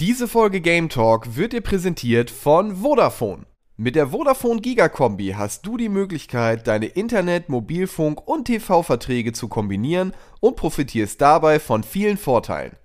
Diese 0.00 0.28
Folge 0.28 0.62
Game 0.62 0.88
Talk 0.88 1.36
wird 1.36 1.52
dir 1.52 1.60
präsentiert 1.60 2.30
von 2.30 2.76
Vodafone. 2.76 3.44
Mit 3.76 3.96
der 3.96 4.12
Vodafone 4.12 4.62
Gigakombi 4.62 5.34
hast 5.36 5.66
du 5.66 5.76
die 5.76 5.90
Möglichkeit, 5.90 6.66
deine 6.66 6.86
Internet-, 6.86 7.50
Mobilfunk- 7.50 8.26
und 8.26 8.46
TV-Verträge 8.46 9.34
zu 9.34 9.48
kombinieren 9.48 10.14
und 10.40 10.56
profitierst 10.56 11.20
dabei 11.20 11.60
von 11.60 11.82
vielen 11.82 12.16
Vorteilen. 12.16 12.76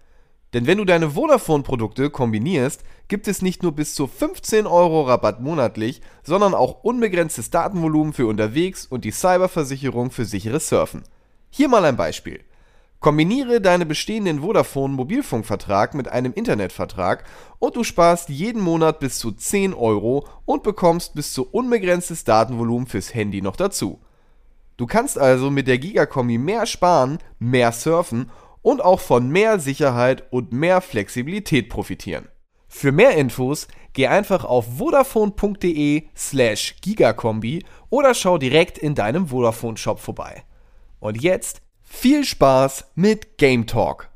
Denn 0.54 0.68
wenn 0.68 0.78
du 0.78 0.84
deine 0.84 1.12
Vodafone-Produkte 1.12 2.10
kombinierst, 2.10 2.84
gibt 3.08 3.30
es 3.30 3.42
nicht 3.42 3.64
nur 3.64 3.72
bis 3.72 3.96
zu 3.96 4.08
15 4.08 4.68
Euro 4.68 5.04
Rabatt 5.04 5.40
monatlich, 5.40 6.02
sondern 6.22 6.54
auch 6.54 6.84
unbegrenztes 6.84 7.50
Datenvolumen 7.50 8.12
für 8.12 8.28
unterwegs 8.28 8.86
und 8.86 9.06
die 9.06 9.12
Cyberversicherung 9.12 10.12
für 10.12 10.26
sicheres 10.26 10.68
Surfen. 10.68 11.04
Hier 11.50 11.70
mal 11.70 11.86
ein 11.86 11.96
Beispiel. 11.96 12.42
Kombiniere 13.00 13.62
deinen 13.62 13.88
bestehenden 13.88 14.42
Vodafone-Mobilfunkvertrag 14.42 15.94
mit 15.94 16.08
einem 16.08 16.34
Internetvertrag 16.34 17.24
und 17.60 17.76
du 17.76 17.84
sparst 17.84 18.30
jeden 18.30 18.62
Monat 18.62 19.00
bis 19.00 19.20
zu 19.20 19.32
10 19.32 19.74
Euro 19.74 20.28
und 20.46 20.64
bekommst 20.64 21.14
bis 21.14 21.34
zu 21.34 21.48
unbegrenztes 21.50 22.24
Datenvolumen 22.24 22.88
fürs 22.88 23.14
Handy 23.14 23.42
noch 23.42 23.56
dazu. 23.56 24.00
Du 24.78 24.88
kannst 24.88 25.18
also 25.18 25.52
mit 25.52 25.68
der 25.68 25.78
Gigakombi 25.78 26.38
mehr 26.38 26.66
sparen, 26.66 27.20
mehr 27.40 27.72
surfen 27.72 28.32
und 28.62 28.84
auch 28.84 29.00
von 29.00 29.30
mehr 29.30 29.60
Sicherheit 29.60 30.24
und 30.32 30.52
mehr 30.52 30.82
Flexibilität 30.82 31.70
profitieren. 31.70 32.28
Für 32.68 32.92
mehr 32.92 33.16
Infos 33.16 33.68
geh 33.94 34.08
einfach 34.08 34.44
auf 34.44 34.78
vodafone.de 34.78 36.04
slash 36.16 36.76
gigakombi 36.82 37.64
oder 37.90 38.14
schau 38.14 38.38
direkt 38.38 38.78
in 38.78 38.96
deinem 38.96 39.28
Vodafone 39.28 39.78
Shop 39.78 40.00
vorbei. 40.00 40.44
Und 41.00 41.22
jetzt 41.22 41.62
viel 41.96 42.26
Spaß 42.26 42.92
mit 42.96 43.38
Game 43.38 43.66
Talk. 43.66 44.10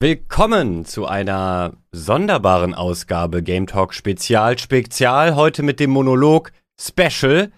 Willkommen 0.00 0.84
zu 0.84 1.06
einer 1.06 1.72
sonderbaren 1.90 2.74
Ausgabe 2.74 3.42
Game 3.42 3.66
Talk 3.66 3.92
Spezial. 3.92 4.56
Spezial 4.58 5.34
heute 5.34 5.64
mit 5.64 5.80
dem 5.80 5.90
Monolog 5.90 6.52
Special. 6.80 7.50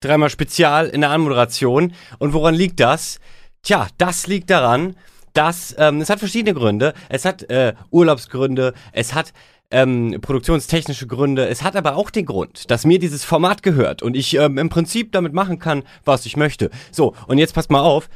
Dreimal 0.00 0.30
Spezial 0.30 0.88
in 0.88 1.00
der 1.00 1.10
Anmoderation. 1.10 1.94
Und 2.18 2.34
woran 2.34 2.54
liegt 2.54 2.78
das? 2.78 3.18
Tja, 3.62 3.88
das 3.96 4.26
liegt 4.26 4.50
daran, 4.50 4.94
dass 5.32 5.74
ähm, 5.78 6.02
es 6.02 6.10
hat 6.10 6.18
verschiedene 6.18 6.54
Gründe. 6.54 6.92
Es 7.08 7.24
hat 7.24 7.48
äh, 7.50 7.74
Urlaubsgründe, 7.90 8.74
es 8.92 9.14
hat 9.14 9.32
ähm, 9.70 10.18
produktionstechnische 10.20 11.06
Gründe. 11.06 11.48
Es 11.48 11.62
hat 11.62 11.76
aber 11.76 11.96
auch 11.96 12.10
den 12.10 12.26
Grund, 12.26 12.70
dass 12.70 12.84
mir 12.84 12.98
dieses 12.98 13.24
Format 13.24 13.62
gehört 13.62 14.02
und 14.02 14.16
ich 14.16 14.34
ähm, 14.34 14.58
im 14.58 14.68
Prinzip 14.68 15.12
damit 15.12 15.32
machen 15.32 15.58
kann, 15.58 15.82
was 16.04 16.26
ich 16.26 16.36
möchte. 16.36 16.70
So, 16.90 17.14
und 17.26 17.38
jetzt 17.38 17.54
passt 17.54 17.70
mal 17.70 17.80
auf. 17.80 18.08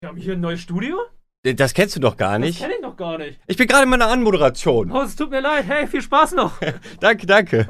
Wir 0.00 0.08
haben 0.08 0.18
hier 0.18 0.34
ein 0.34 0.40
neues 0.40 0.60
Studio? 0.60 0.98
Das 1.42 1.74
kennst 1.74 1.94
du 1.94 2.00
doch 2.00 2.16
gar 2.16 2.38
nicht. 2.38 2.60
Das 2.60 2.66
kenne 2.66 2.74
ich 2.76 2.82
noch 2.82 2.96
gar 2.96 3.18
nicht. 3.18 3.38
Ich 3.46 3.56
bin 3.56 3.68
gerade 3.68 3.84
in 3.84 3.88
meiner 3.88 4.08
Anmoderation. 4.08 4.90
Oh, 4.90 5.02
es 5.02 5.14
tut 5.14 5.30
mir 5.30 5.40
leid. 5.40 5.64
Hey, 5.68 5.86
viel 5.86 6.02
Spaß 6.02 6.32
noch. 6.32 6.54
danke, 7.00 7.26
danke. 7.26 7.68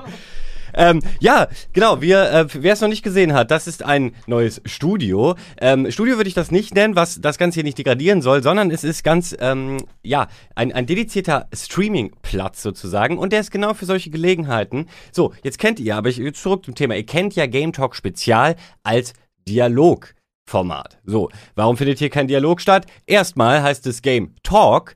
Ähm, 0.77 1.01
ja, 1.21 1.49
genau, 1.73 2.01
wir, 2.01 2.31
äh, 2.31 2.47
wer 2.53 2.75
es 2.75 2.81
noch 2.81 2.89
nicht 2.89 3.03
gesehen 3.03 3.33
hat, 3.33 3.51
das 3.51 3.67
ist 3.67 3.83
ein 3.83 4.15
neues 4.27 4.61
Studio. 4.67 5.35
Ähm, 5.61 5.91
Studio 5.91 6.17
würde 6.17 6.29
ich 6.29 6.35
das 6.35 6.51
nicht 6.51 6.75
nennen, 6.75 6.95
was 6.95 7.21
das 7.21 7.39
Ganze 7.39 7.57
hier 7.57 7.65
nicht 7.65 7.79
degradieren 7.79 8.23
soll, 8.23 8.43
sondern 8.43 8.71
es 8.71 8.85
ist 8.85 9.03
ganz, 9.03 9.35
ähm, 9.41 9.79
ja, 10.03 10.29
ein, 10.55 10.73
ein 10.73 10.87
dedizierter 10.87 11.49
Streaming-Platz 11.53 12.63
sozusagen 12.63 13.19
und 13.19 13.33
der 13.33 13.41
ist 13.41 13.51
genau 13.51 13.75
für 13.75 13.87
solche 13.87 14.11
Gelegenheiten. 14.11 14.87
So, 15.13 15.33
jetzt 15.43 15.59
kennt 15.59 15.81
ihr, 15.81 15.97
aber 15.97 16.11
ich 16.11 16.35
zurück 16.35 16.65
zum 16.65 16.75
Thema. 16.75 16.95
Ihr 16.95 17.07
kennt 17.07 17.35
ja 17.35 17.47
Game 17.47 17.73
Talk 17.73 17.97
Spezial 17.97 18.57
als 18.83 19.15
Dialog. 19.49 20.15
Format. 20.49 20.99
So, 21.05 21.29
warum 21.57 21.77
findet 21.77 21.99
hier 21.99 22.09
kein 22.09 22.29
Dialog 22.29 22.61
statt? 22.61 22.87
Erstmal 23.05 23.63
heißt 23.63 23.85
es 23.89 24.01
Game 24.01 24.37
Talk, 24.45 24.95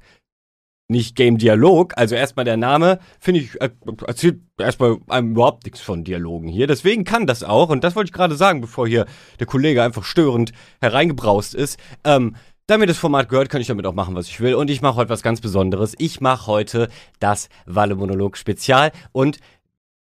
nicht 0.90 1.16
Game 1.16 1.38
Dialog. 1.38 1.94
Also 1.96 2.14
erstmal 2.14 2.44
der 2.44 2.56
Name, 2.56 2.98
finde 3.18 3.40
ich, 3.40 3.60
äh, 3.60 3.70
erzählt 4.06 4.40
erstmal 4.58 4.98
einem 5.08 5.30
überhaupt 5.30 5.64
nichts 5.64 5.80
von 5.80 6.04
Dialogen 6.04 6.48
hier. 6.48 6.66
Deswegen 6.66 7.04
kann 7.04 7.26
das 7.26 7.42
auch, 7.42 7.70
und 7.70 7.84
das 7.84 7.96
wollte 7.96 8.08
ich 8.08 8.12
gerade 8.12 8.34
sagen, 8.34 8.60
bevor 8.60 8.86
hier 8.86 9.06
der 9.38 9.46
Kollege 9.46 9.82
einfach 9.82 10.04
störend 10.04 10.52
hereingebraust 10.80 11.54
ist. 11.54 11.78
Ähm, 12.04 12.36
da 12.66 12.78
mir 12.78 12.86
das 12.86 12.98
Format 12.98 13.28
gehört, 13.28 13.48
kann 13.48 13.60
ich 13.60 13.66
damit 13.66 13.86
auch 13.86 13.94
machen, 13.94 14.14
was 14.14 14.28
ich 14.28 14.40
will. 14.40 14.54
Und 14.54 14.70
ich 14.70 14.82
mache 14.82 14.96
heute 14.96 15.10
was 15.10 15.22
ganz 15.22 15.40
Besonderes. 15.40 15.94
Ich 15.98 16.20
mache 16.20 16.46
heute 16.46 16.88
das 17.18 17.48
Walle 17.66 17.96
Monolog 17.96 18.36
Spezial. 18.36 18.92
Und 19.12 19.38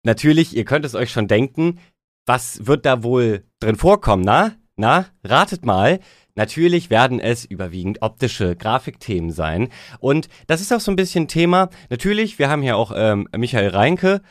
natürlich, 0.03 0.55
ihr 0.57 0.65
könnt 0.65 0.83
es 0.83 0.95
euch 0.95 1.11
schon 1.11 1.27
denken, 1.27 1.79
was 2.25 2.67
wird 2.67 2.85
da 2.85 3.03
wohl 3.03 3.43
drin 3.59 3.75
vorkommen, 3.75 4.23
na? 4.25 4.53
Na, 4.75 5.07
ratet 5.23 5.65
mal. 5.65 5.99
Natürlich 6.39 6.89
werden 6.89 7.19
es 7.19 7.43
überwiegend 7.43 8.01
optische 8.01 8.55
Grafikthemen 8.55 9.29
sein. 9.29 9.67
Und 9.99 10.29
das 10.47 10.61
ist 10.61 10.71
auch 10.71 10.79
so 10.79 10.89
ein 10.89 10.95
bisschen 10.95 11.27
Thema. 11.27 11.69
Natürlich, 11.89 12.39
wir 12.39 12.49
haben 12.49 12.61
hier 12.61 12.77
auch 12.77 12.93
ähm, 12.95 13.27
Michael 13.35 13.71
Reinke. 13.71 14.21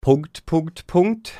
Punkt, 0.00 0.46
Punkt, 0.46 0.86
Punkt. 0.86 1.32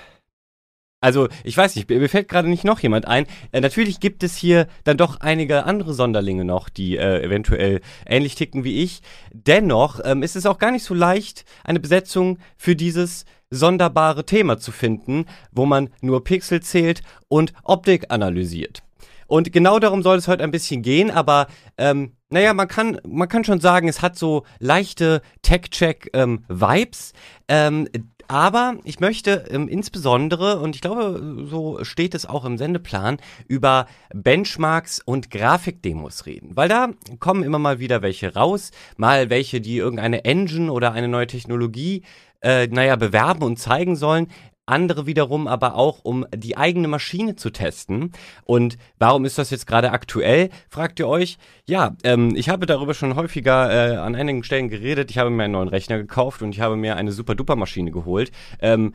Also, 1.00 1.28
ich 1.44 1.56
weiß 1.56 1.76
nicht, 1.76 1.88
mir 1.88 2.08
fällt 2.08 2.26
gerade 2.26 2.48
nicht 2.48 2.64
noch 2.64 2.80
jemand 2.80 3.06
ein. 3.06 3.26
Äh, 3.52 3.60
natürlich 3.60 4.00
gibt 4.00 4.24
es 4.24 4.36
hier 4.36 4.66
dann 4.82 4.96
doch 4.96 5.20
einige 5.20 5.62
andere 5.62 5.94
Sonderlinge 5.94 6.44
noch, 6.44 6.70
die 6.70 6.96
äh, 6.96 7.22
eventuell 7.22 7.80
ähnlich 8.04 8.34
ticken 8.34 8.64
wie 8.64 8.82
ich. 8.82 9.00
Dennoch 9.32 10.00
ähm, 10.02 10.24
ist 10.24 10.34
es 10.34 10.44
auch 10.44 10.58
gar 10.58 10.72
nicht 10.72 10.82
so 10.82 10.94
leicht, 10.94 11.44
eine 11.62 11.78
Besetzung 11.78 12.38
für 12.56 12.74
dieses 12.74 13.26
sonderbare 13.50 14.26
Thema 14.26 14.58
zu 14.58 14.72
finden, 14.72 15.26
wo 15.52 15.66
man 15.66 15.90
nur 16.00 16.24
Pixel 16.24 16.60
zählt 16.62 17.02
und 17.28 17.52
Optik 17.62 18.06
analysiert. 18.10 18.82
Und 19.26 19.52
genau 19.52 19.78
darum 19.78 20.02
soll 20.02 20.16
es 20.16 20.28
heute 20.28 20.44
ein 20.44 20.50
bisschen 20.50 20.82
gehen, 20.82 21.10
aber 21.10 21.46
ähm, 21.78 22.12
naja, 22.30 22.52
man 22.52 22.68
kann, 22.68 23.00
man 23.06 23.28
kann 23.28 23.44
schon 23.44 23.60
sagen, 23.60 23.88
es 23.88 24.02
hat 24.02 24.16
so 24.16 24.44
leichte 24.58 25.22
Tech-Check-Vibes. 25.42 27.12
Ähm, 27.48 27.88
aber 28.28 28.78
ich 28.84 29.00
möchte 29.00 29.44
ähm, 29.50 29.68
insbesondere, 29.68 30.58
und 30.60 30.74
ich 30.74 30.80
glaube, 30.80 31.46
so 31.48 31.84
steht 31.84 32.14
es 32.14 32.26
auch 32.26 32.44
im 32.44 32.58
Sendeplan, 32.58 33.18
über 33.48 33.86
Benchmarks 34.14 35.00
und 35.04 35.30
Grafikdemos 35.30 36.26
reden. 36.26 36.56
Weil 36.56 36.68
da 36.68 36.88
kommen 37.18 37.42
immer 37.42 37.58
mal 37.58 37.78
wieder 37.78 38.02
welche 38.02 38.34
raus, 38.34 38.70
mal 38.96 39.30
welche, 39.30 39.60
die 39.60 39.76
irgendeine 39.76 40.24
Engine 40.24 40.72
oder 40.72 40.92
eine 40.92 41.08
neue 41.08 41.26
Technologie 41.26 42.02
äh, 42.40 42.66
naja, 42.66 42.96
bewerben 42.96 43.42
und 43.42 43.58
zeigen 43.58 43.96
sollen. 43.96 44.28
Andere 44.66 45.06
wiederum 45.06 45.46
aber 45.46 45.74
auch, 45.74 46.00
um 46.04 46.26
die 46.34 46.56
eigene 46.56 46.88
Maschine 46.88 47.36
zu 47.36 47.50
testen. 47.50 48.12
Und 48.44 48.78
warum 48.98 49.24
ist 49.24 49.38
das 49.38 49.50
jetzt 49.50 49.66
gerade 49.66 49.92
aktuell, 49.92 50.50
fragt 50.70 50.98
ihr 50.98 51.08
euch? 51.08 51.36
Ja, 51.66 51.96
ähm, 52.02 52.34
ich 52.34 52.48
habe 52.48 52.66
darüber 52.66 52.94
schon 52.94 53.14
häufiger 53.14 53.70
äh, 53.70 53.96
an 53.96 54.14
einigen 54.14 54.42
Stellen 54.42 54.68
geredet. 54.68 55.10
Ich 55.10 55.18
habe 55.18 55.30
mir 55.30 55.44
einen 55.44 55.52
neuen 55.52 55.68
Rechner 55.68 55.98
gekauft 55.98 56.40
und 56.42 56.54
ich 56.54 56.60
habe 56.60 56.76
mir 56.76 56.96
eine 56.96 57.12
super-duper-Maschine 57.12 57.90
geholt. 57.90 58.32
Ähm, 58.60 58.94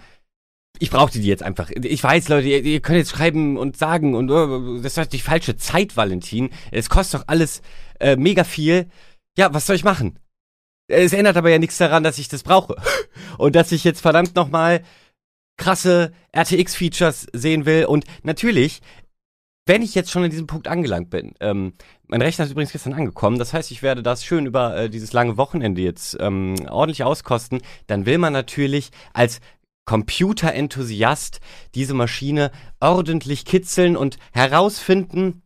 ich 0.79 0.89
brauchte 0.89 1.19
die 1.19 1.27
jetzt 1.27 1.43
einfach. 1.43 1.69
Ich 1.69 2.03
weiß, 2.03 2.29
Leute, 2.29 2.47
ihr, 2.47 2.63
ihr 2.63 2.79
könnt 2.79 2.97
jetzt 2.97 3.11
schreiben 3.11 3.57
und 3.57 3.77
sagen 3.77 4.15
und 4.15 4.31
uh, 4.31 4.81
das 4.81 4.97
ist 4.97 5.13
die 5.13 5.19
falsche 5.19 5.57
Zeit, 5.57 5.97
Valentin. 5.97 6.49
Es 6.71 6.89
kostet 6.89 7.21
doch 7.21 7.27
alles 7.27 7.61
äh, 7.99 8.15
mega 8.15 8.43
viel. 8.43 8.87
Ja, 9.37 9.53
was 9.53 9.65
soll 9.65 9.75
ich 9.75 9.83
machen? 9.83 10.17
Es 10.87 11.13
ändert 11.13 11.37
aber 11.37 11.49
ja 11.49 11.59
nichts 11.59 11.77
daran, 11.77 12.03
dass 12.03 12.17
ich 12.17 12.29
das 12.29 12.43
brauche. 12.43 12.75
Und 13.37 13.55
dass 13.55 13.71
ich 13.71 13.83
jetzt 13.83 14.01
verdammt 14.01 14.35
nochmal 14.35 14.81
krasse 15.59 16.11
RTX-Features 16.35 17.27
sehen 17.33 17.67
will. 17.67 17.85
Und 17.85 18.05
natürlich, 18.23 18.81
wenn 19.67 19.83
ich 19.83 19.93
jetzt 19.93 20.09
schon 20.09 20.23
an 20.23 20.31
diesem 20.31 20.47
Punkt 20.47 20.67
angelangt 20.67 21.11
bin, 21.11 21.35
ähm, 21.39 21.73
mein 22.07 22.23
Rechner 22.23 22.45
ist 22.45 22.51
übrigens 22.51 22.71
gestern 22.71 22.93
angekommen, 22.93 23.37
das 23.37 23.53
heißt, 23.53 23.69
ich 23.69 23.83
werde 23.83 24.01
das 24.01 24.25
schön 24.25 24.47
über 24.47 24.75
äh, 24.75 24.89
dieses 24.89 25.13
lange 25.13 25.37
Wochenende 25.37 25.81
jetzt 25.81 26.17
ähm, 26.19 26.55
ordentlich 26.67 27.03
auskosten, 27.03 27.61
dann 27.85 28.07
will 28.07 28.17
man 28.17 28.33
natürlich 28.33 28.89
als 29.13 29.41
Computerenthusiast 29.85 31.39
diese 31.75 31.93
Maschine 31.93 32.51
ordentlich 32.79 33.45
kitzeln 33.45 33.95
und 33.95 34.17
herausfinden, 34.31 35.43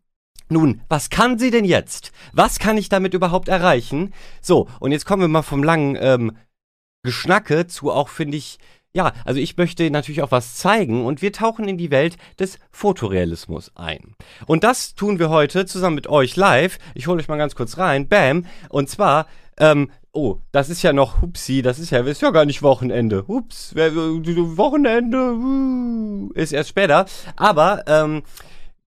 nun, 0.49 0.81
was 0.87 1.09
kann 1.09 1.39
sie 1.39 1.49
denn 1.49 1.65
jetzt? 1.65 2.11
Was 2.31 2.59
kann 2.59 2.77
ich 2.77 2.89
damit 2.89 3.13
überhaupt 3.13 3.47
erreichen? 3.47 4.13
So, 4.41 4.67
und 4.79 4.91
jetzt 4.91 5.05
kommen 5.05 5.21
wir 5.21 5.27
mal 5.27 5.41
vom 5.41 5.63
langen 5.63 5.97
ähm, 5.99 6.37
Geschnacke 7.03 7.67
zu 7.67 7.91
auch, 7.91 8.09
finde 8.09 8.37
ich, 8.37 8.59
ja, 8.95 9.11
also 9.25 9.39
ich 9.39 9.57
möchte 9.57 9.89
natürlich 9.89 10.21
auch 10.21 10.31
was 10.31 10.55
zeigen 10.55 11.05
und 11.05 11.21
wir 11.23 11.33
tauchen 11.33 11.67
in 11.67 11.77
die 11.77 11.89
Welt 11.89 12.17
des 12.39 12.59
Fotorealismus 12.71 13.71
ein. 13.75 14.15
Und 14.45 14.63
das 14.63 14.93
tun 14.93 15.17
wir 15.17 15.29
heute 15.29 15.65
zusammen 15.65 15.95
mit 15.95 16.07
euch 16.07 16.35
live. 16.35 16.77
Ich 16.93 17.07
hole 17.07 17.19
euch 17.19 17.27
mal 17.27 17.37
ganz 17.37 17.55
kurz 17.55 17.79
rein. 17.79 18.07
Bam. 18.07 18.45
Und 18.69 18.89
zwar, 18.89 19.25
ähm, 19.57 19.89
oh, 20.11 20.37
das 20.51 20.69
ist 20.69 20.83
ja 20.83 20.93
noch, 20.93 21.21
hupsi, 21.21 21.63
das 21.63 21.79
ist 21.79 21.89
ja, 21.89 22.01
ist 22.01 22.21
ja 22.21 22.29
gar 22.29 22.45
nicht 22.45 22.61
Wochenende. 22.61 23.25
Hups, 23.27 23.75
Wochenende, 23.75 25.17
uh, 25.17 26.31
ist 26.33 26.53
erst 26.53 26.69
später. 26.69 27.05
Aber, 27.35 27.83
ähm, 27.87 28.21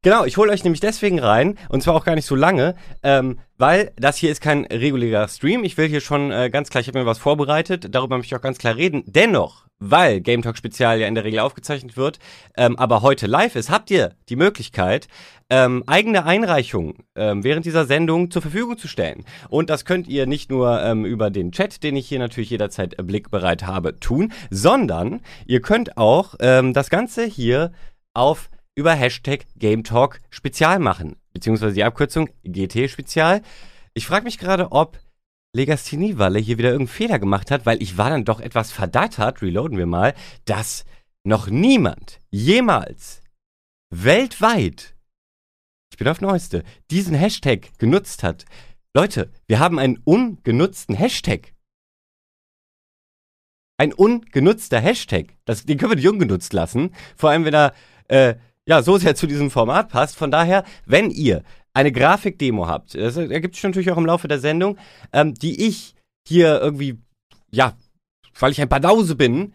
Genau, 0.07 0.25
ich 0.25 0.37
hole 0.37 0.53
euch 0.53 0.63
nämlich 0.63 0.79
deswegen 0.79 1.19
rein, 1.19 1.59
und 1.69 1.83
zwar 1.83 1.97
auch 1.97 2.05
gar 2.05 2.15
nicht 2.15 2.27
so 2.27 2.37
lange, 2.37 2.77
ähm, 3.03 3.41
weil 3.59 3.91
das 3.97 4.17
hier 4.17 4.31
ist 4.31 4.41
kein 4.41 4.65
regulärer 4.65 5.27
Stream. 5.27 5.65
Ich 5.65 5.77
will 5.77 5.89
hier 5.89 6.01
schon 6.01 6.31
äh, 6.31 6.49
ganz 6.49 6.71
klar, 6.71 6.81
ich 6.81 6.87
habe 6.87 7.01
mir 7.01 7.07
was 7.07 7.19
vorbereitet, 7.19 7.89
darüber 7.93 8.17
möchte 8.17 8.33
ich 8.33 8.39
auch 8.39 8.41
ganz 8.45 8.59
klar 8.59 8.77
reden. 8.77 9.03
Dennoch, 9.07 9.67
weil 9.81 10.21
Game 10.21 10.43
Talk 10.43 10.57
Spezial 10.59 11.01
ja 11.01 11.09
in 11.09 11.17
der 11.17 11.25
Regel 11.25 11.41
aufgezeichnet 11.41 11.97
wird, 11.97 12.21
ähm, 12.57 12.79
aber 12.79 13.03
heute 13.03 13.27
live 13.27 13.57
ist, 13.57 13.69
habt 13.69 13.91
ihr 13.91 14.15
die 14.29 14.37
Möglichkeit, 14.37 15.09
ähm, 15.51 15.83
eigene 15.89 16.25
Einreichungen 16.25 16.95
ähm, 17.17 17.43
während 17.43 17.67
dieser 17.67 17.85
Sendung 17.85 18.31
zur 18.31 18.43
Verfügung 18.43 18.79
zu 18.79 18.87
stellen. 18.87 19.25
Und 19.49 19.71
das 19.71 19.85
könnt 19.85 20.07
ihr 20.07 20.29
nicht 20.29 20.53
nur 20.53 20.81
ähm, 20.85 21.05
über 21.05 21.31
den 21.31 21.51
Chat, 21.51 21.83
den 21.83 21.97
ich 21.97 22.07
hier 22.07 22.21
natürlich 22.21 22.51
jederzeit 22.51 22.97
äh, 22.97 23.03
blickbereit 23.03 23.67
habe, 23.67 23.99
tun, 23.99 24.33
sondern 24.51 25.21
ihr 25.47 25.63
könnt 25.63 25.97
auch 25.97 26.37
ähm, 26.39 26.75
das 26.75 26.91
Ganze 26.91 27.25
hier 27.25 27.73
auf 28.15 28.51
über 28.77 28.93
Hashtag 28.93 29.47
Game 29.57 29.83
Talk 29.83 30.21
Spezial 30.31 30.79
machen, 30.79 31.17
beziehungsweise 31.33 31.75
die 31.75 31.85
Abkürzung 31.85 32.29
GT 32.45 32.89
Spezial. 32.89 33.43
Ich 33.95 34.07
frage 34.07 34.25
mich 34.25 34.39
gerade, 34.39 34.71
ob 34.71 35.01
Legastini-Walle 35.55 36.39
hier 36.39 36.59
wieder 36.59 36.71
irgendeinen 36.71 36.95
Fehler 36.95 37.19
gemacht 37.19 37.51
hat, 37.51 37.65
weil 37.65 37.83
ich 37.83 37.97
war 37.97 38.11
dann 38.11 38.27
doch 38.27 38.41
etwas 38.41 38.71
verdattert, 38.71 39.41
reloaden 39.41 39.79
wir 39.79 39.87
mal, 39.87 40.15
dass 40.45 40.85
noch 41.25 41.49
niemand 41.49 42.21
jemals 42.31 43.23
weltweit, 43.91 44.95
ich 45.91 45.97
bin 45.97 46.09
auf 46.09 46.21
Neueste, 46.21 46.63
diesen 46.91 47.15
Hashtag 47.15 47.71
genutzt 47.79 48.23
hat. 48.23 48.45
Leute, 48.95 49.33
wir 49.47 49.59
haben 49.59 49.79
einen 49.79 49.99
ungenutzten 50.05 50.95
Hashtag. 50.95 51.55
Ein 53.79 53.95
ungenutzter 53.95 54.81
Hashtag. 54.81 55.37
Das, 55.47 55.65
den 55.65 55.79
können 55.79 55.93
wir 55.93 55.97
nicht 55.97 56.09
ungenutzt 56.09 56.53
lassen. 56.53 56.95
Vor 57.17 57.31
allem, 57.31 57.45
wenn 57.45 57.55
er 57.55 57.75
äh, 58.09 58.37
ja 58.69 58.83
so 58.83 58.99
sehr 58.99 59.15
zu 59.15 59.27
diesem 59.27 59.51
Format 59.51 59.89
passt. 59.89 60.17
Von 60.17 60.31
daher, 60.31 60.65
wenn 60.85 61.11
ihr 61.11 61.43
eine 61.73 61.93
Grafikdemo 61.93 62.67
habt, 62.67 62.95
das 62.95 63.17
ergibt 63.17 63.55
sich 63.55 63.65
natürlich 63.65 63.91
auch 63.91 63.99
im 63.99 64.07
Laufe 64.07 64.29
der 64.29 64.41
Sendung, 64.41 64.79
ähm, 65.13 65.35
die 65.35 65.67
ich 65.67 65.95
hier 66.27 66.61
irgendwie, 66.61 66.99
ja, 67.51 67.75
weil 68.39 68.53
ich 68.53 68.61
ein 68.61 68.69
Banause 68.69 69.15
bin, 69.15 69.53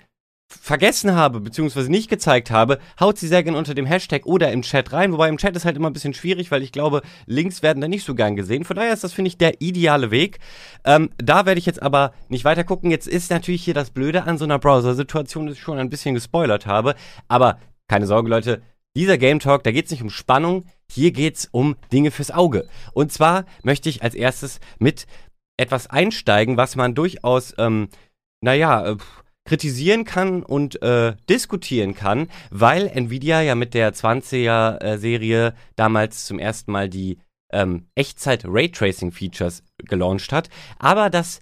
vergessen 0.59 1.15
habe, 1.15 1.39
beziehungsweise 1.39 1.89
nicht 1.89 2.09
gezeigt 2.09 2.51
habe, 2.51 2.79
haut 2.99 3.17
sie 3.17 3.27
sehr 3.27 3.43
gerne 3.43 3.57
unter 3.57 3.73
dem 3.73 3.85
Hashtag 3.85 4.25
oder 4.25 4.51
im 4.51 4.63
Chat 4.63 4.91
rein. 4.91 5.13
Wobei 5.13 5.29
im 5.29 5.37
Chat 5.37 5.55
ist 5.55 5.65
halt 5.65 5.77
immer 5.77 5.89
ein 5.89 5.93
bisschen 5.93 6.13
schwierig, 6.13 6.51
weil 6.51 6.61
ich 6.61 6.71
glaube, 6.71 7.01
Links 7.25 7.63
werden 7.63 7.79
da 7.79 7.87
nicht 7.87 8.05
so 8.05 8.15
gern 8.15 8.35
gesehen. 8.35 8.65
Von 8.65 8.75
daher 8.75 8.93
ist 8.93 9.03
das, 9.03 9.13
finde 9.13 9.29
ich, 9.29 9.37
der 9.37 9.61
ideale 9.61 10.11
Weg. 10.11 10.39
Ähm, 10.83 11.09
da 11.17 11.45
werde 11.45 11.59
ich 11.59 11.65
jetzt 11.65 11.81
aber 11.81 12.13
nicht 12.27 12.43
weiter 12.43 12.63
gucken. 12.63 12.91
Jetzt 12.91 13.07
ist 13.07 13.31
natürlich 13.31 13.63
hier 13.63 13.73
das 13.73 13.91
Blöde 13.91 14.23
an 14.23 14.37
so 14.37 14.43
einer 14.43 14.59
Browser-Situation, 14.59 15.47
dass 15.47 15.55
ich 15.55 15.61
schon 15.61 15.77
ein 15.77 15.89
bisschen 15.89 16.15
gespoilert 16.15 16.65
habe. 16.65 16.95
Aber 17.27 17.57
keine 17.87 18.07
Sorge, 18.07 18.29
Leute. 18.29 18.61
Dieser 18.95 19.17
Game 19.17 19.39
Talk, 19.39 19.63
da 19.63 19.71
geht 19.71 19.85
es 19.85 19.91
nicht 19.91 20.01
um 20.01 20.09
Spannung, 20.09 20.65
hier 20.91 21.11
geht 21.11 21.38
es 21.38 21.49
um 21.51 21.75
Dinge 21.93 22.11
fürs 22.11 22.31
Auge. 22.31 22.67
Und 22.93 23.11
zwar 23.11 23.45
möchte 23.63 23.88
ich 23.89 24.03
als 24.03 24.15
erstes 24.15 24.59
mit 24.79 25.07
etwas 25.57 25.88
einsteigen, 25.88 26.57
was 26.57 26.75
man 26.75 26.93
durchaus, 26.93 27.53
ähm, 27.57 27.88
naja, 28.41 28.85
äh, 28.85 28.97
kritisieren 29.45 30.05
kann 30.05 30.43
und 30.43 30.81
äh, 30.81 31.15
diskutieren 31.29 31.95
kann, 31.95 32.29
weil 32.51 32.88
Nvidia 32.88 33.41
ja 33.41 33.55
mit 33.55 33.73
der 33.73 33.93
20er-Serie 33.93 35.55
damals 35.75 36.25
zum 36.25 36.38
ersten 36.38 36.71
Mal 36.71 36.89
die 36.89 37.17
ähm, 37.51 37.88
Echtzeit-Raytracing-Features 37.95 39.63
gelauncht 39.77 40.31
hat. 40.31 40.49
Aber 40.79 41.09
das, 41.09 41.39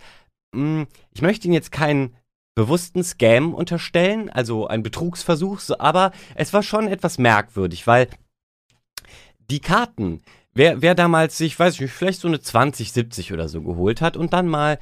mh, 0.56 0.88
ich 1.13 1.22
möchte 1.22 1.48
Ihnen 1.48 1.54
jetzt 1.54 1.72
keinen 1.72 2.16
bewussten 2.56 3.04
Scam 3.04 3.54
unterstellen, 3.54 4.30
also 4.30 4.68
ein 4.68 4.84
Betrugsversuch, 4.84 5.62
aber 5.80 6.12
es 6.36 6.54
war 6.54 6.63
schon 6.63 6.88
etwas 6.88 7.18
merkwürdig, 7.18 7.88
weil 7.88 8.07
die 9.50 9.60
Karten, 9.62 10.22
wer, 10.54 10.81
wer 10.81 10.96
damals 10.96 11.38
sich, 11.38 11.57
weiß 11.57 11.75
ich 11.75 11.81
nicht, 11.81 11.94
vielleicht 11.94 12.22
so 12.22 12.28
eine 12.28 12.42
2070 12.42 13.34
oder 13.34 13.50
so 13.50 13.62
geholt 13.62 14.01
hat 14.01 14.18
und 14.18 14.34
dann 14.34 14.48
mal 14.48 14.78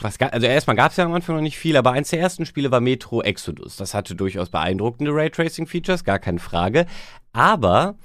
was, 0.00 0.20
also 0.20 0.46
erstmal 0.46 0.76
gab 0.76 0.92
es 0.92 0.96
ja 0.96 1.04
am 1.04 1.14
Anfang 1.14 1.36
noch 1.36 1.42
nicht 1.42 1.58
viel, 1.58 1.76
aber 1.76 1.92
eins 1.92 2.10
der 2.10 2.20
ersten 2.20 2.46
Spiele 2.46 2.70
war 2.70 2.80
Metro 2.80 3.22
Exodus. 3.22 3.76
Das 3.76 3.94
hatte 3.94 4.14
durchaus 4.14 4.50
beeindruckende 4.50 5.12
Raytracing-Features, 5.12 6.04
gar 6.04 6.18
keine 6.18 6.38
Frage. 6.38 6.86
Aber 7.32 7.96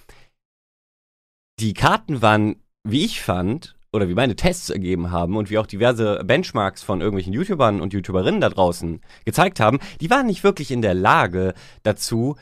die 1.60 1.74
Karten 1.74 2.22
waren, 2.22 2.56
wie 2.84 3.06
ich 3.06 3.22
fand, 3.22 3.76
oder 3.94 4.10
wie 4.10 4.16
meine 4.16 4.36
Tests 4.36 4.70
ergeben 4.70 5.12
haben 5.12 5.38
und 5.38 5.50
wie 5.50 5.58
auch 5.58 5.68
diverse 5.68 6.24
Benchmarks 6.26 6.84
von 6.84 7.00
irgendwelchen 7.00 7.34
YouTubern 7.34 7.80
und 7.80 7.94
YouTuberinnen 7.94 8.42
da 8.42 8.50
draußen 8.50 9.00
gezeigt 9.24 9.60
haben, 9.60 9.80
die 10.02 10.10
waren 10.10 10.26
nicht 10.26 10.44
wirklich 10.44 10.72
in 10.72 10.82
der 10.82 10.96
Lage 10.96 11.54
dazu, 11.84 12.36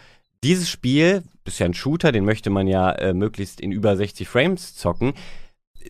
dieses 0.43 0.69
Spiel, 0.69 1.23
ja 1.45 1.65
ein 1.65 1.73
Shooter, 1.73 2.11
den 2.11 2.25
möchte 2.25 2.49
man 2.49 2.67
ja 2.67 2.91
äh, 2.93 3.13
möglichst 3.13 3.59
in 3.59 3.71
über 3.71 3.95
60 3.95 4.27
Frames 4.27 4.75
zocken, 4.75 5.13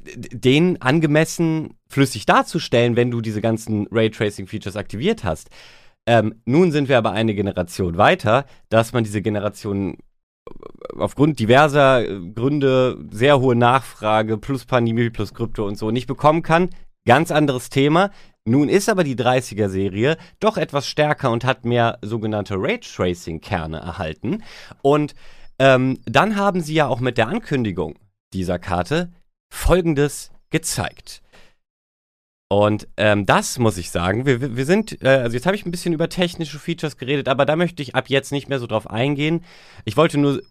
den 0.03 0.81
angemessen 0.81 1.75
flüssig 1.87 2.25
darzustellen, 2.25 2.95
wenn 2.95 3.11
du 3.11 3.21
diese 3.21 3.41
ganzen 3.41 3.87
Raytracing-Features 3.91 4.75
aktiviert 4.75 5.23
hast. 5.23 5.49
Ähm, 6.07 6.41
nun 6.45 6.71
sind 6.71 6.89
wir 6.89 6.97
aber 6.97 7.11
eine 7.11 7.35
Generation 7.35 7.97
weiter, 7.97 8.45
dass 8.69 8.93
man 8.93 9.03
diese 9.03 9.21
Generation 9.21 9.97
aufgrund 10.97 11.39
diverser 11.39 12.07
äh, 12.07 12.19
Gründe, 12.33 12.97
sehr 13.11 13.39
hohe 13.39 13.55
Nachfrage, 13.55 14.37
plus 14.37 14.65
Pandemie, 14.65 15.09
plus 15.09 15.33
Krypto 15.33 15.65
und 15.65 15.77
so 15.77 15.91
nicht 15.91 16.07
bekommen 16.07 16.43
kann. 16.43 16.69
Ganz 17.05 17.31
anderes 17.31 17.69
Thema. 17.69 18.11
Nun 18.43 18.69
ist 18.69 18.89
aber 18.89 19.03
die 19.03 19.15
30er-Serie 19.15 20.17
doch 20.39 20.57
etwas 20.57 20.87
stärker 20.87 21.31
und 21.31 21.45
hat 21.45 21.63
mehr 21.65 21.99
sogenannte 22.01 22.55
Raytracing-Kerne 22.57 23.77
erhalten. 23.77 24.43
Und 24.81 25.13
ähm, 25.59 25.99
dann 26.05 26.35
haben 26.35 26.61
sie 26.61 26.73
ja 26.73 26.87
auch 26.87 26.99
mit 26.99 27.17
der 27.17 27.27
Ankündigung 27.27 27.99
dieser 28.33 28.57
Karte 28.57 29.11
Folgendes 29.53 30.31
gezeigt. 30.49 31.20
Und 32.51 32.89
ähm, 32.97 33.25
das 33.25 33.59
muss 33.59 33.77
ich 33.77 33.91
sagen, 33.91 34.25
wir, 34.25 34.57
wir 34.57 34.65
sind, 34.65 35.01
äh, 35.01 35.07
also 35.07 35.37
jetzt 35.37 35.45
habe 35.45 35.55
ich 35.55 35.65
ein 35.65 35.71
bisschen 35.71 35.93
über 35.93 36.09
technische 36.09 36.59
Features 36.59 36.97
geredet, 36.97 37.29
aber 37.29 37.45
da 37.45 37.55
möchte 37.55 37.81
ich 37.81 37.95
ab 37.95 38.09
jetzt 38.09 38.33
nicht 38.33 38.49
mehr 38.49 38.59
so 38.59 38.67
drauf 38.67 38.89
eingehen. 38.89 39.45
Ich 39.85 39.95
wollte 39.95 40.17
nur 40.17 40.41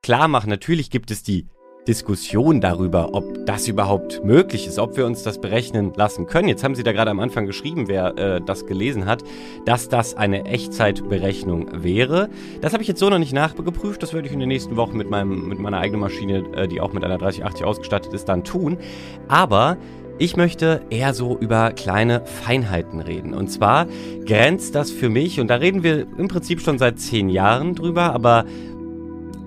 klar 0.00 0.28
machen, 0.28 0.48
natürlich 0.48 0.90
gibt 0.90 1.10
es 1.10 1.24
die 1.24 1.48
Diskussion 1.88 2.60
darüber, 2.60 3.14
ob 3.14 3.46
das 3.46 3.66
überhaupt 3.66 4.22
möglich 4.22 4.68
ist, 4.68 4.78
ob 4.78 4.96
wir 4.96 5.06
uns 5.06 5.24
das 5.24 5.40
berechnen 5.40 5.92
lassen 5.96 6.26
können. 6.26 6.46
Jetzt 6.46 6.62
haben 6.62 6.76
Sie 6.76 6.84
da 6.84 6.92
gerade 6.92 7.10
am 7.10 7.18
Anfang 7.18 7.46
geschrieben, 7.46 7.88
wer 7.88 8.16
äh, 8.16 8.40
das 8.40 8.66
gelesen 8.66 9.06
hat, 9.06 9.24
dass 9.64 9.88
das 9.88 10.14
eine 10.14 10.44
Echtzeitberechnung 10.44 11.82
wäre. 11.82 12.28
Das 12.60 12.74
habe 12.74 12.82
ich 12.82 12.88
jetzt 12.88 13.00
so 13.00 13.10
noch 13.10 13.18
nicht 13.18 13.32
nachgeprüft. 13.32 14.04
Das 14.04 14.12
werde 14.12 14.28
ich 14.28 14.32
in 14.32 14.38
den 14.38 14.50
nächsten 14.50 14.76
Wochen 14.76 14.96
mit, 14.96 15.10
meinem, 15.10 15.48
mit 15.48 15.58
meiner 15.58 15.78
eigenen 15.78 16.00
Maschine, 16.00 16.44
äh, 16.54 16.68
die 16.68 16.80
auch 16.80 16.92
mit 16.92 17.02
einer 17.02 17.18
3080 17.18 17.64
ausgestattet 17.64 18.12
ist, 18.12 18.26
dann 18.26 18.44
tun. 18.44 18.78
Aber 19.26 19.76
ich 20.20 20.36
möchte 20.36 20.82
eher 20.90 21.14
so 21.14 21.38
über 21.38 21.72
kleine 21.72 22.26
Feinheiten 22.26 23.00
reden. 23.00 23.32
Und 23.32 23.48
zwar 23.48 23.86
grenzt 24.26 24.74
das 24.74 24.90
für 24.90 25.08
mich, 25.08 25.40
und 25.40 25.48
da 25.48 25.56
reden 25.56 25.82
wir 25.82 26.06
im 26.18 26.28
Prinzip 26.28 26.60
schon 26.60 26.78
seit 26.78 27.00
zehn 27.00 27.30
Jahren 27.30 27.74
drüber, 27.74 28.12
aber 28.12 28.44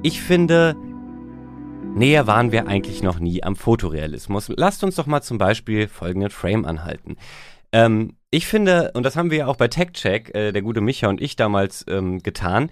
ich 0.01 0.19
finde, 0.19 0.75
Näher 1.93 2.25
waren 2.25 2.51
wir 2.51 2.67
eigentlich 2.67 3.03
noch 3.03 3.19
nie 3.19 3.43
am 3.43 3.55
Fotorealismus. 3.55 4.51
Lasst 4.57 4.83
uns 4.83 4.95
doch 4.95 5.05
mal 5.05 5.21
zum 5.21 5.37
Beispiel 5.37 5.87
folgenden 5.87 6.31
Frame 6.31 6.65
anhalten. 6.65 7.17
Ähm, 7.71 8.15
ich 8.31 8.47
finde, 8.47 8.91
und 8.95 9.03
das 9.03 9.15
haben 9.15 9.29
wir 9.29 9.37
ja 9.37 9.47
auch 9.47 9.57
bei 9.57 9.67
TechCheck, 9.67 10.33
äh, 10.33 10.51
der 10.51 10.63
gute 10.63 10.81
Micha 10.81 11.07
und 11.07 11.21
ich 11.21 11.35
damals 11.35 11.85
ähm, 11.87 12.23
getan, 12.23 12.71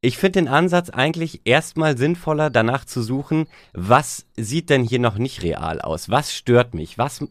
ich 0.00 0.16
finde 0.16 0.40
den 0.40 0.48
Ansatz 0.48 0.90
eigentlich 0.90 1.42
erstmal 1.44 1.98
sinnvoller, 1.98 2.50
danach 2.50 2.84
zu 2.84 3.02
suchen, 3.02 3.46
was 3.72 4.26
sieht 4.36 4.70
denn 4.70 4.84
hier 4.84 5.00
noch 5.00 5.18
nicht 5.18 5.42
real 5.42 5.80
aus? 5.80 6.08
Was 6.08 6.32
stört 6.34 6.74
mich? 6.74 6.98
Was, 6.98 7.24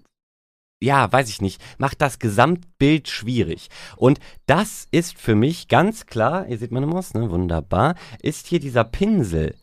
ja, 0.81 1.11
weiß 1.11 1.29
ich 1.29 1.41
nicht, 1.41 1.61
macht 1.77 2.01
das 2.01 2.19
Gesamtbild 2.19 3.07
schwierig? 3.07 3.69
Und 3.95 4.19
das 4.47 4.87
ist 4.91 5.17
für 5.17 5.35
mich 5.35 5.69
ganz 5.69 6.05
klar, 6.07 6.47
ihr 6.47 6.57
seht 6.57 6.71
meine 6.71 6.87
Maus, 6.87 7.13
ne, 7.13 7.29
wunderbar, 7.31 7.95
ist 8.21 8.47
hier 8.47 8.59
dieser 8.59 8.83
Pinsel, 8.83 9.55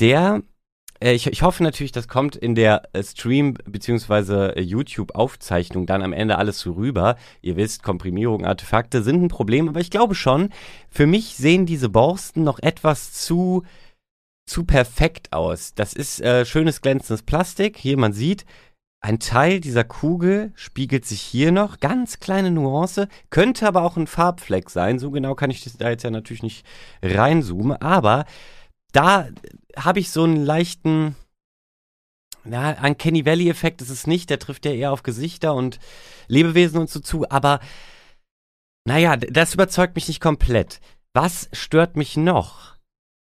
der 0.00 0.42
ich, 1.00 1.26
ich 1.28 1.42
hoffe 1.42 1.62
natürlich, 1.62 1.92
das 1.92 2.08
kommt 2.08 2.34
in 2.34 2.54
der 2.54 2.82
äh, 2.92 3.02
Stream- 3.02 3.54
bzw. 3.64 4.58
Äh, 4.58 4.60
YouTube-Aufzeichnung 4.60 5.86
dann 5.86 6.02
am 6.02 6.12
Ende 6.12 6.38
alles 6.38 6.60
so 6.60 6.72
rüber. 6.72 7.16
Ihr 7.40 7.56
wisst, 7.56 7.82
Komprimierung, 7.82 8.44
Artefakte 8.44 9.02
sind 9.02 9.22
ein 9.22 9.28
Problem, 9.28 9.68
aber 9.68 9.80
ich 9.80 9.90
glaube 9.90 10.14
schon, 10.14 10.50
für 10.90 11.06
mich 11.06 11.36
sehen 11.36 11.66
diese 11.66 11.88
Borsten 11.88 12.42
noch 12.42 12.58
etwas 12.58 13.12
zu, 13.12 13.62
zu 14.46 14.64
perfekt 14.64 15.32
aus. 15.32 15.74
Das 15.74 15.92
ist 15.92 16.20
äh, 16.20 16.44
schönes 16.44 16.80
glänzendes 16.80 17.22
Plastik. 17.22 17.76
Hier, 17.76 17.96
man 17.96 18.12
sieht, 18.12 18.44
ein 19.00 19.20
Teil 19.20 19.60
dieser 19.60 19.84
Kugel 19.84 20.50
spiegelt 20.56 21.06
sich 21.06 21.20
hier 21.20 21.52
noch, 21.52 21.78
ganz 21.78 22.18
kleine 22.18 22.50
Nuance, 22.50 23.06
könnte 23.30 23.68
aber 23.68 23.82
auch 23.82 23.96
ein 23.96 24.08
Farbfleck 24.08 24.70
sein. 24.70 24.98
So 24.98 25.12
genau 25.12 25.36
kann 25.36 25.50
ich 25.50 25.62
das 25.62 25.76
da 25.76 25.90
jetzt 25.90 26.02
ja 26.02 26.10
natürlich 26.10 26.42
nicht 26.42 26.66
reinzoomen, 27.00 27.80
aber 27.80 28.24
da 28.92 29.28
habe 29.76 30.00
ich 30.00 30.10
so 30.10 30.24
einen 30.24 30.44
leichten, 30.44 31.16
ja, 32.44 32.70
ein 32.70 32.98
Kenny 32.98 33.26
Valley-Effekt 33.26 33.82
ist 33.82 33.90
es 33.90 34.06
nicht, 34.06 34.30
der 34.30 34.38
trifft 34.38 34.64
ja 34.64 34.72
eher 34.72 34.92
auf 34.92 35.02
Gesichter 35.02 35.54
und 35.54 35.78
Lebewesen 36.26 36.80
und 36.80 36.90
so 36.90 37.00
zu, 37.00 37.28
aber 37.30 37.60
naja, 38.84 39.16
das 39.16 39.54
überzeugt 39.54 39.94
mich 39.96 40.08
nicht 40.08 40.20
komplett. 40.20 40.80
Was 41.12 41.48
stört 41.52 41.96
mich 41.96 42.16
noch? 42.16 42.76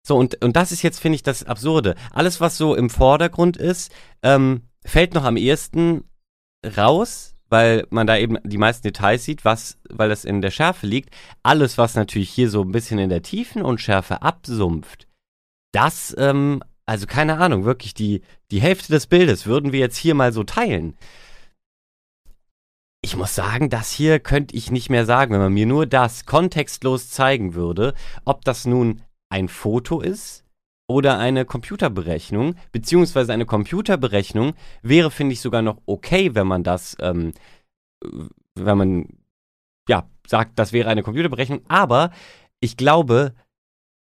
So, 0.06 0.16
und, 0.16 0.42
und 0.44 0.54
das 0.54 0.70
ist 0.70 0.82
jetzt, 0.82 1.00
finde 1.00 1.16
ich, 1.16 1.24
das 1.24 1.42
Absurde. 1.42 1.96
Alles, 2.12 2.40
was 2.40 2.56
so 2.56 2.76
im 2.76 2.90
Vordergrund 2.90 3.56
ist, 3.56 3.92
ähm, 4.22 4.68
fällt 4.84 5.14
noch 5.14 5.24
am 5.24 5.36
ehesten 5.36 6.04
raus, 6.76 7.34
weil 7.48 7.86
man 7.90 8.06
da 8.06 8.16
eben 8.16 8.38
die 8.44 8.58
meisten 8.58 8.84
Details 8.84 9.24
sieht, 9.24 9.44
was, 9.44 9.78
weil 9.88 10.08
das 10.08 10.24
in 10.24 10.40
der 10.40 10.52
Schärfe 10.52 10.86
liegt. 10.86 11.10
Alles, 11.42 11.78
was 11.78 11.96
natürlich 11.96 12.30
hier 12.30 12.50
so 12.50 12.62
ein 12.62 12.70
bisschen 12.70 13.00
in 13.00 13.08
der 13.08 13.22
Tiefen 13.22 13.62
und 13.62 13.80
Schärfe 13.80 14.22
absumpft, 14.22 15.05
das, 15.72 16.14
ähm, 16.18 16.62
also 16.86 17.06
keine 17.06 17.38
Ahnung, 17.38 17.64
wirklich 17.64 17.94
die, 17.94 18.22
die 18.50 18.60
Hälfte 18.60 18.92
des 18.92 19.06
Bildes 19.06 19.46
würden 19.46 19.72
wir 19.72 19.80
jetzt 19.80 19.96
hier 19.96 20.14
mal 20.14 20.32
so 20.32 20.44
teilen. 20.44 20.96
Ich 23.02 23.16
muss 23.16 23.34
sagen, 23.34 23.70
das 23.70 23.92
hier 23.92 24.18
könnte 24.18 24.56
ich 24.56 24.70
nicht 24.70 24.90
mehr 24.90 25.04
sagen, 25.04 25.32
wenn 25.32 25.40
man 25.40 25.52
mir 25.52 25.66
nur 25.66 25.86
das 25.86 26.26
kontextlos 26.26 27.10
zeigen 27.10 27.54
würde, 27.54 27.94
ob 28.24 28.44
das 28.44 28.66
nun 28.66 29.02
ein 29.28 29.48
Foto 29.48 30.00
ist 30.00 30.44
oder 30.88 31.18
eine 31.18 31.44
Computerberechnung, 31.44 32.54
beziehungsweise 32.72 33.32
eine 33.32 33.46
Computerberechnung 33.46 34.54
wäre, 34.82 35.10
finde 35.10 35.32
ich, 35.34 35.40
sogar 35.40 35.62
noch 35.62 35.82
okay, 35.86 36.34
wenn 36.34 36.46
man 36.46 36.62
das, 36.62 36.96
ähm, 37.00 37.32
wenn 38.54 38.78
man, 38.78 39.08
ja, 39.88 40.08
sagt, 40.26 40.58
das 40.58 40.72
wäre 40.72 40.88
eine 40.88 41.02
Computerberechnung, 41.02 41.62
aber 41.68 42.10
ich 42.60 42.76
glaube, 42.76 43.34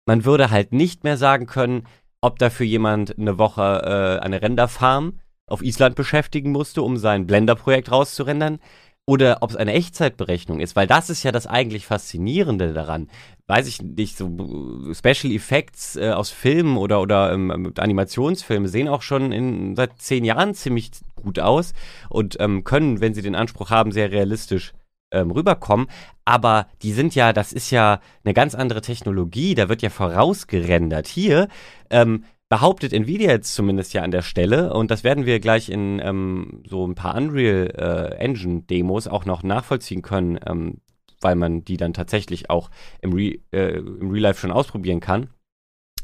man 0.06 0.26
würde 0.26 0.50
halt 0.52 0.74
nicht 0.74 1.04
mehr 1.04 1.18
sagen 1.18 1.46
können, 1.46 1.88
ob 2.22 2.40
dafür 2.40 2.66
jemand 2.66 3.18
eine 3.18 3.38
Woche 3.38 3.62
äh, 3.62 4.24
eine 4.24 4.42
Renderfarm 4.42 5.20
auf 5.48 5.64
Island 5.64 5.96
beschäftigen 5.96 6.52
musste, 6.52 6.82
um 6.82 6.98
sein 6.98 7.28
Blender-Projekt 7.28 7.92
rauszurendern, 7.92 8.60
oder 9.08 9.40
ob 9.42 9.50
es 9.50 9.56
eine 9.56 9.74
Echtzeitberechnung 9.74 10.60
ist, 10.60 10.76
weil 10.76 10.88
das 10.88 11.10
ist 11.10 11.24
ja 11.24 11.32
das 11.32 11.48
eigentlich 11.48 11.86
Faszinierende 11.88 12.72
daran. 12.72 13.10
Weiß 13.48 13.68
ich 13.68 13.82
nicht, 13.82 14.16
so 14.16 14.28
äh, 14.28 14.94
Special 14.94 15.34
Effects 15.34 15.96
äh, 15.96 16.12
aus 16.12 16.30
Filmen 16.30 16.78
oder, 16.78 17.02
oder 17.02 17.34
ähm, 17.34 17.74
Animationsfilme 17.78 18.68
sehen 18.68 18.88
auch 18.88 19.02
schon 19.02 19.32
in, 19.32 19.76
seit 19.76 20.00
zehn 20.00 20.24
Jahren 20.24 20.54
ziemlich 20.54 20.92
gut 21.16 21.40
aus 21.40 21.74
und 22.10 22.38
ähm, 22.40 22.64
können, 22.64 23.02
wenn 23.02 23.14
sie 23.14 23.22
den 23.22 23.36
Anspruch 23.36 23.70
haben, 23.70 23.92
sehr 23.92 24.12
realistisch 24.12 24.74
ähm, 25.12 25.32
rüberkommen. 25.32 25.88
Aber 26.26 26.68
die 26.82 26.94
sind 26.94 27.16
ja, 27.16 27.34
das 27.34 27.54
ist 27.54 27.72
ja 27.72 28.00
eine 28.24 28.34
ganz 28.34 28.56
andere 28.56 28.82
Technologie, 28.82 29.56
da 29.56 29.70
wird 29.70 29.82
ja 29.82 29.90
vorausgerendert. 29.90 31.08
Hier 31.08 31.48
ähm, 31.90 32.26
behauptet 32.50 32.92
Nvidia 32.92 33.32
jetzt 33.32 33.56
zumindest 33.56 33.94
ja 33.94 34.02
an 34.02 34.12
der 34.12 34.22
Stelle, 34.24 34.74
und 34.74 34.92
das 34.92 35.04
werden 35.04 35.26
wir 35.26 35.40
gleich 35.40 35.70
in 35.70 36.02
ähm, 36.04 36.64
so 36.68 36.86
ein 36.86 36.96
paar 36.96 37.16
Unreal 37.16 37.72
äh, 37.78 38.16
Engine 38.16 38.64
Demos 38.64 39.08
auch 39.08 39.26
noch 39.26 39.42
nachvollziehen 39.42 40.02
können, 40.02 40.38
ähm, 40.46 40.82
weil 41.22 41.36
man 41.36 41.64
die 41.64 41.78
dann 41.78 41.94
tatsächlich 41.94 42.50
auch 42.50 42.70
im, 43.02 43.14
Re 43.14 43.40
äh, 43.52 43.78
im 43.78 44.12
Real 44.12 44.24
Life 44.24 44.42
schon 44.42 44.52
ausprobieren 44.52 45.00
kann. 45.00 45.30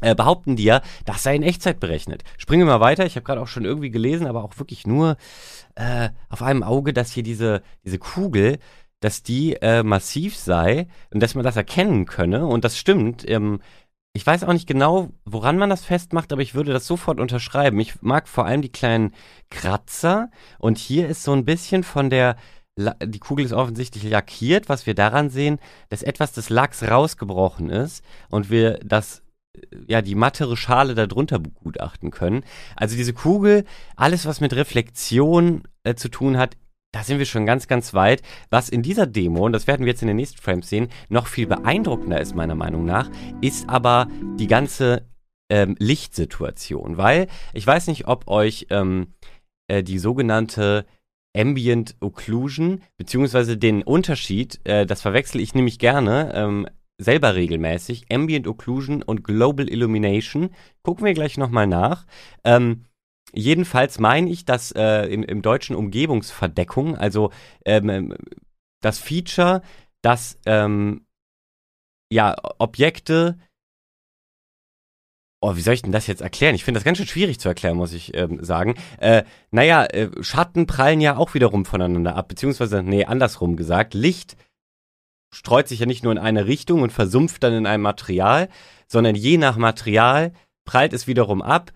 Äh, 0.00 0.14
behaupten 0.14 0.56
die 0.56 0.64
ja, 0.64 0.80
das 1.04 1.22
sei 1.22 1.34
in 1.34 1.42
Echtzeit 1.42 1.80
berechnet. 1.80 2.22
Springen 2.38 2.66
wir 2.66 2.78
mal 2.78 2.80
weiter. 2.80 3.04
Ich 3.04 3.16
habe 3.16 3.24
gerade 3.24 3.40
auch 3.40 3.48
schon 3.48 3.64
irgendwie 3.64 3.90
gelesen, 3.90 4.26
aber 4.26 4.44
auch 4.44 4.58
wirklich 4.58 4.86
nur 4.86 5.16
äh, 5.74 6.10
auf 6.28 6.40
einem 6.40 6.62
Auge, 6.62 6.92
dass 6.92 7.12
hier 7.12 7.24
diese, 7.24 7.62
diese 7.84 7.98
Kugel, 7.98 8.58
dass 9.00 9.22
die 9.22 9.54
äh, 9.54 9.82
massiv 9.82 10.36
sei 10.36 10.88
und 11.12 11.22
dass 11.22 11.34
man 11.34 11.44
das 11.44 11.56
erkennen 11.56 12.06
könne. 12.06 12.46
Und 12.46 12.64
das 12.64 12.78
stimmt. 12.78 13.28
Ähm, 13.28 13.60
ich 14.12 14.26
weiß 14.26 14.44
auch 14.44 14.52
nicht 14.52 14.66
genau, 14.66 15.10
woran 15.24 15.58
man 15.58 15.70
das 15.70 15.84
festmacht, 15.84 16.32
aber 16.32 16.42
ich 16.42 16.54
würde 16.54 16.72
das 16.72 16.86
sofort 16.86 17.20
unterschreiben. 17.20 17.78
Ich 17.78 18.02
mag 18.02 18.26
vor 18.26 18.46
allem 18.46 18.62
die 18.62 18.72
kleinen 18.72 19.14
Kratzer 19.50 20.30
und 20.58 20.78
hier 20.78 21.08
ist 21.08 21.22
so 21.22 21.32
ein 21.32 21.44
bisschen 21.44 21.84
von 21.84 22.10
der, 22.10 22.36
die 22.76 23.20
Kugel 23.20 23.44
ist 23.44 23.52
offensichtlich 23.52 24.02
lackiert, 24.04 24.68
was 24.68 24.86
wir 24.86 24.94
daran 24.94 25.30
sehen, 25.30 25.58
dass 25.88 26.02
etwas 26.02 26.32
des 26.32 26.50
Lachs 26.50 26.82
rausgebrochen 26.82 27.70
ist 27.70 28.02
und 28.28 28.50
wir 28.50 28.78
das 28.84 29.22
ja, 29.86 30.02
die 30.02 30.14
mattere 30.14 30.56
Schale 30.56 30.94
darunter 30.94 31.38
begutachten 31.38 32.10
können. 32.10 32.44
Also 32.76 32.96
diese 32.96 33.12
Kugel, 33.12 33.64
alles 33.96 34.26
was 34.26 34.40
mit 34.40 34.54
Reflexion 34.54 35.62
äh, 35.84 35.94
zu 35.94 36.08
tun 36.08 36.36
hat, 36.36 36.56
da 36.92 37.02
sind 37.02 37.18
wir 37.18 37.26
schon 37.26 37.46
ganz, 37.46 37.68
ganz 37.68 37.94
weit. 37.94 38.22
Was 38.50 38.68
in 38.68 38.82
dieser 38.82 39.06
Demo, 39.06 39.44
und 39.44 39.52
das 39.52 39.66
werden 39.66 39.84
wir 39.84 39.92
jetzt 39.92 40.02
in 40.02 40.08
den 40.08 40.16
nächsten 40.16 40.40
Frames 40.40 40.68
sehen, 40.68 40.88
noch 41.08 41.26
viel 41.26 41.46
beeindruckender 41.46 42.20
ist, 42.20 42.34
meiner 42.34 42.54
Meinung 42.54 42.84
nach, 42.84 43.10
ist 43.40 43.68
aber 43.68 44.08
die 44.38 44.46
ganze 44.46 45.06
ähm, 45.50 45.76
Lichtsituation. 45.78 46.96
Weil 46.96 47.28
ich 47.52 47.66
weiß 47.66 47.88
nicht, 47.88 48.06
ob 48.08 48.28
euch 48.28 48.66
ähm, 48.70 49.14
äh, 49.68 49.82
die 49.82 49.98
sogenannte 49.98 50.86
Ambient 51.36 51.94
Occlusion, 52.00 52.82
beziehungsweise 52.96 53.58
den 53.58 53.82
Unterschied, 53.82 54.60
äh, 54.64 54.86
das 54.86 55.02
verwechsel 55.02 55.40
ich 55.40 55.54
nämlich 55.54 55.78
gerne, 55.78 56.32
ähm, 56.34 56.66
selber 57.00 57.34
regelmäßig, 57.34 58.06
Ambient 58.10 58.48
Occlusion 58.48 59.02
und 59.02 59.22
Global 59.22 59.68
Illumination. 59.68 60.50
Gucken 60.82 61.04
wir 61.04 61.14
gleich 61.14 61.36
nochmal 61.36 61.66
nach. 61.66 62.06
Ähm, 62.44 62.84
Jedenfalls 63.32 63.98
meine 63.98 64.30
ich, 64.30 64.44
dass 64.44 64.72
äh, 64.72 65.02
im, 65.06 65.22
im, 65.22 65.42
Deutschen 65.42 65.76
Umgebungsverdeckung, 65.76 66.96
also 66.96 67.30
ähm, 67.64 67.88
ähm, 67.90 68.14
das 68.80 68.98
Feature, 68.98 69.62
dass 70.02 70.38
ähm, 70.46 71.06
ja 72.10 72.36
Objekte 72.58 73.38
Oh, 75.40 75.54
wie 75.54 75.60
soll 75.60 75.74
ich 75.74 75.82
denn 75.82 75.92
das 75.92 76.08
jetzt 76.08 76.20
erklären? 76.20 76.56
Ich 76.56 76.64
finde 76.64 76.78
das 76.78 76.84
ganz 76.84 76.98
schön 76.98 77.06
schwierig 77.06 77.38
zu 77.38 77.48
erklären, 77.48 77.76
muss 77.76 77.92
ich 77.92 78.12
ähm, 78.16 78.42
sagen. 78.42 78.74
Äh, 78.98 79.22
naja, 79.52 79.84
äh, 79.84 80.10
Schatten 80.20 80.66
prallen 80.66 81.00
ja 81.00 81.16
auch 81.16 81.32
wiederum 81.34 81.64
voneinander 81.64 82.16
ab, 82.16 82.26
beziehungsweise, 82.26 82.82
nee, 82.82 83.04
andersrum 83.04 83.54
gesagt, 83.54 83.94
Licht 83.94 84.36
streut 85.32 85.68
sich 85.68 85.78
ja 85.78 85.86
nicht 85.86 86.02
nur 86.02 86.10
in 86.10 86.18
eine 86.18 86.46
Richtung 86.46 86.82
und 86.82 86.92
versumpft 86.92 87.44
dann 87.44 87.52
in 87.52 87.66
einem 87.66 87.84
Material, 87.84 88.48
sondern 88.88 89.14
je 89.14 89.38
nach 89.38 89.56
Material 89.56 90.32
prallt 90.64 90.92
es 90.92 91.06
wiederum 91.06 91.40
ab 91.40 91.70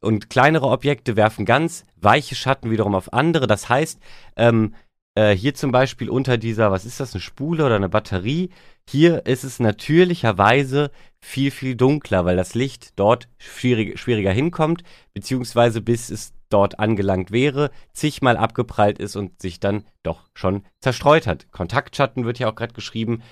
und 0.00 0.30
kleinere 0.30 0.66
Objekte 0.66 1.16
werfen 1.16 1.44
ganz 1.44 1.84
weiche 1.96 2.34
Schatten 2.34 2.70
wiederum 2.70 2.94
auf 2.94 3.12
andere. 3.12 3.46
Das 3.46 3.68
heißt, 3.68 4.00
ähm, 4.36 4.74
äh, 5.14 5.34
hier 5.34 5.54
zum 5.54 5.72
Beispiel 5.72 6.08
unter 6.08 6.38
dieser, 6.38 6.70
was 6.70 6.84
ist 6.84 7.00
das, 7.00 7.14
eine 7.14 7.20
Spule 7.20 7.66
oder 7.66 7.76
eine 7.76 7.88
Batterie, 7.88 8.50
hier 8.88 9.26
ist 9.26 9.44
es 9.44 9.60
natürlicherweise 9.60 10.90
viel, 11.20 11.50
viel 11.50 11.76
dunkler, 11.76 12.24
weil 12.24 12.36
das 12.36 12.54
Licht 12.54 12.98
dort 12.98 13.28
schwierig, 13.38 13.98
schwieriger 13.98 14.32
hinkommt, 14.32 14.82
beziehungsweise 15.12 15.80
bis 15.80 16.10
es 16.10 16.32
dort 16.48 16.78
angelangt 16.80 17.30
wäre, 17.30 17.70
zigmal 17.92 18.36
abgeprallt 18.36 18.98
ist 18.98 19.16
und 19.16 19.40
sich 19.40 19.60
dann 19.60 19.84
doch 20.02 20.28
schon 20.34 20.64
zerstreut 20.80 21.26
hat. 21.26 21.52
Kontaktschatten 21.52 22.24
wird 22.24 22.38
ja 22.38 22.50
auch 22.50 22.54
gerade 22.54 22.74
geschrieben. 22.74 23.22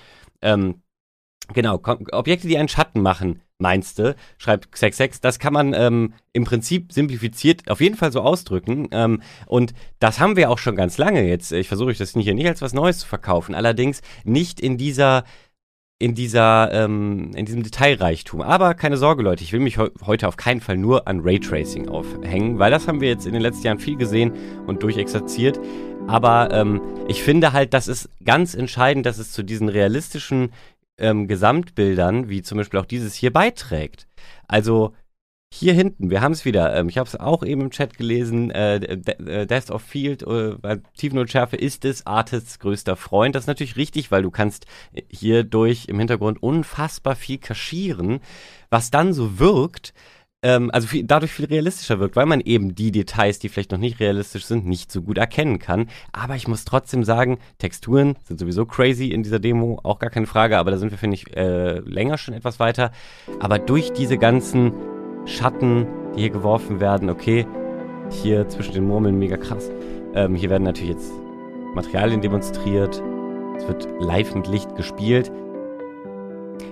Ähm, 0.41 0.81
genau, 1.53 1.81
Objekte, 2.11 2.47
die 2.47 2.57
einen 2.57 2.69
Schatten 2.69 3.01
machen, 3.01 3.41
meinst 3.59 3.99
du, 3.99 4.15
schreibt 4.37 4.73
Xex6, 4.73 5.19
das 5.21 5.37
kann 5.37 5.53
man 5.53 5.73
ähm, 5.73 6.13
im 6.33 6.45
Prinzip 6.45 6.91
simplifiziert 6.93 7.69
auf 7.69 7.81
jeden 7.81 7.95
Fall 7.95 8.11
so 8.11 8.21
ausdrücken. 8.21 8.87
Ähm, 8.91 9.21
und 9.45 9.73
das 9.99 10.19
haben 10.19 10.37
wir 10.37 10.49
auch 10.49 10.57
schon 10.57 10.75
ganz 10.75 10.97
lange 10.97 11.27
jetzt. 11.27 11.51
Ich 11.51 11.67
versuche 11.67 11.89
euch 11.89 11.97
das 11.97 12.13
hier 12.13 12.33
nicht 12.33 12.47
als 12.47 12.61
was 12.61 12.73
Neues 12.73 12.99
zu 12.99 13.07
verkaufen, 13.07 13.53
allerdings 13.53 14.01
nicht 14.23 14.59
in 14.59 14.77
dieser 14.77 15.25
in 16.01 16.15
dieser 16.15 16.71
ähm, 16.71 17.31
in 17.35 17.45
diesem 17.45 17.61
Detailreichtum. 17.61 18.41
Aber 18.41 18.73
keine 18.73 18.95
Sorge, 18.95 19.21
Leute, 19.21 19.43
ich 19.43 19.51
will 19.51 19.59
mich 19.59 19.75
he 19.75 19.89
heute 20.05 20.29
auf 20.29 20.37
keinen 20.37 20.61
Fall 20.61 20.77
nur 20.77 21.09
an 21.09 21.19
Raytracing 21.19 21.89
aufhängen, 21.89 22.57
weil 22.57 22.71
das 22.71 22.87
haben 22.87 23.01
wir 23.01 23.09
jetzt 23.09 23.27
in 23.27 23.33
den 23.33 23.41
letzten 23.41 23.67
Jahren 23.67 23.79
viel 23.79 23.97
gesehen 23.97 24.31
und 24.65 24.81
durchexerziert. 24.81 25.59
Aber 26.07 26.51
ähm, 26.53 26.81
ich 27.09 27.21
finde 27.21 27.51
halt, 27.51 27.73
das 27.73 27.89
ist 27.89 28.09
ganz 28.23 28.55
entscheidend, 28.55 29.05
dass 29.05 29.17
es 29.17 29.33
zu 29.33 29.43
diesen 29.43 29.67
realistischen 29.67 30.53
ähm, 30.99 31.27
Gesamtbildern, 31.27 32.29
wie 32.29 32.41
zum 32.41 32.57
Beispiel 32.57 32.79
auch 32.79 32.85
dieses 32.85 33.15
hier, 33.15 33.31
beiträgt. 33.31 34.07
Also 34.47 34.93
hier 35.51 35.73
hinten, 35.73 36.11
wir 36.11 36.21
haben 36.21 36.31
es 36.31 36.45
wieder, 36.45 36.75
ähm, 36.75 36.89
ich 36.89 36.97
habe 36.99 37.07
es 37.07 37.15
auch 37.15 37.43
eben 37.43 37.61
im 37.61 37.71
Chat 37.71 37.97
gelesen, 37.97 38.51
äh, 38.51 38.75
äh 38.75 39.47
Death 39.47 39.71
of 39.71 39.81
Field, 39.81 40.21
äh, 40.21 40.55
bei 40.61 40.79
Tiefenotschärfe 40.95 41.55
ist 41.55 41.85
es 41.85 42.05
Artists 42.05 42.59
größter 42.59 42.95
Freund. 42.95 43.33
Das 43.33 43.43
ist 43.43 43.47
natürlich 43.47 43.75
richtig, 43.75 44.11
weil 44.11 44.21
du 44.21 44.29
kannst 44.29 44.67
hierdurch 45.09 45.85
im 45.87 45.97
Hintergrund 45.97 46.41
unfassbar 46.43 47.15
viel 47.15 47.39
kaschieren, 47.39 48.19
was 48.69 48.91
dann 48.91 49.11
so 49.11 49.39
wirkt, 49.39 49.93
ähm, 50.41 50.69
also 50.71 50.87
viel, 50.87 51.03
dadurch 51.03 51.31
viel 51.31 51.45
realistischer 51.45 51.99
wirkt, 51.99 52.15
weil 52.15 52.25
man 52.25 52.39
eben 52.41 52.75
die 52.75 52.91
Details, 52.91 53.39
die 53.39 53.49
vielleicht 53.49 53.71
noch 53.71 53.77
nicht 53.77 53.99
realistisch 53.99 54.45
sind, 54.45 54.65
nicht 54.65 54.91
so 54.91 55.01
gut 55.01 55.17
erkennen 55.17 55.59
kann. 55.59 55.87
Aber 56.13 56.35
ich 56.35 56.47
muss 56.47 56.65
trotzdem 56.65 57.03
sagen, 57.03 57.39
Texturen 57.57 58.15
sind 58.23 58.39
sowieso 58.39 58.65
crazy 58.65 59.09
in 59.09 59.23
dieser 59.23 59.39
Demo, 59.39 59.79
auch 59.83 59.99
gar 59.99 60.09
keine 60.09 60.27
Frage, 60.27 60.57
aber 60.57 60.71
da 60.71 60.77
sind 60.77 60.91
wir, 60.91 60.97
finde 60.97 61.15
ich, 61.15 61.35
äh, 61.35 61.79
länger 61.79 62.17
schon 62.17 62.33
etwas 62.33 62.59
weiter. 62.59 62.91
Aber 63.39 63.59
durch 63.59 63.91
diese 63.91 64.17
ganzen 64.17 64.73
Schatten, 65.25 65.87
die 66.15 66.21
hier 66.21 66.29
geworfen 66.29 66.79
werden, 66.79 67.09
okay, 67.09 67.45
hier 68.09 68.47
zwischen 68.47 68.73
den 68.73 68.85
Murmeln 68.85 69.19
mega 69.19 69.37
krass. 69.37 69.69
Ähm, 70.15 70.35
hier 70.35 70.49
werden 70.49 70.63
natürlich 70.63 70.91
jetzt 70.91 71.11
Materialien 71.75 72.21
demonstriert. 72.21 73.03
Es 73.57 73.67
wird 73.67 73.87
live 73.99 74.33
mit 74.35 74.47
Licht 74.47 74.75
gespielt. 74.75 75.31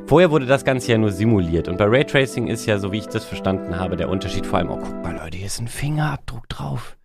Vorher 0.06 0.32
wurde 0.32 0.46
das 0.46 0.64
Ganze 0.64 0.92
ja 0.92 0.98
nur 0.98 1.12
simuliert 1.12 1.68
und 1.68 1.78
bei 1.78 1.86
Raytracing 1.86 2.48
ist 2.48 2.66
ja, 2.66 2.80
so 2.80 2.92
wie 2.92 3.00
ich 3.00 3.08
das 3.08 3.26
verstanden 3.26 3.78
habe, 3.78 3.98
der 3.98 4.10
Unterschied 4.10 4.46
vor 4.46 4.60
allem, 4.60 4.72
oh 4.72 4.78
guck 4.78 5.04
mal 5.04 5.16
Leute, 5.16 5.38
hier 5.38 5.48
ist 5.48 5.60
ein 5.60 5.68
Fingerabdruck 5.68 6.48
drauf. 6.50 6.98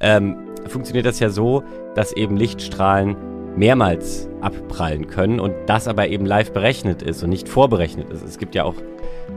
Ähm, 0.00 0.36
funktioniert 0.66 1.06
das 1.06 1.20
ja 1.20 1.30
so, 1.30 1.62
dass 1.94 2.12
eben 2.12 2.36
Lichtstrahlen 2.36 3.16
mehrmals 3.56 4.28
abprallen 4.40 5.08
können 5.08 5.40
und 5.40 5.54
das 5.66 5.88
aber 5.88 6.08
eben 6.08 6.26
live 6.26 6.52
berechnet 6.52 7.02
ist 7.02 7.22
und 7.22 7.30
nicht 7.30 7.48
vorberechnet 7.48 8.10
ist. 8.10 8.22
Es 8.22 8.38
gibt 8.38 8.54
ja 8.54 8.64
auch 8.64 8.76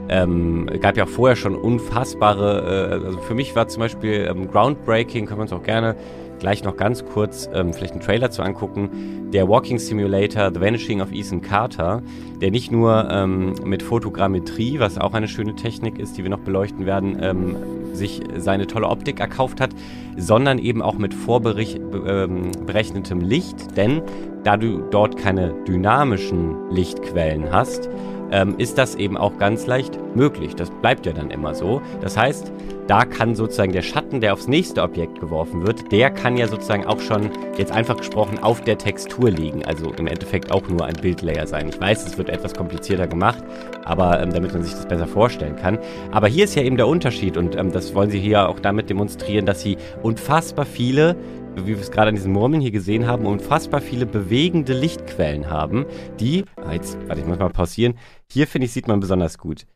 ähm, 0.08 0.68
gab 0.80 0.96
ja 0.96 1.06
vorher 1.06 1.36
schon 1.36 1.54
unfassbare, 1.54 3.00
äh, 3.02 3.06
also 3.06 3.18
für 3.18 3.34
mich 3.34 3.54
war 3.54 3.68
zum 3.68 3.80
Beispiel 3.80 4.26
ähm, 4.30 4.50
Groundbreaking, 4.50 5.26
können 5.26 5.38
wir 5.38 5.42
uns 5.42 5.52
auch 5.52 5.62
gerne 5.62 5.96
gleich 6.42 6.62
noch 6.64 6.76
ganz 6.76 7.04
kurz 7.04 7.48
ähm, 7.54 7.72
vielleicht 7.72 7.92
einen 7.92 8.02
Trailer 8.02 8.32
zu 8.32 8.42
angucken. 8.42 9.30
Der 9.32 9.48
Walking 9.48 9.78
Simulator 9.78 10.50
The 10.52 10.60
Vanishing 10.60 11.00
of 11.00 11.12
Ethan 11.12 11.40
Carter, 11.40 12.02
der 12.40 12.50
nicht 12.50 12.72
nur 12.72 13.08
ähm, 13.10 13.54
mit 13.64 13.80
Fotogrammetrie, 13.80 14.80
was 14.80 14.98
auch 14.98 15.14
eine 15.14 15.28
schöne 15.28 15.54
Technik 15.54 16.00
ist, 16.00 16.18
die 16.18 16.24
wir 16.24 16.30
noch 16.30 16.40
beleuchten 16.40 16.84
werden, 16.84 17.16
ähm, 17.22 17.56
sich 17.92 18.22
seine 18.36 18.66
tolle 18.66 18.88
Optik 18.88 19.20
erkauft 19.20 19.60
hat, 19.60 19.70
sondern 20.16 20.58
eben 20.58 20.82
auch 20.82 20.98
mit 20.98 21.14
vorberechnetem 21.14 23.20
ähm, 23.20 23.22
Licht, 23.28 23.76
denn 23.76 24.02
da 24.42 24.56
du 24.56 24.80
dort 24.90 25.16
keine 25.16 25.54
dynamischen 25.68 26.72
Lichtquellen 26.72 27.52
hast, 27.52 27.88
ähm, 28.32 28.56
ist 28.58 28.78
das 28.78 28.96
eben 28.96 29.16
auch 29.16 29.38
ganz 29.38 29.66
leicht 29.66 29.98
möglich. 30.16 30.56
Das 30.56 30.70
bleibt 30.70 31.06
ja 31.06 31.12
dann 31.12 31.30
immer 31.30 31.54
so. 31.54 31.80
Das 32.00 32.16
heißt, 32.16 32.50
da 32.88 33.04
kann 33.04 33.34
sozusagen 33.34 33.72
der 33.72 33.82
Schatten, 33.82 34.20
der 34.20 34.32
aufs 34.32 34.48
nächste 34.48 34.82
Objekt 34.82 35.20
geworfen 35.20 35.64
wird, 35.64 35.92
der 35.92 36.10
kann 36.10 36.36
ja 36.36 36.48
sozusagen 36.48 36.84
auch 36.84 37.00
schon, 37.00 37.30
jetzt 37.56 37.70
einfach 37.70 37.96
gesprochen, 37.96 38.40
auf 38.40 38.62
der 38.62 38.76
Textur 38.76 39.30
liegen. 39.30 39.64
Also 39.64 39.92
im 39.92 40.06
Endeffekt 40.06 40.50
auch 40.50 40.68
nur 40.68 40.84
ein 40.84 40.96
Bildlayer 41.00 41.46
sein. 41.46 41.68
Ich 41.68 41.80
weiß, 41.80 42.06
es 42.06 42.18
wird 42.18 42.28
etwas 42.28 42.54
komplizierter 42.54 43.06
gemacht, 43.06 43.44
aber 43.84 44.20
ähm, 44.20 44.32
damit 44.32 44.52
man 44.52 44.62
sich 44.64 44.72
das 44.72 44.86
besser 44.86 45.06
vorstellen 45.06 45.56
kann. 45.56 45.78
Aber 46.10 46.26
hier 46.26 46.44
ist 46.44 46.54
ja 46.54 46.62
eben 46.62 46.76
der 46.76 46.88
Unterschied 46.88 47.36
und 47.36 47.54
ähm, 47.56 47.70
das 47.70 47.94
wollen 47.94 48.10
sie 48.10 48.18
hier 48.18 48.48
auch 48.48 48.58
damit 48.58 48.90
demonstrieren, 48.90 49.46
dass 49.46 49.60
sie 49.60 49.76
unfassbar 50.02 50.66
viele 50.66 51.16
wie 51.56 51.66
wir 51.66 51.78
es 51.78 51.90
gerade 51.90 52.08
an 52.08 52.14
diesen 52.14 52.32
Murmeln 52.32 52.60
hier 52.60 52.70
gesehen 52.70 53.06
haben, 53.06 53.26
unfassbar 53.26 53.80
viele 53.80 54.06
bewegende 54.06 54.72
Lichtquellen 54.72 55.48
haben, 55.50 55.86
die, 56.18 56.44
ah, 56.56 56.72
jetzt, 56.72 56.96
warte, 57.06 57.20
ich 57.20 57.26
muss 57.26 57.38
mal 57.38 57.50
pausieren, 57.50 57.98
hier 58.30 58.46
finde 58.46 58.66
ich, 58.66 58.72
sieht 58.72 58.88
man 58.88 59.00
besonders 59.00 59.38
gut. 59.38 59.66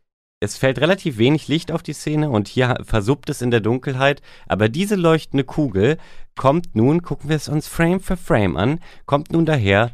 Es 0.40 0.59
fällt 0.59 0.80
relativ 0.80 1.16
wenig 1.16 1.49
Licht 1.49 1.73
auf 1.73 1.83
die 1.83 1.95
Szene 1.95 2.30
und 2.30 2.49
hier 2.49 2.78
versuppt 2.83 3.30
es 3.30 3.40
in 3.40 3.50
der 3.50 3.61
Dunkelheit, 3.61 4.21
aber 4.47 4.68
diese 4.68 4.95
leuchtende 4.95 5.45
Kugel 5.45 5.97
kommt 6.35 6.75
nun, 6.75 7.02
gucken 7.02 7.30
wir 7.30 7.37
es 7.37 7.49
uns 7.49 7.68
Frame 7.68 8.00
für 8.00 8.16
Frame 8.16 8.56
an, 8.56 8.80
kommt 9.06 9.33
nun 9.33 9.47
daher 9.47 9.92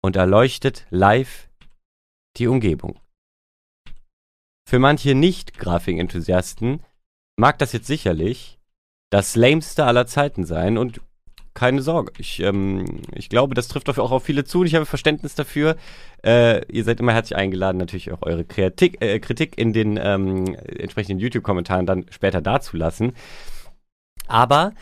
und 0.00 0.16
erleuchtet 0.16 0.86
live 0.90 1.48
die 2.38 2.46
Umgebung. 2.46 2.98
Für 4.66 4.78
manche 4.78 5.14
Nicht-Grafik-Enthusiasten 5.14 6.80
mag 7.36 7.58
das 7.58 7.72
jetzt 7.72 7.86
sicherlich 7.86 8.57
das 9.10 9.36
lameste 9.36 9.84
aller 9.84 10.06
Zeiten 10.06 10.44
sein 10.44 10.78
und 10.78 11.00
keine 11.58 11.82
Sorge. 11.82 12.12
Ich, 12.18 12.40
ähm, 12.40 13.02
ich 13.12 13.28
glaube, 13.28 13.54
das 13.54 13.66
trifft 13.66 13.88
auch 13.88 14.12
auf 14.12 14.22
viele 14.22 14.44
zu 14.44 14.60
und 14.60 14.66
ich 14.66 14.76
habe 14.76 14.86
Verständnis 14.86 15.34
dafür. 15.34 15.76
Äh, 16.24 16.64
ihr 16.72 16.84
seid 16.84 17.00
immer 17.00 17.12
herzlich 17.12 17.36
eingeladen, 17.36 17.78
natürlich 17.78 18.12
auch 18.12 18.22
eure 18.22 18.44
Kritik, 18.44 19.02
äh, 19.02 19.18
Kritik 19.18 19.58
in 19.58 19.72
den 19.72 19.98
ähm, 20.00 20.54
entsprechenden 20.54 21.18
YouTube-Kommentaren 21.18 21.84
dann 21.84 22.06
später 22.10 22.40
dazulassen. 22.40 23.12
Aber 24.28 24.72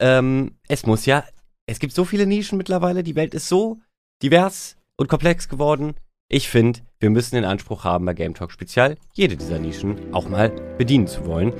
ähm, 0.00 0.56
es 0.68 0.86
muss 0.86 1.04
ja, 1.04 1.24
es 1.66 1.80
gibt 1.80 1.92
so 1.92 2.06
viele 2.06 2.26
Nischen 2.26 2.56
mittlerweile, 2.56 3.02
die 3.02 3.16
Welt 3.16 3.34
ist 3.34 3.48
so 3.48 3.80
divers 4.22 4.78
und 4.96 5.08
komplex 5.08 5.50
geworden. 5.50 5.96
Ich 6.28 6.48
finde, 6.48 6.80
wir 6.98 7.10
müssen 7.10 7.34
den 7.34 7.44
Anspruch 7.44 7.84
haben, 7.84 8.06
bei 8.06 8.14
Game 8.14 8.32
Talk 8.32 8.52
Spezial 8.52 8.96
jede 9.12 9.36
dieser 9.36 9.58
Nischen 9.58 10.14
auch 10.14 10.30
mal 10.30 10.48
bedienen 10.78 11.08
zu 11.08 11.26
wollen. 11.26 11.52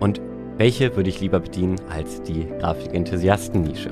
Und 0.00 0.20
welche 0.58 0.96
würde 0.96 1.10
ich 1.10 1.20
lieber 1.20 1.40
bedienen 1.40 1.76
als 1.90 2.22
die 2.22 2.46
Grafik-Enthusiasten-Nische? 2.60 3.90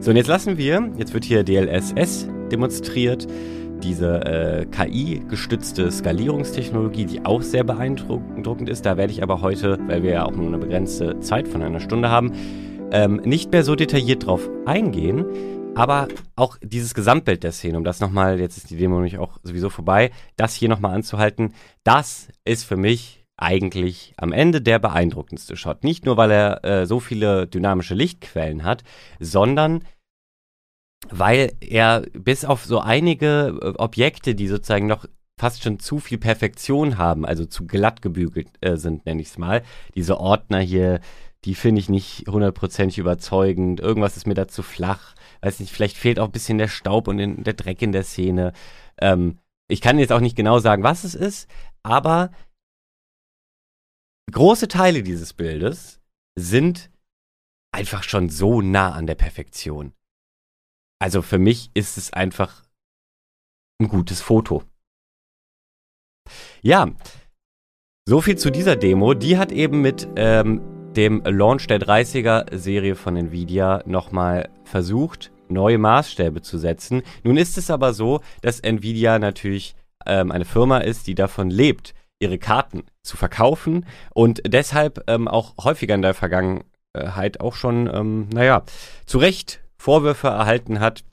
So, 0.00 0.10
und 0.10 0.16
jetzt 0.16 0.28
lassen 0.28 0.58
wir, 0.58 0.90
jetzt 0.98 1.14
wird 1.14 1.24
hier 1.24 1.44
DLSS 1.44 2.28
demonstriert, 2.50 3.26
diese 3.82 4.20
äh, 4.24 4.66
KI-gestützte 4.66 5.90
Skalierungstechnologie, 5.90 7.04
die 7.04 7.24
auch 7.24 7.42
sehr 7.42 7.64
beeindruckend 7.64 8.68
ist. 8.68 8.86
Da 8.86 8.96
werde 8.96 9.12
ich 9.12 9.22
aber 9.22 9.40
heute, 9.40 9.78
weil 9.86 10.02
wir 10.02 10.10
ja 10.12 10.24
auch 10.24 10.32
nur 10.32 10.46
eine 10.46 10.58
begrenzte 10.58 11.20
Zeit 11.20 11.48
von 11.48 11.62
einer 11.62 11.80
Stunde 11.80 12.10
haben, 12.10 12.32
ähm, 12.92 13.20
nicht 13.24 13.52
mehr 13.52 13.64
so 13.64 13.74
detailliert 13.74 14.26
drauf 14.26 14.48
eingehen. 14.66 15.24
Aber 15.74 16.08
auch 16.36 16.56
dieses 16.62 16.94
Gesamtbild 16.94 17.42
der 17.42 17.52
Szene, 17.52 17.76
um 17.76 17.84
das 17.84 18.00
nochmal, 18.00 18.38
jetzt 18.38 18.56
ist 18.56 18.70
die 18.70 18.76
Demo 18.76 18.94
nämlich 18.96 19.18
auch 19.18 19.38
sowieso 19.42 19.70
vorbei, 19.70 20.10
das 20.36 20.54
hier 20.54 20.68
nochmal 20.68 20.94
anzuhalten, 20.94 21.52
das 21.82 22.28
ist 22.44 22.64
für 22.64 22.76
mich 22.76 23.23
eigentlich 23.36 24.14
am 24.16 24.32
Ende 24.32 24.60
der 24.60 24.78
beeindruckendste 24.78 25.56
Shot. 25.56 25.84
Nicht 25.84 26.04
nur, 26.06 26.16
weil 26.16 26.30
er 26.30 26.64
äh, 26.64 26.86
so 26.86 27.00
viele 27.00 27.46
dynamische 27.46 27.94
Lichtquellen 27.94 28.64
hat, 28.64 28.84
sondern 29.18 29.84
weil 31.10 31.52
er 31.60 32.02
bis 32.12 32.44
auf 32.44 32.64
so 32.64 32.78
einige 32.80 33.58
äh, 33.60 33.68
Objekte, 33.78 34.34
die 34.34 34.48
sozusagen 34.48 34.86
noch 34.86 35.06
fast 35.38 35.62
schon 35.62 35.80
zu 35.80 35.98
viel 35.98 36.18
Perfektion 36.18 36.96
haben, 36.96 37.26
also 37.26 37.44
zu 37.44 37.66
glatt 37.66 38.02
gebügelt 38.02 38.48
äh, 38.60 38.76
sind, 38.76 39.04
nenne 39.04 39.20
ich 39.20 39.28
es 39.28 39.38
mal. 39.38 39.62
Diese 39.94 40.20
Ordner 40.20 40.60
hier, 40.60 41.00
die 41.44 41.54
finde 41.54 41.80
ich 41.80 41.88
nicht 41.88 42.26
hundertprozentig 42.28 42.98
überzeugend. 42.98 43.80
Irgendwas 43.80 44.16
ist 44.16 44.26
mir 44.26 44.34
da 44.34 44.48
zu 44.48 44.62
flach. 44.62 45.14
Weiß 45.42 45.60
nicht, 45.60 45.72
vielleicht 45.72 45.96
fehlt 45.96 46.18
auch 46.18 46.26
ein 46.26 46.32
bisschen 46.32 46.58
der 46.58 46.68
Staub 46.68 47.08
und 47.08 47.18
der 47.18 47.54
Dreck 47.54 47.82
in 47.82 47.92
der 47.92 48.04
Szene. 48.04 48.52
Ähm, 48.98 49.38
ich 49.68 49.80
kann 49.80 49.98
jetzt 49.98 50.12
auch 50.12 50.20
nicht 50.20 50.36
genau 50.36 50.58
sagen, 50.58 50.82
was 50.82 51.04
es 51.04 51.14
ist, 51.14 51.48
aber 51.82 52.30
große 54.32 54.68
Teile 54.68 55.02
dieses 55.02 55.32
Bildes 55.32 56.00
sind 56.36 56.90
einfach 57.72 58.02
schon 58.02 58.28
so 58.28 58.60
nah 58.60 58.92
an 58.92 59.06
der 59.06 59.14
Perfektion. 59.14 59.92
Also 61.00 61.22
für 61.22 61.38
mich 61.38 61.70
ist 61.74 61.98
es 61.98 62.12
einfach 62.12 62.64
ein 63.80 63.88
gutes 63.88 64.20
Foto. 64.20 64.62
Ja, 66.62 66.92
so 68.06 68.20
viel 68.20 68.38
zu 68.38 68.50
dieser 68.50 68.76
Demo. 68.76 69.14
Die 69.14 69.36
hat 69.36 69.52
eben 69.52 69.80
mit 69.80 70.08
ähm, 70.16 70.60
dem 70.94 71.22
Launch 71.24 71.66
der 71.66 71.80
30er 71.80 72.56
Serie 72.56 72.94
von 72.94 73.16
Nvidia 73.16 73.82
nochmal 73.86 74.50
versucht, 74.64 75.32
neue 75.48 75.78
Maßstäbe 75.78 76.42
zu 76.42 76.58
setzen. 76.58 77.02
Nun 77.22 77.36
ist 77.36 77.58
es 77.58 77.70
aber 77.70 77.92
so, 77.92 78.20
dass 78.40 78.60
Nvidia 78.60 79.18
natürlich 79.18 79.74
ähm, 80.06 80.30
eine 80.30 80.44
Firma 80.44 80.78
ist, 80.78 81.06
die 81.06 81.14
davon 81.14 81.50
lebt, 81.50 81.94
ihre 82.20 82.38
Karten 82.38 82.84
zu 83.04 83.16
verkaufen 83.16 83.86
und 84.12 84.42
deshalb 84.46 85.04
ähm, 85.08 85.28
auch 85.28 85.54
häufiger 85.62 85.94
in 85.94 86.02
der 86.02 86.14
Vergangenheit 86.14 87.40
auch 87.40 87.54
schon, 87.54 87.88
ähm, 87.92 88.28
naja, 88.32 88.64
zu 89.06 89.18
Recht 89.18 89.60
Vorwürfe 89.76 90.28
erhalten 90.28 90.80
hat, 90.80 91.04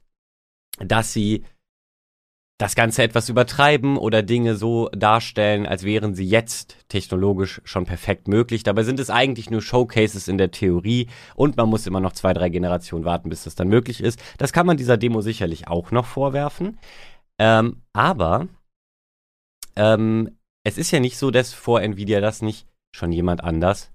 dass 0.80 1.13
sie 1.13 1.43
das 2.58 2.75
Ganze 2.75 3.01
etwas 3.01 3.27
übertreiben 3.27 3.97
oder 3.97 4.21
Dinge 4.21 4.56
so 4.56 4.88
darstellen, 4.89 5.65
als 5.65 5.84
wären 5.84 6.13
sie 6.13 6.25
jetzt 6.25 6.77
technologisch 6.89 7.60
schon 7.65 7.86
perfekt 7.86 8.27
möglich. 8.27 8.62
Dabei 8.62 8.84
sind 8.84 8.99
es 8.99 9.10
eigentlich 9.10 9.49
nur 9.49 9.63
Showcases 9.63 10.27
in 10.27 10.38
der 10.38 10.51
Theorie 10.51 11.08
und 11.36 11.58
man 11.58 11.69
muss 11.69 11.88
immer 11.88 11.99
noch 11.99 12.13
zwei, 12.13 12.34
drei 12.34 12.49
Generationen 12.49 13.04
warten, 13.04 13.30
bis 13.30 13.45
das 13.45 13.56
dann 13.56 13.67
möglich 13.67 13.99
ist. 13.99 14.21
Das 14.38 14.54
kann 14.54 14.67
man 14.67 14.77
dieser 14.77 14.97
Demo 14.97 15.21
sicherlich 15.21 15.67
auch 15.67 15.89
noch 15.89 16.06
vorwerfen. 16.06 16.77
Ähm, 17.39 17.82
aber 17.93 18.47
ähm, 19.75 20.38
es 20.63 20.78
ist 20.78 20.91
ja 20.91 21.00
nicht 21.00 21.17
so, 21.17 21.32
dass 21.32 21.54
vor 21.54 21.82
Nvidia 21.82 22.21
das 22.21 22.41
nicht 22.41 22.67
schon 22.95 23.12
jemand 23.12 23.43
anders 23.43 23.91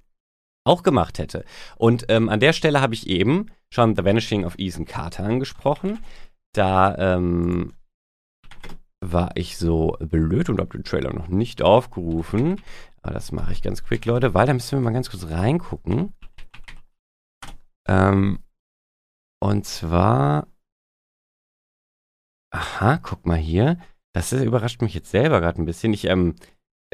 auch 0.64 0.82
gemacht 0.82 1.18
hätte. 1.18 1.44
Und 1.76 2.06
ähm, 2.08 2.28
an 2.28 2.40
der 2.40 2.52
Stelle 2.52 2.80
habe 2.80 2.94
ich 2.94 3.06
eben 3.06 3.46
schon 3.72 3.94
The 3.94 4.04
Vanishing 4.04 4.44
of 4.44 4.56
Ethan 4.58 4.84
Carter 4.84 5.24
angesprochen. 5.24 6.02
Da 6.52 6.96
ähm, 6.96 7.74
war 9.00 9.30
ich 9.36 9.56
so 9.56 9.96
blöd 10.00 10.48
und 10.48 10.58
habe 10.58 10.76
den 10.76 10.84
Trailer 10.84 11.12
noch 11.12 11.28
nicht 11.28 11.62
aufgerufen. 11.62 12.60
Aber 13.02 13.14
das 13.14 13.30
mache 13.30 13.52
ich 13.52 13.62
ganz 13.62 13.84
quick, 13.84 14.04
Leute, 14.04 14.34
weil 14.34 14.46
da 14.46 14.52
müssen 14.52 14.78
wir 14.78 14.82
mal 14.82 14.92
ganz 14.92 15.10
kurz 15.10 15.28
reingucken. 15.28 16.12
Ähm, 17.86 18.40
und 19.40 19.64
zwar. 19.64 20.48
Aha, 22.52 22.98
guck 23.02 23.26
mal 23.26 23.36
hier. 23.36 23.78
Das 24.12 24.32
überrascht 24.32 24.80
mich 24.80 24.94
jetzt 24.94 25.10
selber 25.10 25.40
gerade 25.40 25.60
ein 25.60 25.66
bisschen. 25.66 25.92
Ich 25.92 26.06
ähm, 26.06 26.34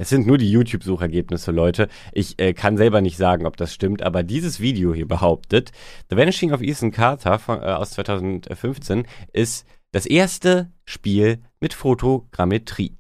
es 0.02 0.08
sind 0.08 0.26
nur 0.26 0.36
die 0.36 0.50
YouTube-Suchergebnisse, 0.50 1.52
Leute. 1.52 1.86
Ich 2.10 2.36
äh, 2.40 2.54
kann 2.54 2.76
selber 2.76 3.00
nicht 3.00 3.16
sagen, 3.16 3.46
ob 3.46 3.56
das 3.56 3.72
stimmt, 3.72 4.02
aber 4.02 4.24
dieses 4.24 4.58
Video 4.58 4.92
hier 4.92 5.06
behauptet, 5.06 5.70
The 6.10 6.16
Vanishing 6.16 6.52
of 6.52 6.60
Ethan 6.60 6.90
Carter 6.90 7.38
von, 7.38 7.62
äh, 7.62 7.66
aus 7.66 7.90
2015 7.90 9.06
ist 9.32 9.64
das 9.92 10.06
erste 10.06 10.72
Spiel 10.84 11.38
mit 11.60 11.72
Fotogrammetrie. 11.72 12.96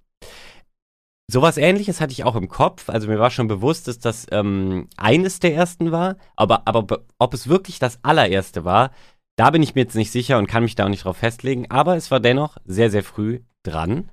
Sowas 1.28 1.56
ähnliches 1.56 2.00
hatte 2.00 2.12
ich 2.12 2.22
auch 2.22 2.36
im 2.36 2.46
Kopf. 2.48 2.88
Also 2.88 3.08
mir 3.08 3.18
war 3.18 3.30
schon 3.30 3.48
bewusst, 3.48 3.88
dass 3.88 3.98
das 3.98 4.28
ähm, 4.30 4.86
eines 4.96 5.40
der 5.40 5.56
ersten 5.56 5.90
war. 5.90 6.18
Aber, 6.36 6.68
aber 6.68 7.00
ob 7.18 7.34
es 7.34 7.48
wirklich 7.48 7.80
das 7.80 7.98
allererste 8.04 8.64
war, 8.64 8.92
da 9.34 9.50
bin 9.50 9.64
ich 9.64 9.74
mir 9.74 9.80
jetzt 9.80 9.96
nicht 9.96 10.12
sicher 10.12 10.38
und 10.38 10.46
kann 10.46 10.62
mich 10.62 10.76
da 10.76 10.84
auch 10.84 10.88
nicht 10.88 11.04
drauf 11.04 11.16
festlegen. 11.16 11.68
Aber 11.68 11.96
es 11.96 12.12
war 12.12 12.20
dennoch 12.20 12.58
sehr, 12.64 12.90
sehr 12.90 13.02
früh 13.02 13.40
dran. 13.62 14.10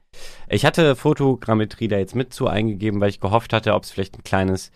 Ich 0.47 0.65
hatte 0.65 0.95
Fotogrammetrie 0.95 1.87
da 1.87 1.97
jetzt 1.97 2.15
mit 2.15 2.33
zu 2.33 2.47
eingegeben, 2.47 3.01
weil 3.01 3.09
ich 3.09 3.19
gehofft 3.19 3.53
hatte, 3.53 3.73
ob 3.73 3.83
es 3.83 3.91
vielleicht 3.91 4.17
ein 4.17 4.23
kleines 4.23 4.71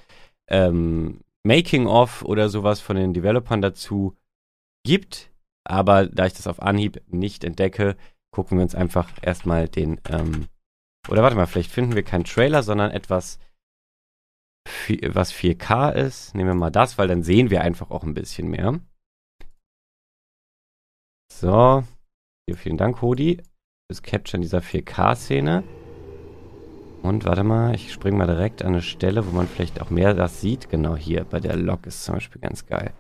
ähm, 0.50 1.22
Making-of 1.44 2.24
oder 2.24 2.50
sowas 2.50 2.80
von 2.80 2.96
den 2.96 3.14
Developern 3.14 3.62
dazu 3.62 4.16
gibt. 4.86 5.32
Aber 5.66 6.08
da 6.08 6.26
ich 6.26 6.34
das 6.34 6.48
auf 6.48 6.62
Anhieb 6.62 7.02
nicht 7.08 7.44
entdecke, 7.44 7.96
gucken 8.32 8.58
wir 8.58 8.64
uns 8.64 8.76
einfach 8.76 9.10
erstmal 9.22 9.68
den, 9.68 10.02
ähm, 10.10 10.48
Oder 11.10 11.24
warte 11.24 11.36
mal, 11.36 11.48
vielleicht 11.48 11.72
finden 11.72 11.96
wir 11.96 12.04
keinen 12.04 12.24
Trailer, 12.24 12.64
sondern 12.64 12.92
etwas, 12.92 13.40
was 15.10 15.34
4K 15.34 15.92
ist. 15.92 16.36
Nehmen 16.36 16.50
wir 16.50 16.56
mal 16.56 16.72
das, 16.72 16.98
weil 16.98 17.08
dann 17.08 17.24
sehen 17.24 17.50
wir 17.50 17.62
einfach 17.62 17.92
auch 17.92 18.04
ein 18.04 18.14
bisschen 18.14 18.50
mehr. 18.50 18.80
So. 21.32 21.84
Vielen 22.56 22.78
Dank, 22.78 23.02
Hodi, 23.02 23.42
fürs 23.94 24.02
Capturen 24.02 24.42
dieser 24.42 24.60
4K-Szene. 24.60 25.64
Und 27.04 27.26
warte 27.26 27.44
mal, 27.44 27.76
ich 27.76 27.92
springe 27.92 28.18
mal 28.18 28.28
direkt 28.28 28.64
an 28.64 28.70
eine 28.70 28.82
Stelle, 28.82 29.28
wo 29.28 29.32
man 29.32 29.48
vielleicht 29.48 29.82
auch 29.82 29.90
mehr 29.90 30.14
das 30.14 30.42
sieht. 30.42 30.70
Genau 30.70 30.96
hier, 30.96 31.26
bei 31.26 31.40
der 31.40 31.56
Lok 31.56 31.86
ist 31.86 32.04
zum 32.04 32.16
Beispiel 32.16 32.42
ganz 32.42 32.66
geil. 32.66 32.92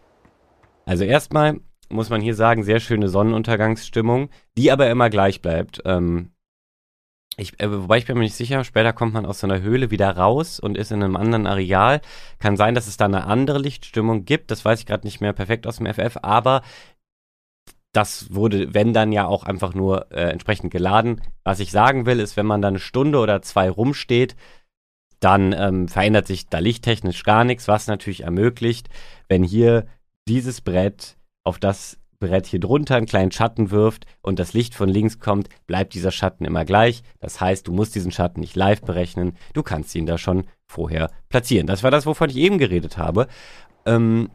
Also 0.85 1.05
erstmal 1.05 1.61
muss 1.89 2.09
man 2.09 2.21
hier 2.21 2.35
sagen, 2.35 2.63
sehr 2.63 2.79
schöne 2.79 3.07
Sonnenuntergangsstimmung, 3.07 4.29
die 4.57 4.71
aber 4.71 4.89
immer 4.89 5.09
gleich 5.09 5.41
bleibt. 5.41 5.81
Ähm, 5.85 6.31
ich, 7.37 7.59
äh, 7.59 7.71
wobei 7.71 7.97
ich 7.97 8.05
bin 8.05 8.17
mir 8.17 8.23
nicht 8.23 8.35
sicher, 8.35 8.63
später 8.63 8.93
kommt 8.93 9.13
man 9.13 9.25
aus 9.25 9.39
so 9.39 9.47
einer 9.47 9.61
Höhle 9.61 9.89
wieder 9.89 10.15
raus 10.15 10.59
und 10.59 10.77
ist 10.77 10.91
in 10.91 11.01
einem 11.01 11.15
anderen 11.15 11.47
Areal. 11.47 12.01
Kann 12.39 12.57
sein, 12.57 12.75
dass 12.75 12.87
es 12.87 12.97
da 12.97 13.05
eine 13.05 13.25
andere 13.25 13.57
Lichtstimmung 13.57 14.25
gibt, 14.25 14.51
das 14.51 14.63
weiß 14.65 14.81
ich 14.81 14.85
gerade 14.85 15.07
nicht 15.07 15.21
mehr 15.21 15.33
perfekt 15.33 15.65
aus 15.65 15.77
dem 15.77 15.87
FF, 15.87 16.17
aber 16.21 16.61
das 17.93 18.33
wurde, 18.33 18.73
wenn 18.73 18.91
dann 18.91 19.11
ja 19.11 19.25
auch 19.25 19.43
einfach 19.43 19.73
nur 19.73 20.11
äh, 20.11 20.31
entsprechend 20.31 20.71
geladen. 20.71 21.21
Was 21.43 21.59
ich 21.59 21.71
sagen 21.71 22.05
will, 22.05 22.19
ist, 22.19 22.35
wenn 22.35 22.45
man 22.45 22.61
da 22.61 22.67
eine 22.67 22.79
Stunde 22.79 23.19
oder 23.19 23.41
zwei 23.41 23.69
rumsteht, 23.69 24.35
dann 25.19 25.53
ähm, 25.53 25.87
verändert 25.87 26.27
sich 26.27 26.49
da 26.49 26.59
lichttechnisch 26.59 27.23
gar 27.23 27.45
nichts, 27.45 27.67
was 27.67 27.87
natürlich 27.87 28.23
ermöglicht, 28.23 28.89
wenn 29.29 29.43
hier 29.43 29.85
dieses 30.27 30.59
Brett 30.59 31.17
auf 31.43 31.59
das 31.59 31.97
Brett 32.19 32.47
hier 32.47 32.59
drunter 32.59 32.95
einen 32.95 33.05
kleinen 33.05 33.31
Schatten 33.31 33.69
wirft 33.69 34.05
und 34.21 34.39
das 34.39 34.53
Licht 34.53 34.75
von 34.75 34.89
links 34.89 35.19
kommt, 35.19 35.49
bleibt 35.67 35.93
dieser 35.93 36.11
Schatten 36.11 36.45
immer 36.45 36.65
gleich. 36.65 37.03
Das 37.19 37.39
heißt, 37.39 37.67
du 37.67 37.73
musst 37.73 37.95
diesen 37.95 38.11
Schatten 38.11 38.39
nicht 38.39 38.55
live 38.55 38.81
berechnen, 38.81 39.37
du 39.53 39.61
kannst 39.61 39.93
ihn 39.95 40.05
da 40.05 40.17
schon 40.17 40.45
vorher 40.65 41.11
platzieren. 41.29 41.67
Das 41.67 41.83
war 41.83 41.91
das, 41.91 42.05
wovon 42.05 42.29
ich 42.29 42.37
eben 42.37 42.57
geredet 42.57 42.97
habe. 42.97 43.27
Ähm, 43.85 44.29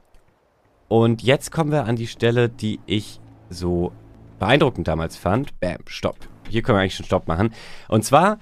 und 0.88 1.22
jetzt 1.22 1.50
kommen 1.50 1.72
wir 1.72 1.84
an 1.84 1.96
die 1.96 2.06
Stelle, 2.06 2.48
die 2.48 2.78
ich 2.86 3.20
so 3.50 3.92
beeindruckend 4.38 4.88
damals 4.88 5.16
fand. 5.16 5.58
Bam, 5.60 5.78
stopp. 5.86 6.16
Hier 6.48 6.62
können 6.62 6.78
wir 6.78 6.82
eigentlich 6.82 6.94
schon 6.94 7.06
Stopp 7.06 7.28
machen. 7.28 7.54
Und 7.88 8.04
zwar 8.04 8.38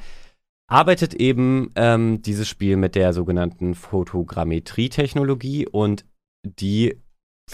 arbeitet 0.68 1.14
eben 1.14 1.70
ähm, 1.76 2.22
dieses 2.22 2.48
Spiel 2.48 2.76
mit 2.76 2.94
der 2.94 3.12
sogenannten 3.12 3.74
Fotogrammetrie-Technologie 3.74 5.66
und 5.66 6.04
die, 6.44 7.00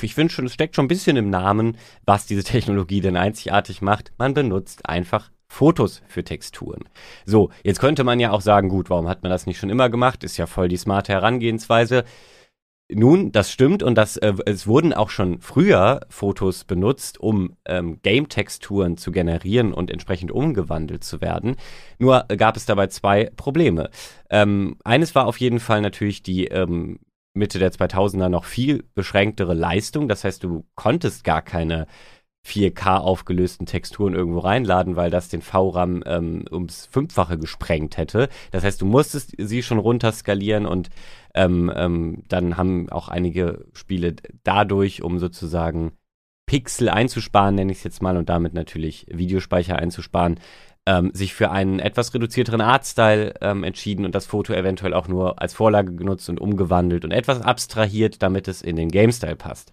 ich 0.01 0.15
finde 0.15 0.33
schon, 0.33 0.47
es 0.47 0.55
steckt 0.55 0.77
schon 0.77 0.87
ein 0.87 0.89
bisschen 0.89 1.17
im 1.17 1.31
Namen, 1.31 1.77
was 2.05 2.27
diese 2.27 2.45
Technologie 2.45 3.01
denn 3.01 3.17
einzigartig 3.17 3.83
macht. 3.83 4.13
Man 4.19 4.35
benutzt 4.35 4.89
einfach 4.89 5.31
Fotos 5.49 6.03
für 6.07 6.25
Texturen. 6.25 6.89
So, 7.27 7.51
jetzt 7.63 7.81
könnte 7.81 8.05
man 8.05 8.19
ja 8.19 8.31
auch 8.31 8.41
sagen, 8.41 8.71
gut, 8.71 8.89
warum 8.89 9.07
hat 9.09 9.23
man 9.23 9.31
das 9.31 9.45
nicht 9.47 9.59
schon 9.59 9.69
immer 9.69 9.91
gemacht? 9.91 10.25
Ist 10.25 10.39
ja 10.39 10.47
voll 10.47 10.69
die 10.69 10.79
smarte 10.79 11.13
Herangehensweise. 11.13 12.05
Nun, 12.95 13.33
das 13.33 13.51
stimmt 13.51 13.83
und 13.83 13.97
das, 13.97 14.17
äh, 14.17 14.35
es 14.47 14.67
wurden 14.67 14.93
auch 14.93 15.11
schon 15.11 15.41
früher 15.41 16.01
Fotos 16.09 16.65
benutzt, 16.65 17.19
um 17.21 17.57
ähm, 17.65 18.01
Game-Texturen 18.03 18.97
zu 18.97 19.13
generieren 19.13 19.73
und 19.73 19.91
entsprechend 19.91 20.31
umgewandelt 20.31 21.05
zu 21.05 21.21
werden. 21.21 21.57
Nur 21.99 22.25
gab 22.37 22.57
es 22.57 22.67
dabei 22.67 22.89
zwei 22.89 23.31
Probleme. 23.37 23.91
Ähm, 24.31 24.77
eines 24.85 25.15
war 25.15 25.27
auf 25.27 25.39
jeden 25.39 25.61
Fall 25.61 25.81
natürlich 25.81 26.23
die 26.23 26.47
ähm, 26.47 26.99
Mitte 27.35 27.59
der 27.59 27.73
2000er 27.73 28.29
noch 28.29 28.45
viel 28.45 28.85
beschränktere 28.95 29.55
Leistung. 29.55 30.09
Das 30.09 30.25
heißt, 30.25 30.45
du 30.45 30.65
konntest 30.75 31.25
gar 31.25 31.43
keine 31.43 31.87
4K 32.47 32.97
aufgelösten 32.99 33.67
Texturen 33.67 34.15
irgendwo 34.15 34.41
reinladen, 34.41 34.97
weil 34.97 35.11
das 35.11 35.29
den 35.29 35.43
VRAM 35.43 36.03
ähm, 36.07 36.45
ums 36.51 36.87
Fünffache 36.87 37.39
gesprengt 37.39 37.97
hätte. 37.97 38.29
Das 38.51 38.65
heißt, 38.65 38.81
du 38.83 38.87
musstest 38.87 39.35
sie 39.39 39.63
schon 39.63 39.79
runterskalieren 39.79 40.67
und 40.67 40.91
ähm, 41.35 41.73
ähm, 41.75 42.23
dann 42.29 42.57
haben 42.57 42.91
auch 42.91 43.09
einige 43.09 43.67
Spiele 43.73 44.17
dadurch, 44.45 45.03
um 45.03 45.19
sozusagen 45.19 45.93
Pixel 46.47 46.89
einzusparen, 46.89 47.55
nenne 47.55 47.73
ich 47.73 47.79
es 47.79 47.85
jetzt 47.85 48.03
mal, 48.03 48.17
und 48.17 48.29
damit 48.29 48.53
natürlich 48.55 49.07
Videospeicher 49.11 49.77
einzusparen, 49.77 50.39
ähm, 50.87 51.11
sich 51.15 51.35
für 51.35 51.51
einen 51.51 51.79
etwas 51.79 52.13
reduzierteren 52.13 52.61
Artstyle 52.61 53.35
ähm, 53.41 53.65
entschieden 53.65 54.05
und 54.05 54.15
das 54.15 54.27
Foto 54.27 54.53
eventuell 54.53 54.95
auch 54.95 55.09
nur 55.09 55.41
als 55.41 55.55
Vorlage 55.55 55.95
genutzt 55.95 56.29
und 56.29 56.41
umgewandelt 56.41 57.05
und 57.05 57.13
etwas 57.13 57.41
abstrahiert, 57.41 58.23
damit 58.23 58.49
es 58.49 58.63
in 58.63 58.77
den 58.77 58.89
Game-Style 58.89 59.37
passt. 59.37 59.73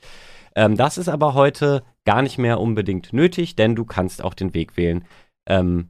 Ähm, 0.56 0.78
das 0.78 0.98
ist 0.98 1.10
aber 1.10 1.34
heute 1.34 1.84
gar 2.06 2.22
nicht 2.22 2.38
mehr 2.38 2.60
unbedingt 2.60 3.12
nötig, 3.12 3.56
denn 3.56 3.76
du 3.76 3.86
kannst 3.86 4.24
auch 4.24 4.34
den 4.34 4.54
Weg 4.54 4.78
wählen, 4.78 5.06
ähm, 5.48 5.90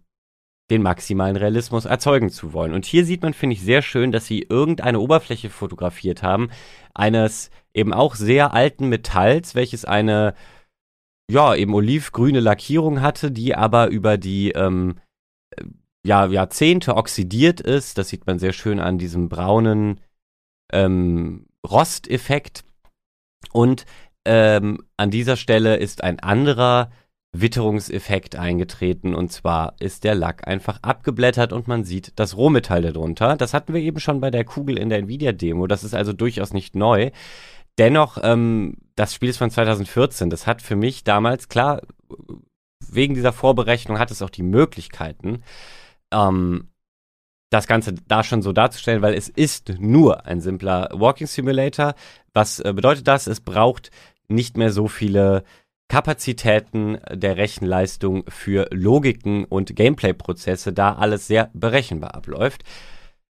den 0.69 0.82
maximalen 0.84 1.36
Realismus 1.36 1.86
erzeugen 1.86 2.29
zu 2.29 2.53
wollen. 2.53 2.73
Und 2.73 2.86
hier 2.86 3.05
sieht 3.05 3.23
man, 3.23 3.34
finde 3.34 3.55
ich, 3.55 3.62
sehr 3.62 3.82
schön, 3.82 4.12
dass 4.12 4.25
sie 4.25 4.45
irgendeine 4.47 4.99
Oberfläche 4.99 5.49
fotografiert 5.49 6.21
haben, 6.21 6.49
eines 6.93 7.49
eben 7.73 7.93
auch 7.93 8.15
sehr 8.15 8.53
alten 8.53 8.88
Metalls, 8.88 9.55
welches 9.55 9.86
eine, 9.86 10.36
ja, 11.29 11.55
eben 11.55 11.73
olivgrüne 11.73 12.39
Lackierung 12.39 13.01
hatte, 13.01 13.32
die 13.32 13.55
aber 13.55 13.88
über 13.88 14.17
die, 14.17 14.51
ähm, 14.51 14.99
ja, 16.05 16.25
Jahrzehnte 16.25 16.95
oxidiert 16.95 17.62
ist. 17.62 17.97
Das 17.97 18.10
sieht 18.10 18.25
man 18.25 18.39
sehr 18.39 18.53
schön 18.53 18.79
an 18.79 18.97
diesem 18.97 19.29
braunen 19.29 19.99
ähm, 20.71 21.47
Rosteffekt. 21.67 22.63
Und 23.51 23.86
ähm, 24.25 24.84
an 24.97 25.12
dieser 25.12 25.36
Stelle 25.36 25.77
ist 25.77 26.03
ein 26.03 26.19
anderer 26.19 26.91
Witterungseffekt 27.32 28.36
eingetreten 28.36 29.13
und 29.13 29.32
zwar 29.32 29.76
ist 29.80 30.04
der 30.04 30.15
Lack 30.15 30.48
einfach 30.48 30.80
abgeblättert 30.82 31.54
und 31.54 31.68
man 31.68 31.84
sieht 31.84 32.13
das 32.15 32.36
Rohmetall 32.36 32.82
darunter. 32.82 33.38
Das 33.38 33.54
hatten 33.54 33.74
wir 33.74 33.82
eben 33.82 34.00
schon 34.00 34.20
bei 34.20 34.32
der 34.32 34.46
Kugel 34.46 34.80
in 34.80 34.89
der 34.89 35.00
Nvidia-Demo. 35.00 35.68
Das 35.68 35.84
ist 35.84 35.94
also 35.94 36.12
durchaus 36.12 36.54
nicht 36.54 36.76
neu. 36.76 37.12
Dennoch, 37.78 38.18
ähm, 38.24 38.78
das 38.96 39.13
Spiel 39.13 39.30
ist 39.30 39.38
von 39.38 39.52
2014. 39.52 40.30
Das 40.30 40.48
hat 40.48 40.62
für 40.62 40.76
mich 40.76 41.04
damals, 41.04 41.50
klar, 41.50 41.82
wegen 42.92 43.13
dieser 43.13 43.34
Vorberechnung 43.34 44.00
hat 44.00 44.10
es 44.10 44.22
auch 44.22 44.32
die 44.32 44.44
Möglichkeiten, 44.44 45.44
ähm, 46.12 46.70
das 47.52 47.68
Ganze 47.68 47.94
da 47.94 48.24
schon 48.24 48.42
so 48.42 48.54
darzustellen, 48.54 49.02
weil 49.02 49.13
es 49.13 49.30
ist 49.30 49.74
nur 49.80 50.26
ein 50.26 50.42
simpler 50.42 50.89
Walking 50.94 51.28
Simulator. 51.28 51.94
Was 52.34 52.60
äh, 52.60 52.74
bedeutet 52.74 53.08
das? 53.08 53.28
Es 53.28 53.39
braucht 53.39 53.92
nicht 54.28 54.58
mehr 54.58 54.72
so 54.72 54.88
viele 54.88 55.44
Kapazitäten 55.89 56.99
der 57.12 57.36
Rechenleistung 57.36 58.23
für 58.30 58.67
Logiken 58.71 59.43
und 59.43 59.75
Gameplay-Prozesse, 59.75 60.71
da 60.71 60.93
alles 60.93 61.28
sehr 61.28 61.49
berechenbar 61.54 62.15
abläuft. 62.15 62.63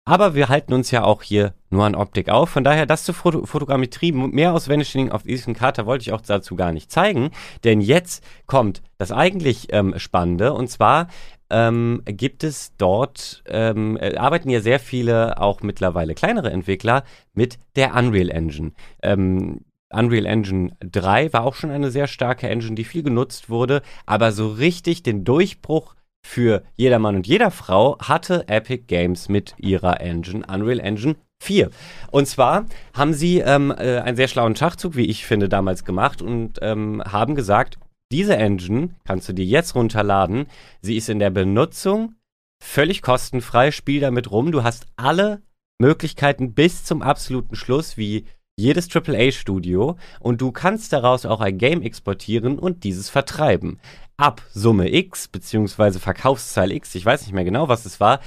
Aber 0.06 0.34
wir 0.34 0.50
halten 0.50 0.74
uns 0.74 0.90
ja 0.90 1.02
auch 1.02 1.22
hier 1.22 1.54
nur 1.70 1.84
an 1.84 1.94
Optik 1.94 2.28
auf. 2.28 2.50
Von 2.50 2.62
daher, 2.62 2.84
das 2.84 3.04
zur 3.04 3.14
Foto 3.14 3.46
Fotogrammetrie, 3.46 4.12
mehr 4.12 4.52
aus 4.52 4.68
Vanishing 4.68 5.10
of 5.10 5.22
Ethan 5.24 5.54
Carter 5.54 5.86
wollte 5.86 6.02
ich 6.02 6.12
auch 6.12 6.20
dazu 6.20 6.56
gar 6.56 6.72
nicht 6.72 6.92
zeigen. 6.92 7.30
Denn 7.64 7.80
jetzt 7.80 8.22
kommt 8.46 8.82
das 8.98 9.12
eigentlich 9.12 9.68
ähm, 9.72 9.98
Spannende. 9.98 10.52
Und 10.52 10.68
zwar 10.68 11.08
ähm, 11.48 12.02
gibt 12.04 12.44
es 12.44 12.76
dort, 12.76 13.42
ähm, 13.46 13.96
äh, 13.96 14.16
arbeiten 14.16 14.50
ja 14.50 14.60
sehr 14.60 14.78
viele, 14.78 15.40
auch 15.40 15.62
mittlerweile 15.62 16.14
kleinere 16.14 16.50
Entwickler, 16.50 17.04
mit 17.32 17.58
der 17.74 17.94
Unreal 17.94 18.28
Engine. 18.28 18.72
Ähm, 19.02 19.60
Unreal 19.94 20.26
Engine 20.26 20.76
3 20.80 21.32
war 21.32 21.44
auch 21.44 21.54
schon 21.54 21.70
eine 21.70 21.90
sehr 21.90 22.06
starke 22.06 22.48
Engine, 22.48 22.74
die 22.74 22.84
viel 22.84 23.02
genutzt 23.02 23.48
wurde, 23.48 23.82
aber 24.06 24.32
so 24.32 24.48
richtig 24.48 25.02
den 25.02 25.24
Durchbruch 25.24 25.94
für 26.26 26.62
jedermann 26.76 27.16
und 27.16 27.26
jeder 27.26 27.50
Frau 27.50 27.98
hatte 27.98 28.48
Epic 28.48 28.84
Games 28.86 29.28
mit 29.28 29.54
ihrer 29.58 30.00
Engine, 30.00 30.44
Unreal 30.46 30.80
Engine 30.80 31.16
4. 31.42 31.70
Und 32.10 32.26
zwar 32.26 32.64
haben 32.94 33.12
sie 33.12 33.40
ähm, 33.40 33.70
äh, 33.70 33.98
einen 33.98 34.16
sehr 34.16 34.28
schlauen 34.28 34.56
Schachzug, 34.56 34.96
wie 34.96 35.06
ich 35.06 35.26
finde, 35.26 35.48
damals 35.48 35.84
gemacht 35.84 36.22
und 36.22 36.58
ähm, 36.62 37.02
haben 37.04 37.34
gesagt, 37.34 37.78
diese 38.10 38.36
Engine 38.36 38.90
kannst 39.04 39.28
du 39.28 39.32
dir 39.32 39.44
jetzt 39.44 39.74
runterladen. 39.74 40.46
Sie 40.80 40.96
ist 40.96 41.08
in 41.08 41.18
der 41.18 41.30
Benutzung 41.30 42.14
völlig 42.62 43.02
kostenfrei. 43.02 43.70
Spiel 43.70 44.00
damit 44.00 44.30
rum. 44.30 44.52
Du 44.52 44.62
hast 44.62 44.86
alle 44.96 45.42
Möglichkeiten 45.78 46.54
bis 46.54 46.84
zum 46.84 47.02
absoluten 47.02 47.56
Schluss, 47.56 47.96
wie 47.96 48.24
jedes 48.56 48.88
AAA-Studio. 48.94 49.96
Und 50.20 50.40
du 50.40 50.52
kannst 50.52 50.92
daraus 50.92 51.26
auch 51.26 51.40
ein 51.40 51.58
Game 51.58 51.82
exportieren 51.82 52.58
und 52.58 52.84
dieses 52.84 53.10
vertreiben. 53.10 53.80
Ab 54.16 54.42
Summe 54.52 54.92
X, 54.94 55.28
beziehungsweise 55.28 56.00
Verkaufszahl 56.00 56.72
X, 56.72 56.94
ich 56.94 57.04
weiß 57.04 57.22
nicht 57.22 57.32
mehr 57.32 57.44
genau, 57.44 57.68
was 57.68 57.84
es 57.84 58.00
war, 58.00 58.20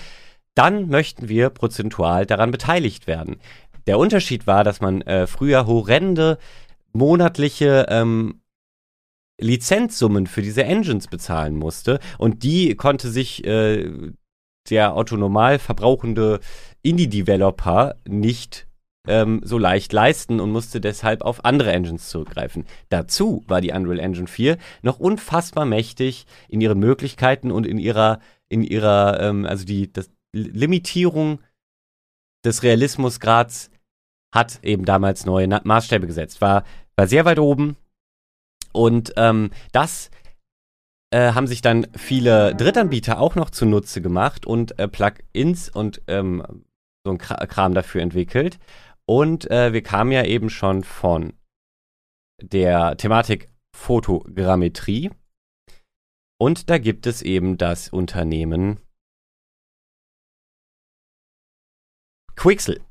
dann 0.53 0.89
möchten 0.89 1.29
wir 1.29 1.49
prozentual 1.49 2.25
daran 2.25 2.51
beteiligt 2.51 3.07
werden. 3.07 3.37
Der 3.85 3.99
Unterschied 3.99 4.47
war, 4.47 4.63
dass 4.63 4.81
man 4.81 5.01
äh, 5.03 5.27
früher 5.27 5.65
horrende 5.65 6.39
monatliche 6.93 7.85
ähm, 7.89 8.41
Lizenzsummen 9.39 10.27
für 10.27 10.41
diese 10.41 10.63
Engines 10.63 11.07
bezahlen 11.07 11.55
musste 11.55 11.99
und 12.17 12.43
die 12.43 12.75
konnte 12.75 13.09
sich 13.09 13.45
äh, 13.45 14.11
der 14.69 14.95
autonomal 14.95 15.59
verbrauchende 15.59 16.39
Indie-Developer 16.81 17.95
nicht 18.07 18.67
ähm, 19.07 19.41
so 19.43 19.57
leicht 19.57 19.93
leisten 19.93 20.39
und 20.39 20.51
musste 20.51 20.81
deshalb 20.81 21.21
auf 21.21 21.45
andere 21.45 21.71
Engines 21.71 22.09
zurückgreifen. 22.09 22.65
Dazu 22.89 23.43
war 23.47 23.61
die 23.61 23.71
Unreal 23.71 23.99
Engine 23.99 24.27
4 24.27 24.57
noch 24.81 24.99
unfassbar 24.99 25.65
mächtig 25.65 26.25
in 26.49 26.61
ihren 26.61 26.79
Möglichkeiten 26.79 27.51
und 27.51 27.65
in 27.65 27.77
ihrer 27.77 28.19
in 28.49 28.63
ihrer, 28.63 29.19
ähm, 29.19 29.45
also 29.45 29.65
die, 29.65 29.91
das, 29.91 30.09
Limitierung 30.33 31.39
des 32.45 32.63
Realismusgrads 32.63 33.71
hat 34.33 34.59
eben 34.63 34.85
damals 34.85 35.25
neue 35.25 35.47
Na 35.47 35.61
Maßstäbe 35.63 36.05
gesetzt. 36.05 36.41
War, 36.41 36.63
war 36.95 37.07
sehr 37.07 37.25
weit 37.25 37.39
oben. 37.39 37.77
Und 38.73 39.13
ähm, 39.17 39.51
das 39.71 40.11
äh, 41.11 41.31
haben 41.31 41.47
sich 41.47 41.61
dann 41.61 41.87
viele 41.95 42.53
Drittanbieter 42.55 43.19
auch 43.19 43.35
noch 43.35 43.49
zunutze 43.49 44.01
gemacht 44.01 44.45
und 44.45 44.77
äh, 44.77 44.87
Plugins 44.87 45.69
und 45.69 46.01
ähm, 46.07 46.43
so 47.03 47.11
ein 47.11 47.17
Kram 47.17 47.73
dafür 47.73 48.01
entwickelt. 48.01 48.59
Und 49.07 49.49
äh, 49.49 49.71
wir 49.71 49.83
kamen 49.83 50.11
ja 50.11 50.25
eben 50.25 50.49
schon 50.49 50.83
von 50.83 51.33
der 52.41 52.97
Thematik 52.97 53.49
Fotogrammetrie. 53.75 55.11
Und 56.39 56.69
da 56.69 56.77
gibt 56.77 57.07
es 57.07 57.21
eben 57.21 57.57
das 57.57 57.89
Unternehmen 57.89 58.79
Quixel. 62.35 62.81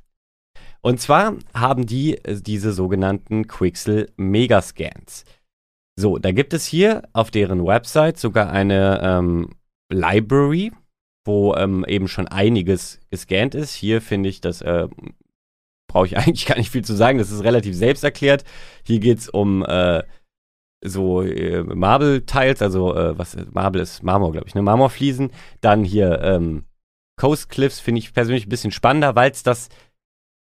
Und 0.83 1.01
zwar 1.01 1.37
haben 1.55 1.87
die 1.87 2.17
äh, 2.25 2.41
diese 2.41 2.73
sogenannten 2.73 3.47
Quixel 3.47 4.13
Megascans. 4.17 5.25
So, 5.99 6.19
da 6.19 6.33
gibt 6.33 6.53
es 6.53 6.67
hier 6.67 7.03
auf 7.13 7.31
deren 7.31 7.65
Website 7.65 8.19
sogar 8.19 8.51
eine 8.51 9.01
ähm, 9.03 9.51
Library, 9.91 10.73
wo 11.25 11.55
ähm, 11.55 11.85
eben 11.89 12.09
schon 12.09 12.29
einiges 12.29 13.01
gescannt 13.11 13.55
ist. 13.55 13.75
Hier 13.75 14.03
finde 14.03 14.29
ich, 14.29 14.41
das 14.41 14.61
äh, 14.63 14.89
brauche 15.89 16.07
ich 16.07 16.17
eigentlich 16.19 16.47
gar 16.47 16.57
nicht 16.57 16.71
viel 16.71 16.85
zu 16.85 16.95
sagen. 16.95 17.19
Das 17.19 17.31
ist 17.31 17.45
relativ 17.45 17.75
selbsterklärt. 17.75 18.45
Hier 18.85 19.01
geht 19.01 19.19
es 19.19 19.29
um 19.29 19.65
äh, 19.65 20.03
so 20.85 21.23
äh, 21.23 21.63
Marble-Tiles, 21.63 22.63
also 22.63 22.95
äh, 22.95 23.19
was 23.19 23.37
Marble 23.53 23.83
ist 23.83 24.03
Marmor, 24.03 24.33
glaube 24.33 24.49
ich, 24.49 24.55
ne? 24.55 24.63
Marmorfliesen. 24.63 25.31
Dann 25.61 25.85
hier 25.85 26.21
ähm, 26.23 26.65
Coast 27.17 27.49
Cliffs 27.49 27.81
finde 27.81 28.01
ich 28.01 28.13
persönlich 28.13 28.47
ein 28.47 28.51
bisschen 28.51 28.73
spannender, 28.73 29.17
weil 29.17 29.31
es 29.31 29.43
das, 29.43 29.69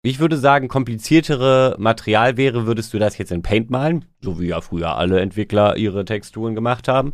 ich 0.02 0.18
würde 0.18 0.38
sagen, 0.38 0.68
kompliziertere 0.68 1.76
Material 1.78 2.36
wäre, 2.36 2.66
würdest 2.66 2.94
du 2.94 2.98
das 2.98 3.18
jetzt 3.18 3.32
in 3.32 3.42
Paint 3.42 3.70
malen, 3.70 4.06
so 4.20 4.40
wie 4.40 4.48
ja 4.48 4.60
früher 4.60 4.96
alle 4.96 5.20
Entwickler 5.20 5.76
ihre 5.76 6.04
Texturen 6.04 6.54
gemacht 6.54 6.88
haben. 6.88 7.12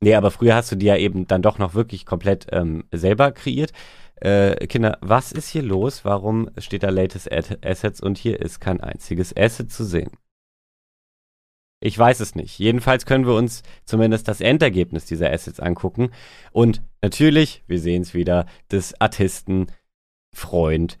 Nee, 0.00 0.14
aber 0.14 0.30
früher 0.30 0.54
hast 0.54 0.70
du 0.70 0.76
die 0.76 0.86
ja 0.86 0.96
eben 0.96 1.26
dann 1.26 1.42
doch 1.42 1.58
noch 1.58 1.74
wirklich 1.74 2.04
komplett 2.06 2.46
ähm, 2.52 2.84
selber 2.92 3.32
kreiert. 3.32 3.72
Äh, 4.20 4.66
Kinder, 4.66 4.98
was 5.02 5.32
ist 5.32 5.48
hier 5.50 5.62
los? 5.62 6.04
Warum 6.04 6.50
steht 6.58 6.82
da 6.82 6.90
Latest 6.90 7.30
Ad 7.30 7.58
Assets 7.62 8.00
und 8.00 8.18
hier 8.18 8.40
ist 8.40 8.60
kein 8.60 8.80
einziges 8.80 9.36
Asset 9.36 9.70
zu 9.70 9.84
sehen? 9.84 10.10
Ich 11.80 11.98
weiß 11.98 12.20
es 12.20 12.34
nicht. 12.34 12.58
Jedenfalls 12.58 13.04
können 13.04 13.26
wir 13.26 13.34
uns 13.34 13.62
zumindest 13.84 14.28
das 14.28 14.40
Endergebnis 14.40 15.04
dieser 15.04 15.30
Assets 15.30 15.60
angucken. 15.60 16.10
Und 16.50 16.82
natürlich, 17.02 17.62
wir 17.66 17.78
sehen 17.78 18.02
es 18.02 18.14
wieder, 18.14 18.46
des 18.70 18.98
Artisten 19.00 19.66
Freund. 20.34 20.98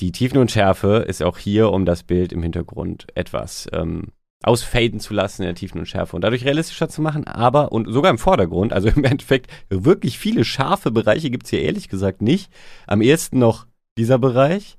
Die 0.00 0.12
Tiefenunschärfe 0.12 1.04
ist 1.08 1.22
auch 1.22 1.38
hier, 1.38 1.70
um 1.70 1.84
das 1.84 2.04
Bild 2.04 2.32
im 2.32 2.42
Hintergrund 2.42 3.06
etwas 3.16 3.68
ähm, 3.72 4.12
ausfaden 4.42 5.00
zu 5.00 5.14
lassen 5.14 5.42
in 5.42 5.46
der 5.46 5.54
Tiefenunschärfe 5.54 6.16
und 6.16 6.22
dadurch 6.22 6.44
realistischer 6.44 6.88
zu 6.88 7.02
machen, 7.02 7.26
aber 7.26 7.72
und 7.72 7.90
sogar 7.92 8.10
im 8.10 8.18
Vordergrund, 8.18 8.72
also 8.72 8.88
im 8.88 9.04
Endeffekt 9.04 9.50
wirklich 9.68 10.18
viele 10.18 10.44
scharfe 10.44 10.90
Bereiche 10.90 11.30
gibt 11.30 11.44
es 11.44 11.50
hier 11.50 11.62
ehrlich 11.62 11.88
gesagt 11.88 12.22
nicht. 12.22 12.52
Am 12.86 13.02
ehesten 13.02 13.38
noch 13.38 13.66
dieser 13.96 14.18
Bereich. 14.18 14.78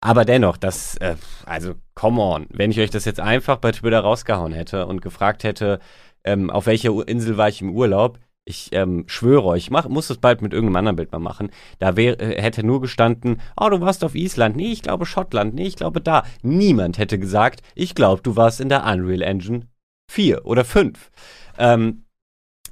Aber 0.00 0.24
dennoch, 0.24 0.56
das, 0.56 0.96
äh, 0.98 1.16
also, 1.46 1.74
come 1.94 2.20
on. 2.20 2.46
Wenn 2.50 2.70
ich 2.70 2.78
euch 2.78 2.90
das 2.90 3.06
jetzt 3.06 3.18
einfach 3.18 3.56
bei 3.56 3.72
Twitter 3.72 4.00
rausgehauen 4.00 4.52
hätte 4.52 4.86
und 4.86 5.00
gefragt 5.00 5.42
hätte, 5.42 5.80
ähm, 6.22 6.50
auf 6.50 6.66
welcher 6.66 6.92
Insel 7.08 7.36
war 7.36 7.48
ich 7.48 7.62
im 7.62 7.74
Urlaub, 7.74 8.18
ich 8.46 8.68
ähm, 8.72 9.04
schwöre 9.08 9.44
euch, 9.44 9.64
ich 9.64 9.70
mach, 9.70 9.88
muss 9.88 10.06
das 10.06 10.18
bald 10.18 10.40
mit 10.40 10.52
irgendeinem 10.52 10.76
anderen 10.76 10.96
Bild 10.96 11.12
mal 11.12 11.18
machen. 11.18 11.50
Da 11.80 11.96
wär, 11.96 12.20
äh, 12.20 12.40
hätte 12.40 12.64
nur 12.64 12.80
gestanden, 12.80 13.40
oh, 13.60 13.68
du 13.68 13.80
warst 13.80 14.04
auf 14.04 14.14
Island. 14.14 14.56
Nee, 14.56 14.72
ich 14.72 14.82
glaube 14.82 15.04
Schottland. 15.04 15.54
Nee, 15.54 15.66
ich 15.66 15.76
glaube 15.76 16.00
da. 16.00 16.22
Niemand 16.42 16.96
hätte 16.96 17.18
gesagt, 17.18 17.62
ich 17.74 17.94
glaube, 17.94 18.22
du 18.22 18.36
warst 18.36 18.60
in 18.60 18.68
der 18.68 18.84
Unreal 18.84 19.22
Engine 19.22 19.66
4 20.10 20.46
oder 20.46 20.64
5. 20.64 21.10
Ähm, 21.58 22.04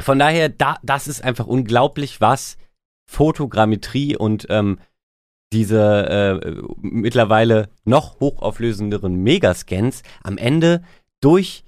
von 0.01 0.19
daher, 0.19 0.49
da, 0.49 0.79
das 0.83 1.09
ist 1.09 1.25
einfach 1.25 1.47
unglaublich, 1.47 2.21
was 2.21 2.57
Fotogrammetrie 3.11 4.17
und 4.17 4.47
ähm, 4.51 4.79
diese 5.53 6.41
äh, 6.43 6.63
mittlerweile 6.81 7.69
noch 7.85 8.21
hochauflösenderen 8.21 9.17
Megascans 9.17 10.03
am 10.23 10.39
Ende 10.39 10.83
durch 11.21 11.65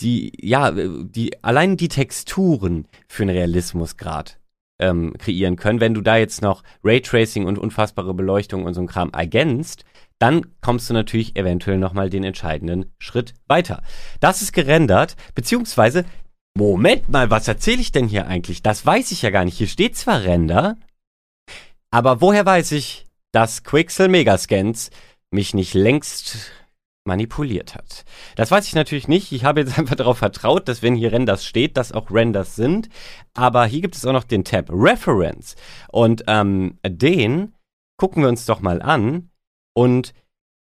die, 0.00 0.32
ja, 0.40 0.70
die, 0.72 1.42
allein 1.42 1.76
die 1.76 1.88
Texturen 1.88 2.86
für 3.08 3.22
einen 3.22 3.36
Realismusgrad 3.36 4.38
ähm, 4.80 5.14
kreieren 5.18 5.56
können. 5.56 5.80
Wenn 5.80 5.94
du 5.94 6.00
da 6.00 6.16
jetzt 6.16 6.42
noch 6.42 6.62
Raytracing 6.82 7.46
und 7.46 7.58
unfassbare 7.58 8.14
Beleuchtung 8.14 8.64
und 8.64 8.74
so 8.74 8.80
ein 8.80 8.86
Kram 8.86 9.10
ergänzt, 9.12 9.84
dann 10.18 10.46
kommst 10.60 10.90
du 10.90 10.94
natürlich 10.94 11.36
eventuell 11.36 11.78
nochmal 11.78 12.10
den 12.10 12.24
entscheidenden 12.24 12.92
Schritt 12.98 13.34
weiter. 13.46 13.82
Das 14.20 14.42
ist 14.42 14.52
gerendert, 14.52 15.16
beziehungsweise, 15.34 16.04
Moment 16.54 17.08
mal, 17.08 17.30
was 17.30 17.48
erzähle 17.48 17.80
ich 17.80 17.92
denn 17.92 18.08
hier 18.08 18.26
eigentlich? 18.26 18.62
Das 18.62 18.84
weiß 18.84 19.12
ich 19.12 19.22
ja 19.22 19.30
gar 19.30 19.44
nicht. 19.44 19.56
Hier 19.56 19.68
steht 19.68 19.96
zwar 19.96 20.22
Render, 20.22 20.76
aber 21.90 22.20
woher 22.20 22.44
weiß 22.44 22.72
ich, 22.72 23.06
dass 23.32 23.62
Quixel 23.62 24.08
Megascans 24.08 24.90
mich 25.30 25.54
nicht 25.54 25.74
längst 25.74 26.50
manipuliert 27.04 27.74
hat? 27.74 28.04
Das 28.36 28.50
weiß 28.50 28.66
ich 28.66 28.74
natürlich 28.74 29.08
nicht. 29.08 29.32
Ich 29.32 29.44
habe 29.44 29.60
jetzt 29.60 29.78
einfach 29.78 29.96
darauf 29.96 30.18
vertraut, 30.18 30.68
dass 30.68 30.82
wenn 30.82 30.94
hier 30.94 31.12
Renders 31.12 31.44
steht, 31.44 31.76
dass 31.76 31.92
auch 31.92 32.10
Renders 32.10 32.56
sind. 32.56 32.88
Aber 33.34 33.66
hier 33.66 33.80
gibt 33.80 33.96
es 33.96 34.04
auch 34.06 34.12
noch 34.12 34.24
den 34.24 34.44
Tab 34.44 34.70
Reference. 34.70 35.56
Und 35.90 36.24
ähm, 36.26 36.78
den 36.86 37.54
gucken 37.98 38.22
wir 38.22 38.28
uns 38.28 38.46
doch 38.46 38.60
mal 38.60 38.82
an. 38.82 39.30
Und 39.74 40.14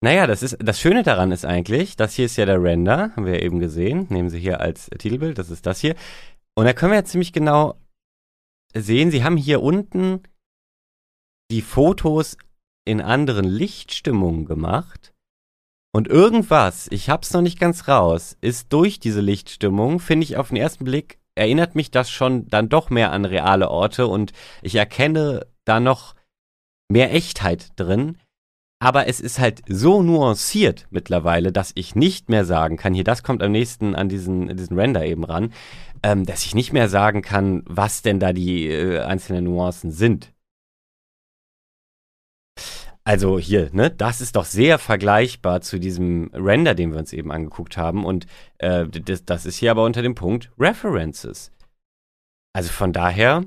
naja, 0.04 0.26
das 0.26 0.42
ist 0.42 0.58
das 0.60 0.80
Schöne 0.80 1.04
daran 1.04 1.32
ist 1.32 1.46
eigentlich, 1.46 1.96
das 1.96 2.16
hier 2.16 2.26
ist 2.26 2.36
ja 2.36 2.46
der 2.46 2.62
Render, 2.62 3.12
haben 3.16 3.26
wir 3.26 3.36
ja 3.36 3.42
eben 3.42 3.60
gesehen. 3.60 4.08
Nehmen 4.10 4.32
Sie 4.32 4.40
hier 4.40 4.60
als 4.60 4.90
Titelbild, 4.98 5.38
das 5.38 5.52
ist 5.52 5.68
das 5.68 5.80
hier. 5.80 5.96
Und 6.56 6.66
da 6.66 6.74
können 6.74 6.92
wir 6.92 6.98
jetzt 6.98 7.12
ziemlich 7.12 7.34
genau 7.34 7.80
sehen, 8.74 9.12
Sie 9.12 9.24
haben 9.24 9.38
hier 9.38 9.62
unten 9.62 10.24
die 11.52 11.62
Fotos 11.62 12.38
in 12.86 13.00
anderen 13.00 13.46
Lichtstimmungen 13.46 14.46
gemacht. 14.46 15.14
Und 15.94 16.08
irgendwas, 16.08 16.88
ich 16.90 17.10
hab's 17.10 17.34
noch 17.34 17.42
nicht 17.42 17.60
ganz 17.60 17.88
raus, 17.88 18.38
ist 18.40 18.72
durch 18.72 19.00
diese 19.00 19.20
Lichtstimmung, 19.20 20.00
finde 20.00 20.24
ich 20.24 20.38
auf 20.38 20.48
den 20.48 20.58
ersten 20.58 20.86
Blick, 20.86 21.20
erinnert 21.36 21.76
mich 21.76 21.92
das 21.92 22.10
schon 22.10 22.48
dann 22.48 22.70
doch 22.70 22.90
mehr 22.90 23.12
an 23.12 23.26
reale 23.26 23.70
Orte 23.70 24.08
und 24.08 24.32
ich 24.62 24.76
erkenne 24.76 25.46
da 25.66 25.80
noch 25.80 26.16
mehr 26.90 27.14
Echtheit 27.14 27.72
drin. 27.76 28.18
Aber 28.80 29.08
es 29.08 29.20
ist 29.20 29.38
halt 29.38 29.62
so 29.68 30.02
nuanciert 30.02 30.88
mittlerweile, 30.90 31.52
dass 31.52 31.72
ich 31.76 31.94
nicht 31.94 32.30
mehr 32.30 32.46
sagen 32.46 32.78
kann, 32.78 32.96
hier, 32.96 33.04
das 33.04 33.22
kommt 33.22 33.44
am 33.44 33.52
nächsten 33.52 33.94
an 33.94 34.10
diesen, 34.10 34.56
diesen 34.58 34.80
Render 34.80 35.06
eben 35.06 35.24
ran, 35.24 35.54
ähm, 36.02 36.26
dass 36.26 36.46
ich 36.46 36.56
nicht 36.56 36.74
mehr 36.74 36.90
sagen 36.90 37.22
kann, 37.22 37.64
was 37.68 38.02
denn 38.02 38.20
da 38.20 38.34
die 38.34 38.68
äh, 38.68 39.02
einzelnen 39.02 39.44
Nuancen 39.44 39.92
sind. 39.92 40.34
Also 43.04 43.40
hier, 43.40 43.70
ne, 43.74 43.90
das 43.90 44.22
ist 44.22 44.36
doch 44.36 44.46
sehr 44.46 44.78
vergleichbar 44.78 45.62
zu 45.62 45.80
diesem 45.80 46.30
Render, 46.34 46.76
den 46.76 46.92
wir 46.92 47.00
uns 47.00 47.14
eben 47.14 47.32
angeguckt 47.32 47.78
haben. 47.78 48.06
Und 48.06 48.28
äh, 48.60 48.88
das, 48.88 49.26
das 49.26 49.46
ist 49.46 49.58
hier 49.58 49.72
aber 49.72 49.84
unter 49.84 50.02
dem 50.02 50.14
Punkt 50.14 50.52
References. 50.60 51.52
Also 52.54 52.70
von 52.70 52.94
daher, 52.94 53.46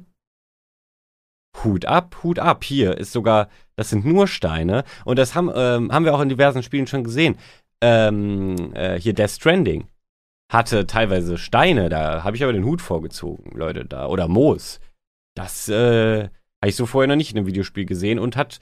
Hut 1.62 1.84
ab, 1.84 2.16
Hut 2.22 2.38
ab. 2.38 2.64
Hier 2.64 2.98
ist 2.98 3.12
sogar, 3.12 3.48
das 3.76 3.90
sind 3.90 4.04
nur 4.04 4.26
Steine. 4.26 4.84
Und 5.04 5.18
das 5.18 5.34
haben, 5.34 5.50
ähm, 5.54 5.92
haben 5.92 6.04
wir 6.04 6.14
auch 6.14 6.20
in 6.20 6.28
diversen 6.28 6.62
Spielen 6.64 6.88
schon 6.88 7.04
gesehen. 7.04 7.36
Ähm, 7.80 8.74
äh, 8.74 8.98
hier 8.98 9.14
Death 9.14 9.30
Stranding 9.30 9.86
hatte 10.52 10.86
teilweise 10.86 11.38
Steine, 11.38 11.88
da 11.88 12.22
habe 12.22 12.36
ich 12.36 12.42
aber 12.42 12.52
den 12.52 12.64
Hut 12.64 12.82
vorgezogen, 12.82 13.56
Leute, 13.56 13.84
da. 13.84 14.06
Oder 14.06 14.28
Moos. 14.28 14.80
Das 15.34 15.68
äh, 15.68 16.24
habe 16.24 16.68
ich 16.68 16.76
so 16.76 16.86
vorher 16.86 17.08
noch 17.08 17.16
nicht 17.16 17.32
in 17.32 17.38
einem 17.38 17.46
Videospiel 17.46 17.86
gesehen 17.86 18.18
und 18.18 18.36
hat 18.36 18.58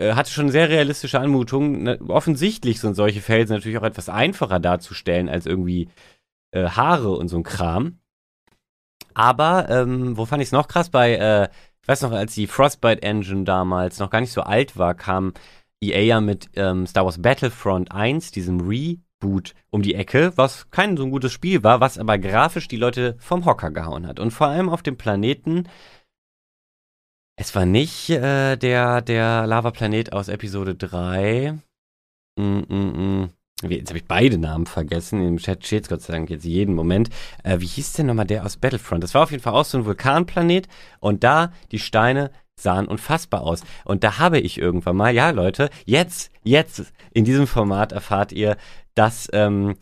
hatte 0.00 0.30
schon 0.30 0.50
sehr 0.50 0.68
realistische 0.68 1.20
Anmutungen. 1.20 1.88
Offensichtlich 2.08 2.80
sind 2.80 2.94
solche 2.94 3.20
Felsen 3.20 3.54
natürlich 3.54 3.78
auch 3.78 3.84
etwas 3.84 4.08
einfacher 4.08 4.58
darzustellen 4.58 5.28
als 5.28 5.46
irgendwie 5.46 5.88
äh, 6.50 6.68
Haare 6.68 7.10
und 7.12 7.28
so 7.28 7.36
ein 7.36 7.42
Kram. 7.42 7.98
Aber, 9.14 9.68
ähm, 9.70 10.16
wo 10.16 10.26
fand 10.26 10.42
ich 10.42 10.48
es 10.48 10.52
noch 10.52 10.68
krass? 10.68 10.90
Bei, 10.90 11.14
äh, 11.14 11.48
ich 11.82 11.88
weiß 11.88 12.02
noch, 12.02 12.12
als 12.12 12.34
die 12.34 12.46
Frostbite 12.46 13.02
Engine 13.02 13.44
damals 13.44 13.98
noch 13.98 14.10
gar 14.10 14.20
nicht 14.20 14.32
so 14.32 14.42
alt 14.42 14.76
war, 14.76 14.94
kam 14.94 15.34
EA 15.80 16.00
ja 16.00 16.20
mit 16.20 16.48
ähm, 16.54 16.86
Star 16.86 17.04
Wars 17.04 17.20
Battlefront 17.20 17.92
1, 17.92 18.32
diesem 18.32 18.60
Reboot, 18.60 19.54
um 19.70 19.82
die 19.82 19.94
Ecke, 19.94 20.32
was 20.36 20.70
kein 20.70 20.96
so 20.96 21.04
ein 21.04 21.10
gutes 21.10 21.32
Spiel 21.32 21.62
war, 21.62 21.80
was 21.80 21.98
aber 21.98 22.18
grafisch 22.18 22.68
die 22.68 22.76
Leute 22.76 23.16
vom 23.18 23.44
Hocker 23.44 23.70
gehauen 23.70 24.06
hat. 24.06 24.18
Und 24.18 24.32
vor 24.32 24.48
allem 24.48 24.68
auf 24.68 24.82
dem 24.82 24.96
Planeten 24.96 25.68
es 27.36 27.54
war 27.54 27.66
nicht 27.66 28.10
äh, 28.10 28.56
der, 28.56 29.02
der 29.02 29.46
Lava-Planet 29.46 30.12
aus 30.12 30.28
Episode 30.28 30.74
3. 30.74 31.58
Mm, 32.36 32.42
mm, 32.42 33.22
mm. 33.22 33.30
Jetzt 33.68 33.88
habe 33.88 33.98
ich 33.98 34.04
beide 34.04 34.38
Namen 34.38 34.66
vergessen. 34.66 35.26
Im 35.26 35.38
Chat 35.38 35.64
steht 35.64 35.88
Gott 35.88 36.02
sei 36.02 36.12
Dank 36.12 36.30
jetzt 36.30 36.44
jeden 36.44 36.74
Moment. 36.74 37.08
Äh, 37.42 37.60
wie 37.60 37.66
hieß 37.66 37.94
denn 37.94 38.06
nochmal 38.06 38.26
der 38.26 38.44
aus 38.44 38.56
Battlefront? 38.56 39.02
Das 39.02 39.14
war 39.14 39.22
auf 39.22 39.30
jeden 39.30 39.42
Fall 39.42 39.54
auch 39.54 39.64
so 39.64 39.78
ein 39.78 39.86
Vulkanplanet. 39.86 40.68
Und 41.00 41.24
da, 41.24 41.52
die 41.72 41.78
Steine, 41.78 42.30
sahen 42.56 42.86
unfassbar 42.86 43.42
aus. 43.42 43.62
Und 43.84 44.04
da 44.04 44.18
habe 44.18 44.38
ich 44.38 44.58
irgendwann 44.58 44.96
mal, 44.96 45.12
ja 45.12 45.30
Leute, 45.30 45.70
jetzt, 45.86 46.30
jetzt 46.44 46.92
in 47.12 47.24
diesem 47.24 47.46
Format 47.46 47.92
erfahrt 47.92 48.32
ihr, 48.32 48.56
dass 48.94 49.28
ähm, 49.32 49.74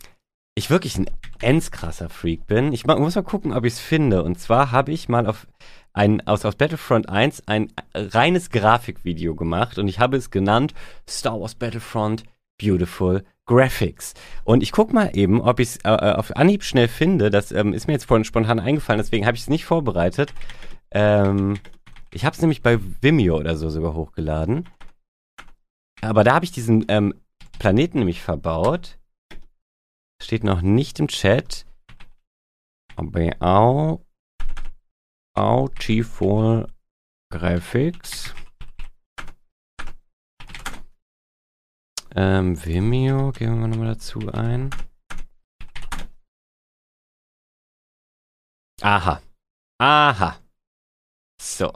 ich 0.55 0.69
wirklich 0.69 0.97
ein 0.97 1.09
ends 1.39 1.69
Freak 2.09 2.47
bin. 2.47 2.73
Ich 2.73 2.85
muss 2.85 3.15
mal 3.15 3.21
gucken, 3.21 3.53
ob 3.53 3.65
ich 3.65 3.73
es 3.73 3.79
finde. 3.79 4.23
Und 4.23 4.39
zwar 4.39 4.71
habe 4.71 4.91
ich 4.91 5.09
mal 5.09 5.27
auf 5.27 5.47
ein, 5.93 6.25
aus, 6.27 6.43
aus 6.43 6.55
Battlefront 6.55 7.07
1 7.07 7.47
ein 7.47 7.71
reines 7.93 8.49
Grafikvideo 8.49 9.35
gemacht 9.35 9.77
und 9.77 9.87
ich 9.87 9.99
habe 9.99 10.17
es 10.17 10.31
genannt 10.31 10.73
Star 11.07 11.39
Wars 11.39 11.55
Battlefront 11.55 12.23
Beautiful 12.59 13.23
Graphics. 13.45 14.13
Und 14.43 14.63
ich 14.63 14.71
gucke 14.71 14.93
mal 14.93 15.11
eben, 15.13 15.41
ob 15.41 15.59
ich 15.59 15.69
es 15.69 15.75
äh, 15.77 15.89
äh, 15.89 16.13
auf 16.13 16.35
Anhieb 16.35 16.63
schnell 16.63 16.87
finde. 16.87 17.29
Das 17.29 17.51
ähm, 17.51 17.73
ist 17.73 17.87
mir 17.87 17.93
jetzt 17.93 18.05
vorhin 18.05 18.23
spontan 18.23 18.59
eingefallen, 18.59 18.99
deswegen 18.99 19.25
habe 19.25 19.35
ich 19.35 19.43
es 19.43 19.49
nicht 19.49 19.65
vorbereitet. 19.65 20.33
Ähm, 20.91 21.59
ich 22.11 22.25
habe 22.25 22.35
es 22.35 22.41
nämlich 22.41 22.61
bei 22.61 22.79
Vimeo 23.01 23.37
oder 23.37 23.57
so 23.57 23.69
sogar 23.69 23.93
hochgeladen. 23.93 24.69
Aber 26.01 26.23
da 26.23 26.35
habe 26.35 26.45
ich 26.45 26.51
diesen 26.51 26.85
ähm, 26.87 27.13
Planeten 27.59 27.99
nämlich 27.99 28.21
verbaut. 28.21 28.97
Steht 30.21 30.43
noch 30.43 30.61
nicht 30.61 30.99
im 30.99 31.07
Chat. 31.07 31.65
Aber 32.95 33.31
auch 33.39 33.99
Autiful 35.35 36.67
Graphics. 37.31 38.35
Ähm, 42.15 42.63
Vimeo, 42.63 43.31
gehen 43.31 43.59
wir 43.59 43.67
nochmal 43.67 43.95
dazu 43.95 44.19
ein. 44.31 44.69
Aha. 48.81 49.23
Aha. 49.79 50.39
So. 51.41 51.73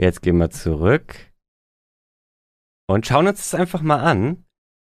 Jetzt 0.00 0.22
gehen 0.22 0.38
wir 0.38 0.48
zurück. 0.48 1.30
Und 2.88 3.06
schauen 3.06 3.28
uns 3.28 3.38
das 3.50 3.54
einfach 3.54 3.82
mal 3.82 4.00
an. 4.00 4.46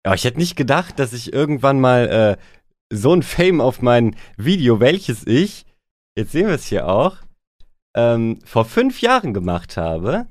Aber 0.04 0.14
ich 0.14 0.24
hätte 0.24 0.38
nicht 0.38 0.56
gedacht, 0.56 0.98
dass 0.98 1.14
ich 1.14 1.32
irgendwann 1.32 1.80
mal 1.80 2.08
äh, 2.08 2.36
so 2.92 3.14
ein 3.14 3.22
Fame 3.22 3.62
auf 3.62 3.80
mein 3.80 4.14
Video, 4.36 4.80
welches 4.80 5.26
ich 5.26 5.64
jetzt 6.16 6.32
sehen 6.32 6.46
wir 6.46 6.54
es 6.54 6.66
hier 6.66 6.88
auch, 6.88 7.16
ähm, 7.96 8.38
vor 8.44 8.64
fünf 8.64 9.00
Jahren 9.00 9.34
gemacht 9.34 9.76
habe. 9.76 10.26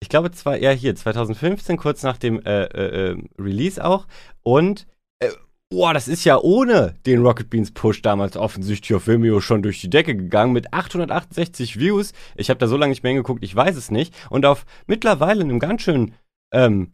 Ich 0.00 0.08
glaube, 0.08 0.30
zwar 0.32 0.58
eher 0.58 0.72
hier, 0.72 0.94
2015, 0.94 1.76
kurz 1.76 2.02
nach 2.02 2.18
dem 2.18 2.44
äh, 2.44 2.64
äh, 2.64 3.12
äh, 3.12 3.22
Release 3.38 3.82
auch. 3.82 4.06
Und, 4.42 4.86
äh, 5.20 5.30
boah, 5.70 5.94
das 5.94 6.08
ist 6.08 6.24
ja 6.24 6.38
ohne 6.38 6.94
den 7.06 7.22
Rocket 7.22 7.48
Beans 7.48 7.72
Push 7.72 8.02
damals 8.02 8.36
offensichtlich 8.36 8.94
auf 8.94 9.06
Vimeo 9.06 9.40
schon 9.40 9.62
durch 9.62 9.80
die 9.80 9.90
Decke 9.90 10.14
gegangen 10.14 10.52
mit 10.52 10.74
868 10.74 11.78
Views. 11.78 12.12
Ich 12.36 12.50
habe 12.50 12.58
da 12.58 12.66
so 12.66 12.76
lange 12.76 12.90
nicht 12.90 13.02
mehr 13.02 13.12
hingeguckt, 13.12 13.42
ich 13.42 13.54
weiß 13.54 13.76
es 13.76 13.90
nicht. 13.90 14.14
Und 14.28 14.44
auf 14.44 14.66
mittlerweile 14.86 15.42
einem 15.42 15.58
ganz 15.58 15.82
schön 15.82 16.14
ähm, 16.52 16.92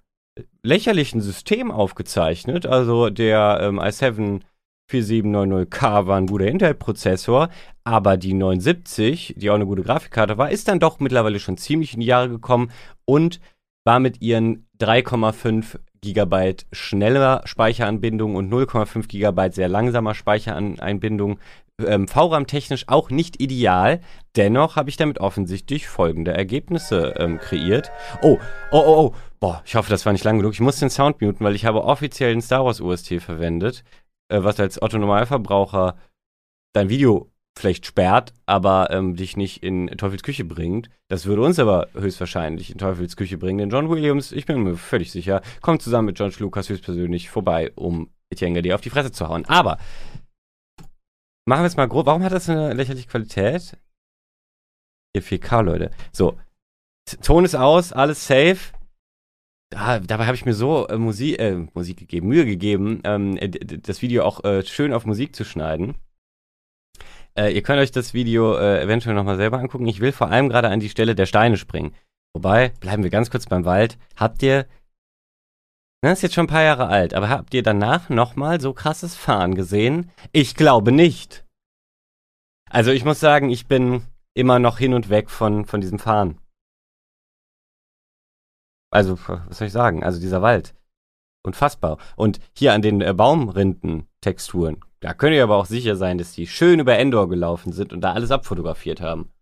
lächerlichen 0.62 1.20
System 1.20 1.70
aufgezeichnet. 1.72 2.66
Also 2.66 3.11
der 3.11 3.59
ähm, 3.62 3.81
i7 3.81 4.42
4790K 4.90 6.07
war 6.07 6.16
ein 6.16 6.26
guter 6.26 6.46
Intel-Prozessor, 6.46 7.48
aber 7.85 8.16
die 8.16 8.35
970, 8.35 9.35
die 9.37 9.50
auch 9.50 9.55
eine 9.55 9.66
gute 9.66 9.83
Grafikkarte 9.83 10.38
war, 10.38 10.50
ist 10.50 10.68
dann 10.68 10.81
doch 10.81 11.00
mittlerweile 11.00 11.40
schon 11.40 11.57
ziemlich 11.57 11.94
in 11.94 12.00
die 12.00 12.07
Jahre 12.07 12.29
gekommen 12.29 12.70
und 13.05 13.40
war 13.85 14.00
mit 14.00 14.20
ihren 14.20 14.66
3,5 14.81 15.79
GB 16.03 16.57
schneller 16.72 17.42
Speicheranbindung 17.44 18.37
und 18.37 18.53
0,5 18.53 19.09
GB 19.09 19.50
sehr 19.53 19.68
langsamer 19.68 20.14
Speichereinbindung 20.14 21.38
ähm, 21.87 22.09
VRAM-technisch 22.09 22.88
auch 22.88 23.11
nicht 23.11 23.40
ideal. 23.40 24.00
Dennoch 24.37 24.76
habe 24.76 24.90
ich 24.90 24.96
damit 24.96 25.20
offensichtlich 25.20 25.88
folgende 25.88 26.33
Ergebnisse 26.33 27.14
ähm, 27.18 27.38
kreiert. 27.38 27.90
Oh, 28.22 28.38
oh, 28.70 28.79
oh, 28.79 29.00
oh. 29.07 29.14
Boah, 29.40 29.62
ich 29.64 29.74
hoffe, 29.74 29.90
das 29.90 30.05
war 30.05 30.12
nicht 30.12 30.24
lang 30.24 30.37
genug. 30.37 30.53
Ich 30.53 30.61
muss 30.61 30.79
den 30.79 30.90
Sound 30.90 31.22
muten, 31.22 31.44
weil 31.44 31.55
ich 31.55 31.64
habe 31.64 31.85
offiziell 31.85 32.33
einen 32.33 32.42
Star 32.42 32.64
Wars 32.64 32.81
UST 32.81 33.20
verwendet 33.20 33.85
äh, 34.30 34.42
was 34.42 34.58
als 34.60 34.80
Otto 34.80 34.98
Normalverbraucher 34.98 35.96
dein 36.72 36.88
Video 36.88 37.30
vielleicht 37.58 37.84
sperrt, 37.84 38.32
aber 38.46 38.90
ähm, 38.90 39.16
dich 39.16 39.36
nicht 39.36 39.62
in 39.62 39.88
Teufels 39.98 40.22
Küche 40.22 40.44
bringt. 40.44 40.88
Das 41.08 41.26
würde 41.26 41.42
uns 41.42 41.58
aber 41.58 41.88
höchstwahrscheinlich 41.94 42.70
in 42.70 42.78
Teufels 42.78 43.16
Küche 43.16 43.38
bringen, 43.38 43.58
denn 43.58 43.70
John 43.70 43.90
Williams, 43.90 44.32
ich 44.32 44.46
bin 44.46 44.62
mir 44.62 44.76
völlig 44.76 45.10
sicher, 45.10 45.42
kommt 45.60 45.82
zusammen 45.82 46.06
mit 46.06 46.16
George 46.16 46.36
Lucas 46.38 46.68
höchstpersönlich 46.68 47.28
vorbei, 47.28 47.72
um 47.74 48.10
Etienne 48.30 48.62
dir 48.62 48.74
auf 48.76 48.80
die 48.80 48.90
Fresse 48.90 49.12
zu 49.12 49.28
hauen. 49.28 49.44
Aber 49.46 49.78
machen 51.44 51.62
wir 51.62 51.66
es 51.66 51.76
mal 51.76 51.88
grob. 51.88 52.06
Warum 52.06 52.22
hat 52.22 52.32
das 52.32 52.48
eine 52.48 52.72
lächerliche 52.72 53.08
Qualität? 53.08 53.76
Hier 55.12 55.22
4K, 55.22 55.62
Leute. 55.62 55.90
So, 56.12 56.38
Ton 57.22 57.44
ist 57.44 57.56
aus, 57.56 57.92
alles 57.92 58.26
safe 58.26 58.72
da, 59.70 60.00
dabei 60.00 60.26
habe 60.26 60.35
ich 60.35 60.44
mir 60.44 60.54
so 60.54 60.87
äh, 60.88 60.98
Musik, 60.98 61.38
äh, 61.38 61.66
Musik 61.74 61.98
gegeben, 61.98 62.28
Mühe 62.28 62.44
gegeben, 62.44 63.00
ähm, 63.04 63.38
das 63.83 64.02
Video 64.02 64.24
auch 64.24 64.44
äh, 64.44 64.64
schön 64.64 64.92
auf 64.92 65.06
Musik 65.06 65.35
zu 65.35 65.44
schneiden. 65.44 65.94
Äh, 67.38 67.54
ihr 67.54 67.62
könnt 67.62 67.80
euch 67.80 67.92
das 67.92 68.12
Video 68.12 68.56
äh, 68.56 68.83
eventuell 68.83 69.14
nochmal 69.14 69.37
selber 69.37 69.59
angucken. 69.59 69.87
Ich 69.87 70.00
will 70.00 70.12
vor 70.12 70.28
allem 70.28 70.48
gerade 70.48 70.68
an 70.68 70.80
die 70.80 70.88
Stelle 70.88 71.14
der 71.14 71.26
Steine 71.26 71.56
springen. 71.56 71.94
Wobei, 72.35 72.70
bleiben 72.80 73.04
wir 73.04 73.11
ganz 73.11 73.30
kurz 73.30 73.46
beim 73.46 73.64
Wald. 73.64 73.96
Habt 74.16 74.42
ihr, 74.42 74.66
das 76.02 76.18
ist 76.18 76.22
jetzt 76.22 76.35
schon 76.35 76.44
ein 76.44 76.50
paar 76.50 76.62
Jahre 76.62 76.88
alt, 76.88 77.14
aber 77.14 77.28
habt 77.28 77.54
ihr 77.54 77.62
danach 77.62 78.09
nochmal 78.09 78.61
so 78.61 78.72
krasses 78.72 79.14
Fahren 79.14 79.54
gesehen? 79.54 80.11
Ich 80.33 80.56
glaube 80.56 80.90
nicht. 80.90 81.44
Also 82.68 82.90
ich 82.90 83.04
muss 83.04 83.20
sagen, 83.20 83.50
ich 83.50 83.66
bin 83.66 84.02
immer 84.35 84.59
noch 84.59 84.78
hin 84.78 84.94
und 84.94 85.11
weg 85.11 85.30
von, 85.30 85.64
von 85.64 85.80
diesem 85.80 85.98
Fahren. 85.98 86.38
Also, 88.90 89.18
was 89.26 89.59
soll 89.59 89.68
ich 89.68 89.72
sagen? 89.72 90.03
Also 90.03 90.20
dieser 90.20 90.42
Wald. 90.42 90.74
Unfassbar. 91.42 91.98
Und 92.16 92.40
hier 92.53 92.74
an 92.74 92.83
den 92.83 93.00
äh, 93.00 93.14
Baumrinden-Texturen, 93.14 94.81
da 95.00 95.14
könnt 95.14 95.35
ihr 95.35 95.42
aber 95.42 95.57
auch 95.57 95.66
sicher 95.66 95.96
sein, 95.96 96.18
dass 96.18 96.33
die 96.33 96.46
schön 96.46 96.81
über 96.81 96.98
Endor 96.98 97.29
gelaufen 97.29 97.72
sind 97.72 97.92
und 97.92 98.03
da 98.03 98.12
alles 98.12 98.31
abfotografiert 98.31 99.00
haben. 99.00 99.33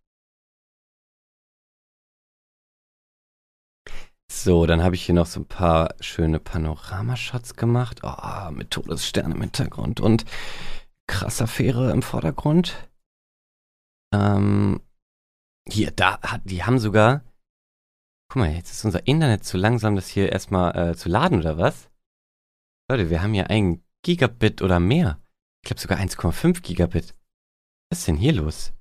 So, 4.30 4.66
dann 4.66 4.82
habe 4.84 4.94
ich 4.94 5.04
hier 5.04 5.14
noch 5.14 5.26
so 5.26 5.40
ein 5.40 5.48
paar 5.48 5.94
schöne 6.00 6.38
Panoramashots 6.38 7.54
gemacht. 7.54 8.00
Oh, 8.04 8.50
mit 8.52 8.70
Todesstern 8.70 9.32
im 9.32 9.40
Hintergrund 9.40 10.00
und 10.00 10.24
krasser 11.08 11.46
Fähre 11.46 11.90
im 11.90 12.02
Vordergrund. 12.02 12.88
Ähm, 14.14 14.80
hier, 15.66 15.90
da, 15.90 16.20
die 16.44 16.62
haben 16.62 16.78
sogar 16.78 17.22
Guck 18.30 18.40
mal, 18.40 18.52
jetzt 18.52 18.70
ist 18.70 18.84
unser 18.84 19.06
Internet 19.06 19.44
zu 19.44 19.56
langsam, 19.56 19.96
das 19.96 20.08
hier 20.08 20.30
erstmal 20.30 20.90
äh, 20.90 20.94
zu 20.94 21.08
laden, 21.08 21.38
oder 21.40 21.56
was? 21.56 21.88
Leute, 22.90 23.08
wir 23.08 23.22
haben 23.22 23.32
hier 23.32 23.48
ein 23.48 23.82
Gigabit 24.04 24.60
oder 24.60 24.78
mehr. 24.80 25.18
Ich 25.62 25.68
glaube 25.68 25.80
sogar 25.80 25.98
1,5 25.98 26.60
Gigabit. 26.60 27.14
Was 27.90 28.00
ist 28.00 28.08
denn 28.08 28.16
hier 28.16 28.34
los? 28.34 28.74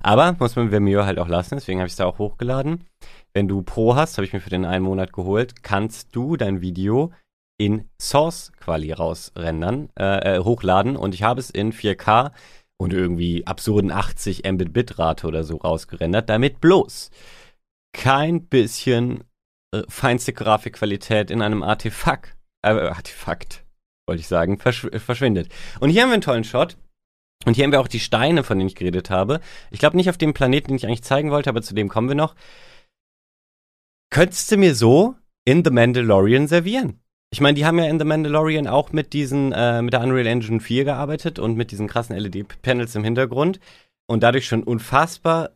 Aber 0.00 0.36
muss 0.38 0.54
man 0.54 0.70
Vimeo 0.70 1.04
halt 1.04 1.18
auch 1.18 1.26
lassen, 1.26 1.56
deswegen 1.56 1.80
habe 1.80 1.88
ich 1.88 1.94
es 1.94 1.96
da 1.96 2.06
auch 2.06 2.20
hochgeladen. 2.20 2.84
Wenn 3.32 3.48
du 3.48 3.62
Pro 3.62 3.96
hast, 3.96 4.16
habe 4.18 4.24
ich 4.24 4.32
mir 4.32 4.40
für 4.40 4.50
den 4.50 4.64
einen 4.64 4.84
Monat 4.84 5.12
geholt, 5.12 5.64
kannst 5.64 6.14
du 6.14 6.36
dein 6.36 6.60
Video 6.60 7.12
in 7.58 7.88
Source 8.00 8.52
Quali 8.52 8.92
rausrendern, 8.92 9.88
äh, 9.98 10.36
äh, 10.36 10.44
hochladen 10.44 10.96
und 10.96 11.14
ich 11.14 11.24
habe 11.24 11.40
es 11.40 11.50
in 11.50 11.72
4K 11.72 12.30
und 12.76 12.92
irgendwie 12.92 13.46
absurden 13.48 13.90
80 13.90 14.44
Mbit 14.44 14.72
Bitrate 14.72 15.26
oder 15.26 15.42
so 15.42 15.56
rausgerendert, 15.56 16.30
damit 16.30 16.60
bloß 16.60 17.10
kein 17.92 18.46
bisschen 18.46 19.24
äh, 19.72 19.82
feinste 19.88 20.32
Grafikqualität 20.32 21.30
in 21.30 21.42
einem 21.42 21.62
Artefakt, 21.62 22.36
äh, 22.62 22.70
Artefakt, 22.70 23.64
wollte 24.06 24.20
ich 24.20 24.28
sagen, 24.28 24.58
verschw 24.58 24.98
verschwindet. 24.98 25.48
Und 25.80 25.90
hier 25.90 26.02
haben 26.02 26.10
wir 26.10 26.14
einen 26.14 26.22
tollen 26.22 26.44
Shot. 26.44 26.76
Und 27.44 27.54
hier 27.54 27.64
haben 27.64 27.72
wir 27.72 27.80
auch 27.80 27.88
die 27.88 28.00
Steine, 28.00 28.44
von 28.44 28.58
denen 28.58 28.68
ich 28.68 28.76
geredet 28.76 29.10
habe. 29.10 29.40
Ich 29.70 29.80
glaube 29.80 29.96
nicht 29.96 30.08
auf 30.08 30.18
dem 30.18 30.32
Planeten, 30.32 30.68
den 30.68 30.76
ich 30.76 30.86
eigentlich 30.86 31.02
zeigen 31.02 31.30
wollte, 31.30 31.50
aber 31.50 31.62
zu 31.62 31.74
dem 31.74 31.88
kommen 31.88 32.08
wir 32.08 32.14
noch. 32.14 32.36
Könntest 34.10 34.52
du 34.52 34.56
mir 34.56 34.74
so 34.74 35.16
in 35.44 35.64
The 35.64 35.70
Mandalorian 35.70 36.46
servieren? 36.46 37.00
Ich 37.32 37.40
meine, 37.40 37.54
die 37.54 37.64
haben 37.64 37.78
ja 37.78 37.86
in 37.86 37.98
The 37.98 38.04
Mandalorian 38.04 38.66
auch 38.68 38.92
mit 38.92 39.14
diesen, 39.14 39.52
äh, 39.52 39.80
mit 39.80 39.94
der 39.94 40.02
Unreal 40.02 40.26
Engine 40.26 40.60
4 40.60 40.84
gearbeitet 40.84 41.38
und 41.38 41.56
mit 41.56 41.70
diesen 41.70 41.88
krassen 41.88 42.14
LED-Panels 42.14 42.94
im 42.94 43.04
Hintergrund 43.04 43.58
und 44.06 44.22
dadurch 44.22 44.46
schon 44.46 44.62
unfassbar 44.62 45.50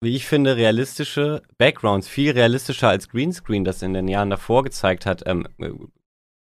wie 0.00 0.14
ich 0.14 0.26
finde, 0.26 0.56
realistische 0.56 1.42
Backgrounds, 1.58 2.08
viel 2.08 2.30
realistischer 2.30 2.88
als 2.88 3.08
Greenscreen 3.08 3.64
das 3.64 3.82
in 3.82 3.94
den 3.94 4.08
Jahren 4.08 4.30
davor 4.30 4.62
gezeigt 4.62 5.06
hat, 5.06 5.22
ähm, 5.26 5.48
äh, 5.58 5.70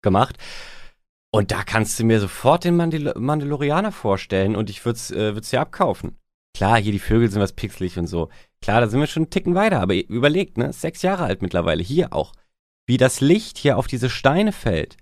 gemacht. 0.01 0.37
Und 1.31 1.51
da 1.51 1.63
kannst 1.63 1.99
du 1.99 2.05
mir 2.05 2.19
sofort 2.19 2.63
den 2.63 2.77
Mandal 2.77 3.13
Mandalorianer 3.17 3.91
vorstellen 3.91 4.55
und 4.55 4.69
ich 4.69 4.85
würde 4.85 4.97
es 4.97 5.11
äh, 5.11 5.33
dir 5.33 5.61
abkaufen. 5.61 6.17
Klar, 6.55 6.79
hier 6.79 6.93
die 6.93 6.99
Vögel 6.99 7.29
sind 7.29 7.41
was 7.41 7.51
pixelig 7.51 7.97
und 7.97 8.07
so. 8.07 8.29
Klar, 8.61 8.79
da 8.79 8.87
sind 8.87 9.01
wir 9.01 9.07
schon 9.07 9.23
einen 9.23 9.29
Ticken 9.29 9.55
weiter, 9.55 9.81
aber 9.81 9.95
überlegt, 9.95 10.57
ne? 10.57 10.71
Sechs 10.71 11.01
Jahre 11.01 11.25
alt 11.25 11.41
mittlerweile, 11.41 11.83
hier 11.83 12.13
auch. 12.13 12.31
Wie 12.87 12.95
das 12.95 13.19
Licht 13.19 13.57
hier 13.57 13.77
auf 13.77 13.87
diese 13.87 14.09
Steine 14.09 14.53
fällt. 14.53 14.95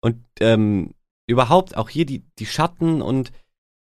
Und 0.00 0.24
ähm, 0.38 0.94
überhaupt 1.26 1.76
auch 1.76 1.88
hier 1.88 2.06
die, 2.06 2.24
die 2.38 2.46
Schatten 2.46 3.02
und 3.02 3.32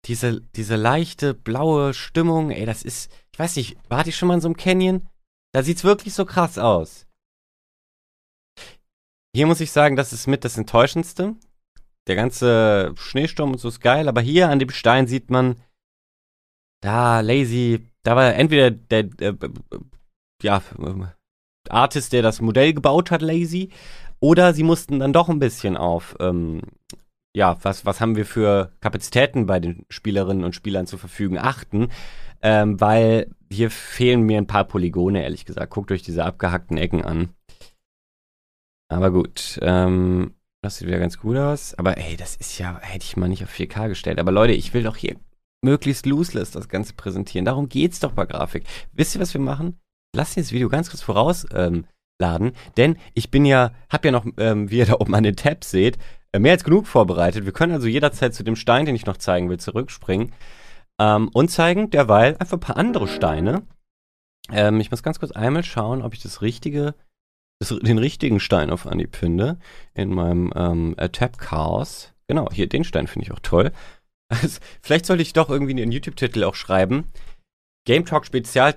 diese, 0.05 0.41
diese 0.41 0.75
leichte 0.75 1.33
blaue 1.35 1.93
Stimmung, 1.93 2.49
ey, 2.49 2.65
das 2.65 2.81
ist, 2.81 3.11
Ich 3.33 3.39
weiß 3.39 3.55
nicht, 3.55 3.77
warte 3.89 4.09
ich 4.09 4.15
schon 4.15 4.27
mal 4.27 4.35
in 4.35 4.41
so 4.41 4.47
einem 4.47 4.57
Canyon? 4.57 5.07
Da 5.53 5.63
sieht's 5.63 5.83
wirklich 5.83 6.13
so 6.13 6.25
krass 6.25 6.57
aus. 6.57 7.07
Hier 9.35 9.47
muss 9.47 9.59
ich 9.59 9.71
sagen, 9.71 9.95
das 9.95 10.13
ist 10.13 10.27
mit 10.27 10.45
das 10.45 10.57
Enttäuschendste. 10.57 11.35
Der 12.07 12.15
ganze 12.15 12.93
Schneesturm 12.95 13.53
und 13.53 13.57
so 13.57 13.69
ist 13.69 13.79
geil, 13.79 14.07
aber 14.07 14.21
hier 14.21 14.49
an 14.49 14.59
dem 14.59 14.69
Stein 14.69 15.07
sieht 15.07 15.31
man, 15.31 15.55
da 16.81 17.21
Lazy, 17.21 17.87
da 18.03 18.15
war 18.15 18.35
entweder 18.35 18.69
der, 18.69 19.03
der 19.03 19.37
ja, 20.41 20.61
Artist, 21.69 22.13
der 22.13 22.21
das 22.21 22.41
Modell 22.41 22.73
gebaut 22.73 23.09
hat, 23.09 23.21
Lazy, 23.21 23.71
oder 24.19 24.53
sie 24.53 24.63
mussten 24.63 24.99
dann 24.99 25.13
doch 25.13 25.29
ein 25.29 25.39
bisschen 25.39 25.77
auf, 25.77 26.15
ähm, 26.19 26.61
ja, 27.35 27.57
was, 27.63 27.85
was 27.85 28.01
haben 28.01 28.15
wir 28.15 28.25
für 28.25 28.73
Kapazitäten 28.81 29.45
bei 29.45 29.59
den 29.59 29.85
Spielerinnen 29.89 30.43
und 30.43 30.55
Spielern 30.55 30.87
zur 30.87 30.99
Verfügung 30.99 31.37
achten, 31.37 31.89
ähm, 32.43 32.79
weil 32.79 33.33
hier 33.49 33.71
fehlen 33.71 34.23
mir 34.23 34.37
ein 34.37 34.47
paar 34.47 34.65
Polygone, 34.65 35.23
ehrlich 35.23 35.45
gesagt. 35.45 35.71
Guckt 35.71 35.91
euch 35.91 36.03
diese 36.03 36.25
abgehackten 36.25 36.77
Ecken 36.77 37.03
an. 37.03 37.29
Aber 38.89 39.11
gut, 39.11 39.57
ähm, 39.61 40.35
das 40.61 40.77
sieht 40.77 40.87
wieder 40.87 40.99
ganz 40.99 41.17
gut 41.17 41.37
aus. 41.37 41.73
Aber 41.75 41.97
ey, 41.97 42.17
das 42.17 42.35
ist 42.35 42.59
ja, 42.59 42.79
hätte 42.81 43.05
ich 43.05 43.17
mal 43.17 43.29
nicht 43.29 43.43
auf 43.43 43.51
4K 43.51 43.87
gestellt. 43.87 44.19
Aber 44.19 44.31
Leute, 44.31 44.53
ich 44.53 44.73
will 44.73 44.83
doch 44.83 44.97
hier 44.97 45.15
möglichst 45.63 46.05
looseless 46.05 46.51
das 46.51 46.67
Ganze 46.67 46.93
präsentieren. 46.93 47.45
Darum 47.45 47.69
geht's 47.69 48.01
doch 48.01 48.11
bei 48.11 48.25
Grafik. 48.25 48.65
Wisst 48.91 49.15
ihr, 49.15 49.21
was 49.21 49.33
wir 49.33 49.41
machen? 49.41 49.79
Lasst 50.15 50.37
das 50.37 50.51
Video 50.51 50.67
ganz 50.67 50.89
kurz 50.89 51.01
vorausladen, 51.01 51.85
ähm, 52.21 52.53
denn 52.77 52.97
ich 53.13 53.31
bin 53.31 53.45
ja, 53.45 53.71
hab 53.89 54.03
ja 54.03 54.11
noch, 54.11 54.25
ähm, 54.37 54.69
wie 54.69 54.77
ihr 54.77 54.85
da 54.85 54.93
oben 54.99 55.15
an 55.15 55.23
den 55.23 55.37
Tabs 55.37 55.71
seht, 55.71 55.97
äh, 56.33 56.39
mehr 56.39 56.51
als 56.51 56.63
genug 56.63 56.85
vorbereitet. 56.85 57.45
Wir 57.45 57.53
können 57.53 57.73
also 57.73 57.87
jederzeit 57.87 58.35
zu 58.35 58.43
dem 58.43 58.57
Stein, 58.57 58.85
den 58.85 58.95
ich 58.95 59.05
noch 59.05 59.17
zeigen 59.17 59.49
will, 59.49 59.59
zurückspringen 59.59 60.33
ähm, 60.99 61.29
und 61.33 61.49
zeigen 61.49 61.89
derweil 61.89 62.37
einfach 62.37 62.57
ein 62.57 62.61
paar 62.61 62.77
andere 62.77 63.07
Steine. 63.07 63.63
Ähm, 64.51 64.79
ich 64.79 64.91
muss 64.91 65.03
ganz 65.03 65.19
kurz 65.19 65.31
einmal 65.31 65.63
schauen, 65.63 66.01
ob 66.01 66.13
ich 66.13 66.21
das 66.21 66.41
richtige, 66.41 66.95
das, 67.59 67.69
den 67.69 67.97
richtigen 67.97 68.39
Stein 68.39 68.69
auf 68.69 68.85
Anhieb 68.85 69.15
finde 69.15 69.57
in 69.93 70.13
meinem 70.13 70.51
ähm, 70.55 70.95
äh, 70.97 71.09
Tab 71.09 71.37
Chaos. 71.37 72.13
Genau, 72.27 72.49
hier 72.51 72.67
den 72.67 72.83
Stein 72.83 73.07
finde 73.07 73.25
ich 73.25 73.31
auch 73.31 73.39
toll. 73.39 73.71
Also, 74.29 74.59
vielleicht 74.81 75.05
sollte 75.05 75.21
ich 75.21 75.33
doch 75.33 75.49
irgendwie 75.49 75.73
einen 75.73 75.91
YouTube-Titel 75.91 76.43
auch 76.43 76.55
schreiben. 76.55 77.11
Game 77.85 78.05
Talk 78.05 78.25
Spezial, 78.25 78.75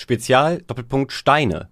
Spezial, 0.00 0.62
Doppelpunkt 0.62 1.12
Steine. 1.12 1.70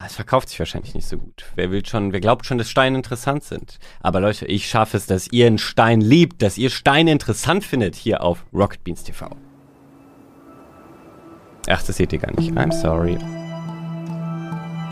Das 0.00 0.14
verkauft 0.14 0.48
sich 0.48 0.58
wahrscheinlich 0.60 0.94
nicht 0.94 1.08
so 1.08 1.18
gut. 1.18 1.44
Wer 1.56 1.72
will 1.72 1.84
schon, 1.84 2.12
wer 2.12 2.20
glaubt 2.20 2.46
schon, 2.46 2.56
dass 2.56 2.70
Steine 2.70 2.96
interessant 2.96 3.42
sind? 3.42 3.78
Aber 4.00 4.20
Leute, 4.20 4.46
ich 4.46 4.68
schaffe 4.68 4.96
es, 4.96 5.06
dass 5.06 5.26
ihr 5.32 5.48
einen 5.48 5.58
Stein 5.58 6.00
liebt, 6.00 6.40
dass 6.40 6.56
ihr 6.56 6.70
Steine 6.70 7.10
interessant 7.10 7.64
findet 7.64 7.96
hier 7.96 8.22
auf 8.22 8.46
Rocket 8.52 8.84
Beans 8.84 9.02
TV. 9.02 9.28
Ach, 11.68 11.82
das 11.82 11.96
seht 11.96 12.12
ihr 12.12 12.20
gar 12.20 12.32
nicht. 12.38 12.52
I'm 12.52 12.72
sorry. 12.72 13.18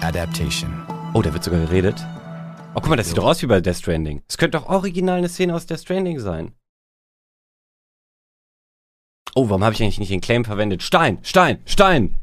Adaptation. 0.03 0.73
Oh, 1.15 1.23
da 1.23 1.33
wird 1.33 1.45
sogar 1.45 1.61
geredet. 1.61 2.05
Oh, 2.75 2.81
guck 2.81 2.89
mal, 2.89 2.97
das 2.97 3.07
sieht 3.07 3.17
doch 3.17 3.25
aus 3.25 3.41
wie 3.43 3.47
bei 3.47 3.61
Death 3.61 3.77
Stranding. 3.77 4.23
Es 4.29 4.37
könnte 4.37 4.59
doch 4.59 4.69
original 4.69 5.19
eine 5.19 5.29
Szene 5.29 5.55
aus 5.55 5.67
Death 5.67 5.83
Stranding 5.83 6.19
sein. 6.19 6.53
Oh, 9.37 9.49
warum 9.49 9.63
habe 9.63 9.75
ich 9.75 9.83
eigentlich 9.83 10.01
nicht 10.01 10.11
den 10.11 10.21
Claim 10.21 10.45
verwendet? 10.45 10.83
Stein, 10.83 11.21
Stein, 11.23 11.63
Stein! 11.65 12.21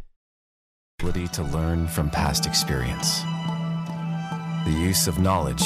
Ability 1.04 1.28
to 1.34 1.44
learn 1.44 1.86
from 1.86 2.10
past 2.10 2.46
experience. 2.46 3.26
The 4.64 4.72
use 4.72 5.10
of 5.10 5.20
knowledge 5.20 5.62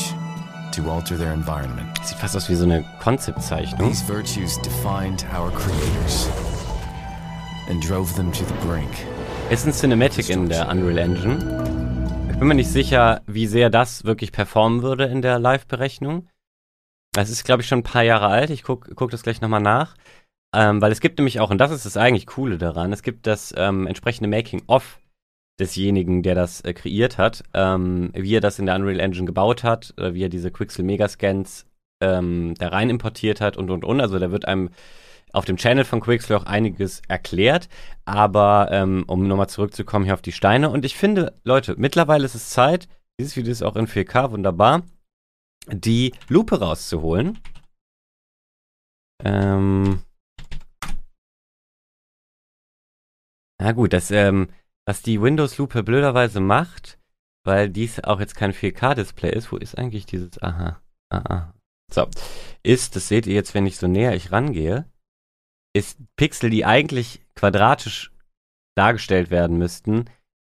to 0.72 0.90
alter 0.90 1.16
their 1.16 1.32
environment. 1.32 1.96
Sieht 2.04 2.18
fast 2.18 2.36
aus 2.36 2.50
wie 2.50 2.56
so 2.56 2.64
eine 2.64 2.84
Konzeptzeichnung. 3.00 3.88
These 3.88 4.08
virtues 4.08 4.60
defined 4.64 5.28
our 5.36 5.52
creators 5.52 6.28
and 7.70 7.88
drove 7.88 8.16
them 8.16 8.32
to 8.32 8.44
the 8.46 8.68
brink. 8.68 8.90
Ist 9.52 9.68
ein 9.68 9.74
Cinematic 9.74 10.30
in 10.32 10.50
der 10.50 10.70
Unreal 10.70 10.98
Engine. 10.98 11.38
Ich 12.32 12.40
bin 12.40 12.48
mir 12.48 12.56
nicht 12.56 12.72
sicher, 12.72 13.22
wie 13.28 13.46
sehr 13.46 13.70
das 13.70 14.06
wirklich 14.06 14.32
performen 14.32 14.82
würde 14.82 15.06
in 15.06 15.22
der 15.22 15.38
Live-Berechnung. 15.38 16.30
Das 17.14 17.30
ist, 17.30 17.44
glaube 17.44 17.62
ich, 17.62 17.68
schon 17.68 17.80
ein 17.80 17.84
paar 17.84 18.04
Jahre 18.04 18.26
alt. 18.28 18.50
Ich 18.50 18.64
gucke 18.64 18.96
guck 18.96 19.12
das 19.12 19.22
gleich 19.22 19.42
nochmal 19.42 19.62
nach. 19.62 19.94
Ähm, 20.56 20.82
weil 20.82 20.92
es 20.92 21.00
gibt 21.00 21.20
nämlich 21.20 21.40
auch, 21.40 21.52
und 21.52 21.60
das 21.60 21.70
ist 21.70 21.86
das 21.86 21.96
eigentlich 21.96 22.26
Coole 22.26 22.58
daran, 22.58 22.92
es 22.92 23.04
gibt 23.04 23.28
das 23.28 23.54
ähm, 23.56 23.86
entsprechende 23.86 24.30
Making-of 24.30 24.98
desjenigen, 25.60 26.24
der 26.24 26.36
das 26.36 26.62
äh, 26.62 26.74
kreiert 26.74 27.18
hat, 27.18 27.44
ähm, 27.54 28.12
wie 28.14 28.36
er 28.36 28.42
das 28.42 28.60
in 28.60 28.68
der 28.68 28.76
Unreal 28.76 29.00
Engine 29.00 29.26
gebaut 29.26 29.64
hat, 29.64 29.94
äh, 29.98 30.14
wie 30.14 30.24
er 30.24 30.30
diese 30.30 30.52
Quixel 30.52 30.86
Megascans 30.86 31.66
ähm, 32.02 32.54
da 32.60 32.70
rein 32.70 32.90
importiert 32.90 33.42
hat 33.42 33.58
und 33.58 33.72
und 33.72 33.84
und. 33.84 34.02
Also 34.02 34.20
da 34.20 34.32
wird 34.32 34.48
einem 34.48 34.70
auf 35.34 35.46
dem 35.46 35.58
Channel 35.58 35.84
von 35.84 36.00
Quixel 36.00 36.36
auch 36.36 36.46
einiges 36.46 37.02
erklärt. 37.08 37.70
Aber 38.06 38.70
ähm, 38.72 39.04
um 39.08 39.28
nochmal 39.28 39.50
zurückzukommen 39.50 40.06
hier 40.06 40.14
auf 40.14 40.22
die 40.22 40.32
Steine. 40.32 40.70
Und 40.70 40.86
ich 40.86 40.96
finde, 40.96 41.34
Leute, 41.44 41.76
mittlerweile 41.78 42.26
ist 42.26 42.36
es 42.36 42.50
Zeit, 42.50 42.88
dieses 43.20 43.36
Video 43.36 43.52
ist 43.52 43.64
auch 43.64 43.76
in 43.76 43.88
4K 43.88 44.32
wunderbar, 44.32 44.84
die 45.68 46.14
Lupe 46.30 46.60
rauszuholen. 46.60 47.40
Ähm. 49.24 50.04
Na 53.60 53.72
gut, 53.72 53.92
das, 53.92 54.12
ähm, 54.12 54.50
was 54.88 55.02
die 55.02 55.22
Windows-Lupe 55.22 55.84
blöderweise 55.84 56.40
macht, 56.40 56.98
weil 57.46 57.70
dies 57.70 58.00
auch 58.04 58.20
jetzt 58.20 58.36
kein 58.36 58.54
4K-Display 58.54 59.34
ist, 59.34 59.52
wo 59.52 59.58
ist 59.58 59.78
eigentlich 59.78 60.06
dieses, 60.06 60.42
aha, 60.42 60.82
aha, 61.10 61.54
so, 61.92 62.08
ist, 62.64 62.96
das 62.96 63.08
seht 63.08 63.28
ihr 63.28 63.36
jetzt, 63.36 63.54
wenn 63.54 63.66
ich 63.66 63.78
so 63.78 63.88
näher 63.88 64.16
ich 64.16 64.32
rangehe, 64.32 64.90
ist 65.76 66.00
Pixel, 66.16 66.50
die 66.50 66.66
eigentlich 66.66 67.22
quadratisch 67.36 68.12
dargestellt 68.76 69.30
werden 69.30 69.58
müssten, 69.58 70.06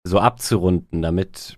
so 0.04 0.20
abzurunden, 0.20 1.02
damit, 1.02 1.58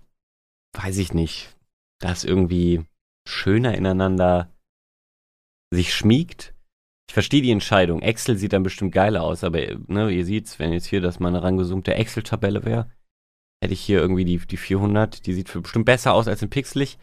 weiß 0.76 0.96
ich 0.98 1.12
nicht, 1.12 1.56
das 2.00 2.24
irgendwie 2.24 2.84
schöner 3.28 3.74
ineinander 3.76 4.50
sich 5.70 5.94
schmiegt. 5.94 6.51
Ich 7.12 7.14
verstehe 7.14 7.42
die 7.42 7.50
Entscheidung. 7.50 8.00
Excel 8.00 8.38
sieht 8.38 8.54
dann 8.54 8.62
bestimmt 8.62 8.92
geiler 8.92 9.22
aus, 9.22 9.44
aber 9.44 9.58
ne, 9.86 10.10
ihr 10.10 10.24
seht's, 10.24 10.58
wenn 10.58 10.72
jetzt 10.72 10.86
hier 10.86 11.02
das 11.02 11.20
mal 11.20 11.28
eine 11.28 11.42
rangezoomte 11.42 11.94
Excel-Tabelle 11.94 12.64
wäre, 12.64 12.90
hätte 13.62 13.74
ich 13.74 13.82
hier 13.82 14.00
irgendwie 14.00 14.24
die, 14.24 14.38
die 14.38 14.56
400, 14.56 15.26
die 15.26 15.34
sieht 15.34 15.50
für 15.50 15.60
bestimmt 15.60 15.84
besser 15.84 16.14
aus 16.14 16.26
als 16.26 16.40
in 16.40 16.48
pixelig. 16.48 16.96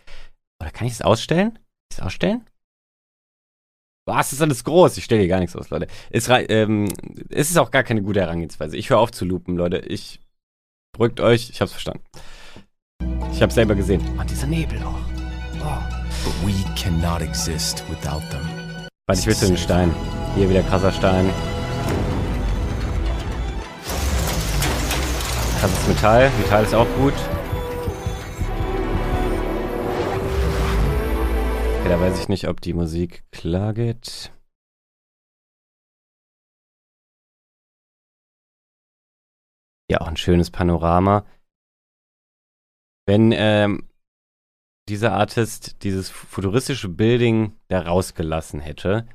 Oder 0.59 0.71
kann 0.71 0.87
ich 0.87 0.93
es 0.93 1.03
ausstellen? 1.03 1.51
Kann 1.51 1.61
ich 1.91 1.97
es 1.99 2.03
ausstellen? 2.03 2.43
Was 4.07 4.33
ist 4.33 4.41
alles 4.41 4.63
groß? 4.63 4.97
Ich 4.97 5.03
stelle 5.03 5.21
hier 5.21 5.29
gar 5.29 5.41
nichts 5.41 5.55
aus, 5.55 5.69
Leute. 5.69 5.85
Es, 6.09 6.27
ähm, 6.27 6.91
es 7.29 7.51
ist 7.51 7.57
auch 7.59 7.69
gar 7.69 7.83
keine 7.83 8.01
gute 8.01 8.21
Herangehensweise. 8.21 8.77
Ich 8.77 8.89
höre 8.89 8.97
auf 8.97 9.11
zu 9.11 9.25
lupen, 9.25 9.57
Leute. 9.57 9.77
Ich 9.77 10.21
beruhigt 10.91 11.19
euch, 11.19 11.51
ich 11.51 11.61
hab's 11.61 11.73
verstanden. 11.73 12.03
Ich 13.31 13.43
hab's 13.43 13.53
selber 13.53 13.75
gesehen. 13.75 14.01
Oh, 14.19 14.23
dieser 14.23 14.47
Nebel 14.47 14.81
auch. 14.81 14.97
Oh. 15.61 15.83
But 16.25 16.33
we 16.43 16.55
cannot 16.73 17.21
exist 17.21 17.83
without 17.91 18.27
them. 18.31 18.58
Warte, 19.09 19.21
ich 19.21 19.25
will 19.25 19.35
zu 19.35 19.47
den 19.47 19.57
Stein. 19.57 19.91
Hier 20.35 20.47
wieder 20.51 20.61
krasser 20.61 20.91
Stein. 20.91 21.27
Krasses 25.59 25.87
Metall. 25.87 26.29
Metall 26.37 26.63
ist 26.63 26.75
auch 26.75 26.85
gut. 26.95 27.15
Okay, 31.79 31.89
da 31.89 31.99
weiß 31.99 32.19
ich 32.19 32.29
nicht, 32.29 32.47
ob 32.47 32.61
die 32.61 32.73
Musik 32.73 33.23
klar 33.31 33.73
geht. 33.73 34.31
Ja, 39.89 40.01
auch 40.01 40.07
ein 40.07 40.17
schönes 40.17 40.51
Panorama. 40.51 41.25
Wenn 43.07 43.31
ähm, 43.31 43.88
dieser 44.89 45.13
Artist 45.13 45.83
dieses 45.83 46.09
futuristische 46.09 46.89
Building 46.89 47.53
da 47.67 47.81
rausgelassen 47.81 48.59
hätte, 48.59 49.07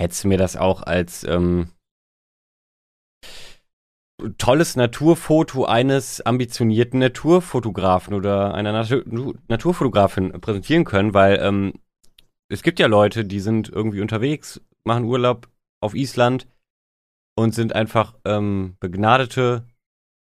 hättest 0.00 0.24
du 0.24 0.28
mir 0.28 0.38
das 0.38 0.56
auch 0.56 0.82
als 0.82 1.24
ähm, 1.24 1.70
tolles 4.36 4.76
Naturfoto 4.76 5.64
eines 5.64 6.20
ambitionierten 6.20 6.98
Naturfotografen 6.98 8.14
oder 8.14 8.54
einer 8.54 8.72
Natur 8.72 9.34
Naturfotografin 9.48 10.32
präsentieren 10.40 10.84
können, 10.84 11.14
weil 11.14 11.38
ähm, 11.40 11.74
es 12.50 12.62
gibt 12.62 12.80
ja 12.80 12.86
Leute, 12.86 13.24
die 13.24 13.40
sind 13.40 13.68
irgendwie 13.68 14.00
unterwegs, 14.00 14.60
machen 14.84 15.04
Urlaub 15.04 15.48
auf 15.80 15.94
Island 15.94 16.48
und 17.36 17.54
sind 17.54 17.74
einfach 17.74 18.14
ähm, 18.24 18.76
begnadete 18.80 19.66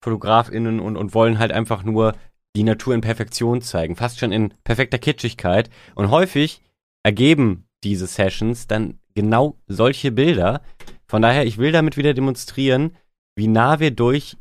FotografInnen 0.04 0.80
und, 0.80 0.98
und 0.98 1.16
wollen 1.16 1.40
halt 1.40 1.52
einfach 1.52 1.84
nur 1.84 2.14
die 2.58 2.64
Natur 2.64 2.94
in 2.96 3.02
Perfektion 3.02 3.62
zeigen, 3.62 3.96
fast 3.96 4.20
schon 4.20 4.32
in 4.32 4.54
perfekter 4.64 4.98
Kitschigkeit. 4.98 5.70
Und 5.96 6.10
häufig 6.10 6.62
ergeben 7.04 7.68
diese 7.84 8.08
Sessions 8.08 8.68
dann 8.68 9.00
genau 9.16 9.58
solche 9.68 10.12
Bilder. 10.12 10.62
Von 11.08 11.22
daher, 11.22 11.46
ich 11.46 11.58
will 11.58 11.72
damit 11.72 11.98
wieder 11.98 12.14
demonstrieren, 12.14 12.98
wie 13.36 13.48
nah 13.48 13.80
wir 13.80 13.92
durch 13.92 14.38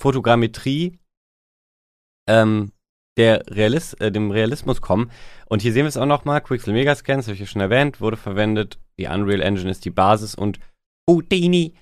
Fotogrammetrie 0.00 0.98
ähm, 2.28 2.72
der 3.18 3.44
Realis 3.48 3.92
äh, 3.94 4.10
dem 4.10 4.30
Realismus 4.30 4.80
kommen. 4.80 5.10
Und 5.46 5.62
hier 5.62 5.72
sehen 5.72 5.84
wir 5.84 5.88
es 5.88 5.96
auch 5.96 6.06
nochmal. 6.06 6.40
Quixel 6.40 6.72
Megascans, 6.72 7.26
habe 7.26 7.34
ich 7.34 7.40
ja 7.40 7.46
schon 7.46 7.60
erwähnt, 7.60 8.00
wurde 8.00 8.16
verwendet. 8.16 8.78
Die 8.98 9.06
Unreal 9.06 9.42
Engine 9.42 9.70
ist 9.70 9.84
die 9.84 9.90
Basis 9.90 10.34
und 10.34 10.58
Houdini 11.08 11.74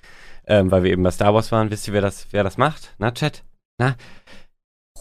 ähm, 0.50 0.70
weil 0.70 0.82
wir 0.82 0.90
eben 0.90 1.04
bei 1.04 1.12
Star 1.12 1.32
Wars 1.32 1.52
waren. 1.52 1.70
Wisst 1.70 1.86
ihr, 1.86 1.94
wer 1.94 2.00
das, 2.00 2.26
wer 2.32 2.42
das 2.42 2.58
macht? 2.58 2.94
Na, 2.98 3.12
Chat? 3.12 3.44
Na? 3.78 3.96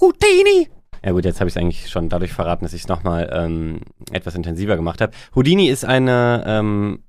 Houdini! 0.01 0.69
Ja 1.03 1.11
gut, 1.11 1.25
jetzt 1.25 1.39
habe 1.39 1.47
ich 1.47 1.55
es 1.55 1.61
eigentlich 1.61 1.89
schon 1.89 2.09
dadurch 2.09 2.33
verraten, 2.33 2.65
dass 2.65 2.73
ich 2.73 2.81
es 2.83 2.87
nochmal 2.87 3.29
ähm, 3.33 3.81
etwas 4.11 4.35
intensiver 4.35 4.75
gemacht 4.75 5.01
habe. 5.01 5.13
Houdini 5.35 5.67
ist 5.67 5.85
eine 5.85 6.43
ähm, 6.45 7.03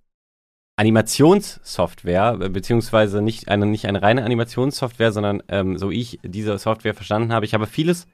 Animationssoftware, 0.77 2.39
äh, 2.41 2.49
beziehungsweise 2.49 3.21
nicht 3.21 3.49
eine, 3.49 3.67
nicht 3.67 3.87
eine 3.87 4.03
reine 4.03 4.25
Animationssoftware, 4.25 5.13
sondern 5.13 5.43
ähm, 5.49 5.77
so 5.77 5.91
ich 5.91 6.21
diese 6.23 6.57
Software 6.59 6.95
verstanden 6.95 7.33
habe. 7.33 7.45
Ich 7.45 7.55
habe 7.55 7.67
vieles 7.67 8.07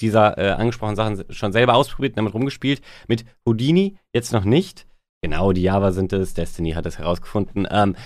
dieser 0.00 0.38
äh, 0.38 0.50
angesprochenen 0.52 0.96
Sachen 0.96 1.24
schon 1.32 1.52
selber 1.52 1.74
ausprobiert 1.74 2.12
und 2.12 2.18
damit 2.18 2.34
rumgespielt. 2.34 2.80
Mit 3.06 3.24
Houdini 3.46 3.98
jetzt 4.14 4.32
noch 4.32 4.44
nicht. 4.44 4.86
Genau, 5.22 5.52
die 5.52 5.62
Java 5.62 5.92
sind 5.92 6.12
es. 6.12 6.34
Destiny 6.34 6.72
hat 6.72 6.86
es 6.86 6.98
herausgefunden. 6.98 7.68
Ähm, 7.70 7.96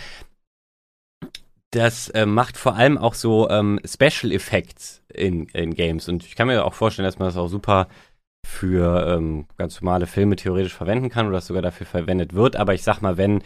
das 1.75 2.09
äh, 2.11 2.27
macht 2.27 2.57
vor 2.57 2.77
allem 2.77 2.99
auch 2.99 3.14
so 3.14 3.49
ähm, 3.51 3.81
Special 3.85 4.33
Effects 4.33 5.03
in, 5.12 5.47
in 5.49 5.75
Games. 5.75 6.09
Und 6.09 6.25
ich 6.25 6.37
kann 6.37 6.47
mir 6.47 6.64
auch 6.64 6.75
vorstellen, 6.75 7.07
dass 7.07 7.18
man 7.18 7.29
das 7.29 7.37
auch 7.37 7.49
super 7.49 7.89
für 8.47 9.16
ähm, 9.16 9.47
ganz 9.57 9.81
normale 9.81 10.07
Filme 10.07 10.37
theoretisch 10.37 10.75
verwenden 10.75 11.09
kann 11.09 11.27
oder 11.27 11.41
sogar 11.41 11.62
dafür 11.62 11.87
verwendet 11.87 12.35
wird. 12.35 12.57
Aber 12.57 12.75
ich 12.75 12.83
sag 12.83 13.01
mal, 13.01 13.16
wenn 13.16 13.43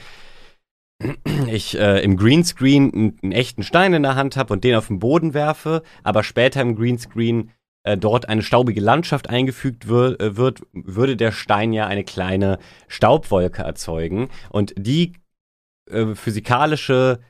ich 1.51 1.79
äh, 1.79 2.03
im 2.03 2.17
Greenscreen 2.17 2.93
einen, 2.93 3.19
einen 3.23 3.33
echten 3.33 3.63
Stein 3.63 3.95
in 3.95 4.03
der 4.03 4.17
Hand 4.17 4.37
habe 4.37 4.53
und 4.53 4.65
den 4.65 4.75
auf 4.75 4.89
den 4.89 4.99
Boden 4.99 5.33
werfe, 5.33 5.83
aber 6.03 6.23
später 6.23 6.61
im 6.61 6.77
Greenscreen 6.77 7.53
äh, 7.85 7.97
dort 7.97 8.29
eine 8.29 8.43
staubige 8.43 8.81
Landschaft 8.81 9.31
eingefügt 9.31 9.89
wir 9.89 10.21
äh, 10.21 10.37
wird, 10.37 10.63
würde 10.73 11.17
der 11.17 11.33
Stein 11.33 11.73
ja 11.73 11.87
eine 11.87 12.05
kleine 12.05 12.59
Staubwolke 12.89 13.63
erzeugen. 13.63 14.29
Und 14.51 14.75
die 14.77 15.15
äh, 15.89 16.15
physikalische 16.15 17.21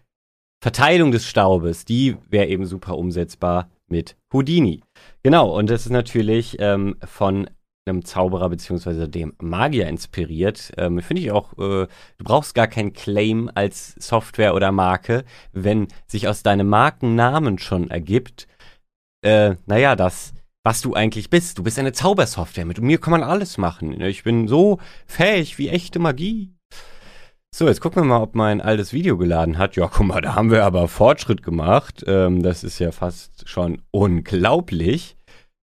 Verteilung 0.60 1.12
des 1.12 1.26
Staubes, 1.26 1.84
die 1.84 2.16
wäre 2.28 2.46
eben 2.46 2.66
super 2.66 2.98
umsetzbar 2.98 3.70
mit 3.88 4.16
Houdini. 4.32 4.82
Genau, 5.22 5.56
und 5.56 5.70
das 5.70 5.86
ist 5.86 5.92
natürlich 5.92 6.56
ähm, 6.58 6.96
von 7.04 7.48
einem 7.86 8.04
Zauberer 8.04 8.50
bzw. 8.50 9.06
dem 9.06 9.34
Magier 9.40 9.88
inspiriert. 9.88 10.72
Ähm, 10.76 11.00
Finde 11.00 11.22
ich 11.22 11.30
auch, 11.30 11.52
äh, 11.54 11.86
du 11.86 12.24
brauchst 12.24 12.54
gar 12.54 12.66
keinen 12.66 12.92
Claim 12.92 13.50
als 13.54 13.94
Software 13.98 14.54
oder 14.54 14.72
Marke, 14.72 15.24
wenn 15.52 15.88
sich 16.06 16.28
aus 16.28 16.42
deinem 16.42 16.68
Markennamen 16.68 17.58
schon 17.58 17.90
ergibt, 17.90 18.46
äh, 19.22 19.56
naja, 19.66 19.96
das, 19.96 20.32
was 20.64 20.80
du 20.80 20.94
eigentlich 20.94 21.30
bist. 21.30 21.58
Du 21.58 21.62
bist 21.62 21.78
eine 21.78 21.92
Zaubersoftware. 21.92 22.66
Mit 22.66 22.80
mir 22.80 22.98
kann 22.98 23.12
man 23.12 23.22
alles 23.22 23.58
machen. 23.58 24.00
Ich 24.00 24.22
bin 24.22 24.48
so 24.48 24.78
fähig 25.06 25.58
wie 25.58 25.68
echte 25.68 25.98
Magie. 25.98 26.52
So, 27.54 27.66
jetzt 27.66 27.80
gucken 27.80 28.02
wir 28.02 28.06
mal, 28.06 28.22
ob 28.22 28.34
mein 28.34 28.60
altes 28.60 28.92
Video 28.92 29.16
geladen 29.16 29.58
hat. 29.58 29.74
Ja, 29.76 29.88
guck 29.88 30.06
mal, 30.06 30.20
da 30.20 30.34
haben 30.34 30.50
wir 30.50 30.64
aber 30.64 30.86
Fortschritt 30.86 31.42
gemacht. 31.42 32.04
Ähm, 32.06 32.42
das 32.42 32.62
ist 32.62 32.78
ja 32.78 32.92
fast 32.92 33.48
schon 33.48 33.82
unglaublich. 33.90 35.16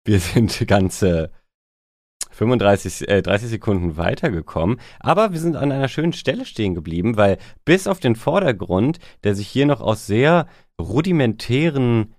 Wir 0.05 0.19
sind 0.19 0.67
ganze 0.67 1.31
35, 2.31 3.09
äh, 3.09 3.23
30 3.23 3.49
Sekunden 3.49 3.97
weitergekommen. 3.97 4.81
Aber 4.99 5.33
wir 5.33 5.39
sind 5.39 5.57
an 5.57 5.73
einer 5.73 5.89
schönen 5.89 6.15
Stelle 6.15 6.47
stehen 6.47 6.75
geblieben, 6.75 7.17
weil 7.17 7.39
bis 7.65 7.87
auf 7.87 8.01
den 8.01 8.17
Vordergrund, 8.17 8.99
der 9.23 9.35
sich 9.35 9.49
hier 9.49 9.67
noch 9.67 9.81
aus 9.81 10.07
sehr 10.07 10.49
rudimentären 10.81 12.15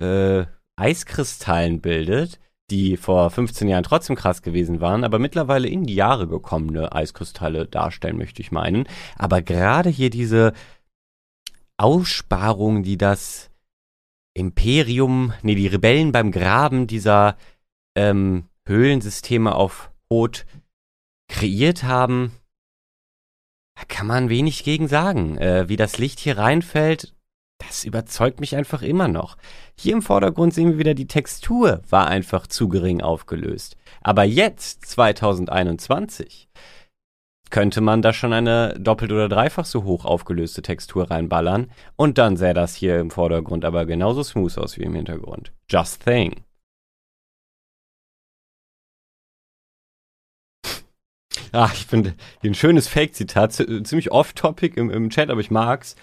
äh, 0.00 0.44
Eiskristallen 0.76 1.80
bildet, 1.80 2.38
die 2.72 2.96
vor 2.96 3.30
15 3.30 3.68
Jahren 3.68 3.84
trotzdem 3.84 4.16
krass 4.16 4.40
gewesen 4.40 4.80
waren, 4.80 5.04
aber 5.04 5.18
mittlerweile 5.18 5.68
in 5.68 5.84
die 5.84 5.94
Jahre 5.94 6.26
gekommene 6.26 6.92
Eiskristalle 6.92 7.66
darstellen, 7.66 8.16
möchte 8.16 8.40
ich 8.40 8.50
meinen. 8.50 8.88
Aber 9.16 9.42
gerade 9.42 9.90
hier 9.90 10.08
diese 10.08 10.54
Aussparung, 11.76 12.82
die 12.82 12.96
das 12.96 13.50
Imperium, 14.34 15.34
nee, 15.42 15.54
die 15.54 15.66
Rebellen 15.66 16.12
beim 16.12 16.32
Graben 16.32 16.86
dieser 16.86 17.36
ähm, 17.94 18.48
Höhlensysteme 18.66 19.54
auf 19.54 19.90
Hot 20.10 20.46
kreiert 21.28 21.82
haben, 21.82 22.32
da 23.74 23.84
kann 23.86 24.06
man 24.06 24.30
wenig 24.30 24.64
gegen 24.64 24.88
sagen. 24.88 25.36
Äh, 25.36 25.68
wie 25.68 25.76
das 25.76 25.98
Licht 25.98 26.20
hier 26.20 26.38
reinfällt, 26.38 27.14
das 27.72 27.84
überzeugt 27.84 28.38
mich 28.38 28.54
einfach 28.54 28.82
immer 28.82 29.08
noch. 29.08 29.38
Hier 29.78 29.94
im 29.94 30.02
Vordergrund 30.02 30.52
sehen 30.52 30.72
wir 30.72 30.78
wieder, 30.78 30.92
die 30.92 31.06
Textur 31.06 31.80
war 31.88 32.06
einfach 32.06 32.46
zu 32.46 32.68
gering 32.68 33.00
aufgelöst. 33.00 33.76
Aber 34.02 34.24
jetzt, 34.24 34.84
2021, 34.86 36.48
könnte 37.48 37.80
man 37.80 38.02
da 38.02 38.12
schon 38.12 38.34
eine 38.34 38.74
doppelt 38.78 39.10
oder 39.10 39.28
dreifach 39.28 39.64
so 39.64 39.84
hoch 39.84 40.04
aufgelöste 40.04 40.60
Textur 40.60 41.10
reinballern 41.10 41.70
und 41.96 42.18
dann 42.18 42.36
sähe 42.36 42.52
das 42.52 42.74
hier 42.74 42.98
im 43.00 43.10
Vordergrund 43.10 43.64
aber 43.64 43.86
genauso 43.86 44.22
smooth 44.22 44.58
aus 44.58 44.76
wie 44.76 44.82
im 44.82 44.94
Hintergrund. 44.94 45.52
Just 45.70 46.04
thing. 46.04 46.44
Ach, 51.52 51.72
ich 51.72 51.86
finde 51.86 52.14
ein 52.42 52.54
schönes 52.54 52.88
Fake-Zitat, 52.88 53.52
ziemlich 53.52 54.12
off-topic 54.12 54.78
im, 54.78 54.90
im 54.90 55.08
Chat, 55.10 55.30
aber 55.30 55.40
ich 55.40 55.50
mag's. 55.50 55.96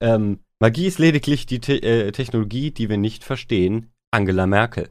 Ähm, 0.00 0.40
Magie 0.60 0.86
ist 0.86 0.98
lediglich 0.98 1.46
die 1.46 1.60
Te 1.60 1.80
äh, 1.82 2.10
Technologie, 2.10 2.72
die 2.72 2.88
wir 2.88 2.96
nicht 2.96 3.22
verstehen. 3.22 3.92
Angela 4.10 4.46
Merkel. 4.46 4.90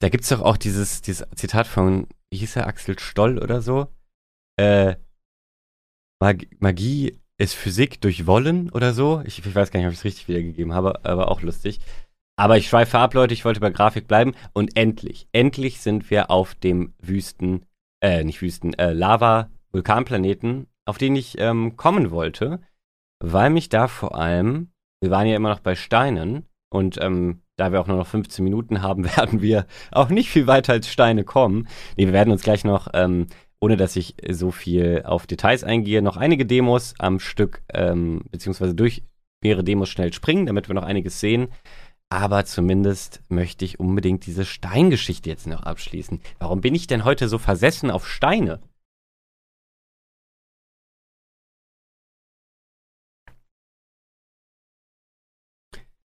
Da 0.00 0.08
gibt's 0.08 0.28
doch 0.28 0.42
auch 0.42 0.56
dieses, 0.56 1.00
dieses 1.00 1.26
Zitat 1.34 1.66
von, 1.66 2.08
wie 2.30 2.38
hieß 2.38 2.56
er, 2.56 2.66
Axel 2.66 2.98
Stoll 2.98 3.38
oder 3.38 3.62
so? 3.62 3.86
Äh, 4.58 4.96
Mag 6.20 6.46
Magie 6.60 7.18
ist 7.38 7.54
Physik 7.54 8.00
durch 8.00 8.26
Wollen 8.26 8.70
oder 8.70 8.92
so. 8.92 9.22
Ich, 9.24 9.38
ich 9.38 9.54
weiß 9.54 9.70
gar 9.70 9.80
nicht, 9.80 9.86
ob 9.86 9.92
ich 9.92 10.00
es 10.00 10.04
richtig 10.04 10.28
wiedergegeben 10.28 10.74
habe, 10.74 11.04
aber 11.04 11.30
auch 11.30 11.40
lustig. 11.40 11.80
Aber 12.36 12.58
ich 12.58 12.68
schweife 12.68 12.98
ab, 12.98 13.14
Leute, 13.14 13.34
ich 13.34 13.44
wollte 13.44 13.60
bei 13.60 13.70
Grafik 13.70 14.08
bleiben. 14.08 14.34
Und 14.52 14.76
endlich, 14.76 15.26
endlich 15.32 15.80
sind 15.80 16.10
wir 16.10 16.30
auf 16.30 16.54
dem 16.54 16.92
Wüsten, 16.98 17.64
äh, 18.02 18.24
nicht 18.24 18.42
Wüsten, 18.42 18.74
äh, 18.74 18.92
Lava-Vulkanplaneten, 18.92 20.66
auf 20.84 20.98
den 20.98 21.16
ich 21.16 21.38
ähm, 21.38 21.76
kommen 21.76 22.10
wollte 22.10 22.60
weil 23.22 23.50
mich 23.50 23.68
da 23.68 23.88
vor 23.88 24.16
allem, 24.16 24.72
wir 25.00 25.10
waren 25.10 25.26
ja 25.26 25.36
immer 25.36 25.50
noch 25.50 25.60
bei 25.60 25.74
Steinen 25.74 26.46
und 26.70 26.98
ähm, 27.00 27.42
da 27.56 27.70
wir 27.70 27.80
auch 27.80 27.86
nur 27.86 27.98
noch 27.98 28.06
15 28.06 28.42
Minuten 28.42 28.82
haben, 28.82 29.04
werden 29.16 29.40
wir 29.40 29.66
auch 29.90 30.08
nicht 30.08 30.30
viel 30.30 30.46
weiter 30.46 30.72
als 30.72 30.88
Steine 30.88 31.24
kommen. 31.24 31.68
Nee, 31.96 32.06
wir 32.06 32.12
werden 32.12 32.32
uns 32.32 32.42
gleich 32.42 32.64
noch, 32.64 32.88
ähm, 32.94 33.28
ohne 33.60 33.76
dass 33.76 33.94
ich 33.94 34.16
so 34.28 34.50
viel 34.50 35.02
auf 35.04 35.26
Details 35.26 35.62
eingehe, 35.62 36.02
noch 36.02 36.16
einige 36.16 36.44
Demos 36.44 36.94
am 36.98 37.20
Stück, 37.20 37.62
ähm, 37.72 38.22
beziehungsweise 38.30 38.74
durch 38.74 39.04
mehrere 39.42 39.64
Demos 39.64 39.88
schnell 39.88 40.12
springen, 40.12 40.46
damit 40.46 40.68
wir 40.68 40.74
noch 40.74 40.84
einiges 40.84 41.20
sehen. 41.20 41.48
Aber 42.10 42.44
zumindest 42.44 43.22
möchte 43.28 43.64
ich 43.64 43.80
unbedingt 43.80 44.26
diese 44.26 44.44
Steingeschichte 44.44 45.30
jetzt 45.30 45.46
noch 45.46 45.62
abschließen. 45.62 46.20
Warum 46.38 46.60
bin 46.60 46.74
ich 46.74 46.86
denn 46.86 47.04
heute 47.04 47.28
so 47.28 47.38
versessen 47.38 47.90
auf 47.90 48.06
Steine? 48.06 48.60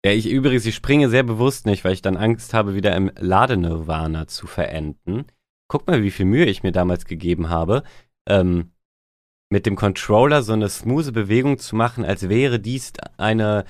Ja, 0.05 0.11
ich 0.11 0.29
übrigens, 0.29 0.67
ich 0.67 0.75
springe 0.75 1.09
sehr 1.09 1.23
bewusst 1.23 1.65
nicht, 1.65 1.85
weil 1.85 1.93
ich 1.93 2.03
dann 2.03 2.17
Angst 2.17 2.55
habe, 2.55 2.75
wieder 2.75 2.97
im 2.97 3.13
Ladenirvana 3.19 4.27
zu 4.27 4.49
verenden. 4.49 5.27
Guck 5.69 5.87
mal, 5.87 6.03
wie 6.03 6.11
viel 6.11 6.27
Mühe 6.27 6.47
ich 6.47 6.65
mir 6.65 6.73
damals 6.73 7.05
gegeben 7.05 7.51
habe, 7.51 7.85
ähm, 8.29 8.73
mit 9.49 9.65
dem 9.65 9.77
Controller 9.77 10.43
so 10.43 10.55
eine 10.55 10.69
smooth 10.69 11.13
Bewegung 11.13 11.59
zu 11.59 11.77
machen, 11.77 12.05
als 12.05 12.29
wäre 12.29 12.59
dies 12.59 12.93
eine 13.17 13.65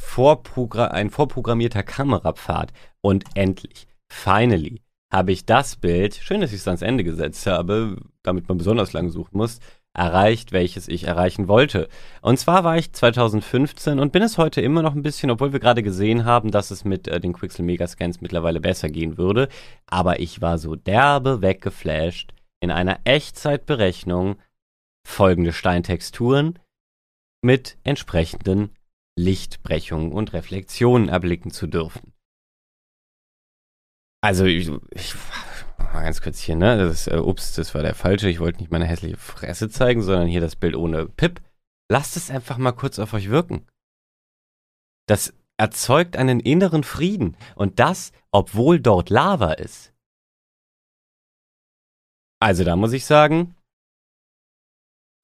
Vorprogra 0.00 0.86
ein 0.88 1.10
vorprogrammierter 1.10 1.82
Kamerapfad. 1.82 2.72
Und 3.02 3.24
endlich, 3.34 3.86
finally, 4.08 4.80
habe 5.12 5.32
ich 5.32 5.44
das 5.44 5.76
Bild, 5.76 6.14
schön, 6.14 6.40
dass 6.40 6.52
ich 6.52 6.60
es 6.60 6.68
ans 6.68 6.82
Ende 6.82 7.04
gesetzt 7.04 7.46
habe, 7.46 7.96
damit 8.22 8.48
man 8.48 8.58
besonders 8.58 8.92
lang 8.94 9.10
suchen 9.10 9.36
muss, 9.36 9.60
erreicht, 9.94 10.52
welches 10.52 10.88
ich 10.88 11.04
erreichen 11.04 11.46
wollte. 11.48 11.88
Und 12.20 12.38
zwar 12.38 12.64
war 12.64 12.76
ich 12.76 12.92
2015 12.92 14.00
und 14.00 14.12
bin 14.12 14.22
es 14.22 14.38
heute 14.38 14.60
immer 14.60 14.82
noch 14.82 14.94
ein 14.94 15.02
bisschen, 15.02 15.30
obwohl 15.30 15.52
wir 15.52 15.60
gerade 15.60 15.82
gesehen 15.82 16.24
haben, 16.24 16.50
dass 16.50 16.70
es 16.70 16.84
mit 16.84 17.06
äh, 17.06 17.20
den 17.20 17.32
Quixel 17.32 17.64
Megascans 17.64 18.20
mittlerweile 18.20 18.60
besser 18.60 18.90
gehen 18.90 19.16
würde. 19.16 19.48
Aber 19.86 20.18
ich 20.18 20.40
war 20.42 20.58
so 20.58 20.74
derbe 20.74 21.42
weggeflasht, 21.42 22.34
in 22.60 22.70
einer 22.70 22.98
Echtzeitberechnung 23.04 24.36
folgende 25.06 25.52
Steintexturen 25.52 26.58
mit 27.42 27.78
entsprechenden 27.84 28.70
Lichtbrechungen 29.16 30.12
und 30.12 30.32
Reflexionen 30.32 31.08
erblicken 31.08 31.52
zu 31.52 31.68
dürfen. 31.68 32.12
Also 34.22 34.46
ich, 34.46 34.70
ich 34.90 35.14
ganz 35.92 36.20
kurz 36.20 36.40
hier, 36.40 36.56
ne? 36.56 36.76
Das 36.76 36.92
ist, 36.92 37.06
äh, 37.08 37.18
ups, 37.18 37.54
das 37.54 37.74
war 37.74 37.82
der 37.82 37.94
falsche. 37.94 38.28
Ich 38.28 38.40
wollte 38.40 38.60
nicht 38.60 38.70
meine 38.70 38.86
hässliche 38.86 39.16
Fresse 39.16 39.68
zeigen, 39.68 40.02
sondern 40.02 40.28
hier 40.28 40.40
das 40.40 40.56
Bild 40.56 40.76
ohne 40.76 41.06
Pip. 41.06 41.40
Lasst 41.90 42.16
es 42.16 42.30
einfach 42.30 42.58
mal 42.58 42.72
kurz 42.72 42.98
auf 42.98 43.12
euch 43.12 43.30
wirken. 43.30 43.66
Das 45.06 45.34
erzeugt 45.56 46.16
einen 46.16 46.40
inneren 46.40 46.82
Frieden. 46.82 47.36
Und 47.54 47.78
das, 47.78 48.12
obwohl 48.30 48.80
dort 48.80 49.10
Lava 49.10 49.52
ist. 49.52 49.92
Also 52.40 52.64
da 52.64 52.76
muss 52.76 52.92
ich 52.92 53.06
sagen, 53.06 53.54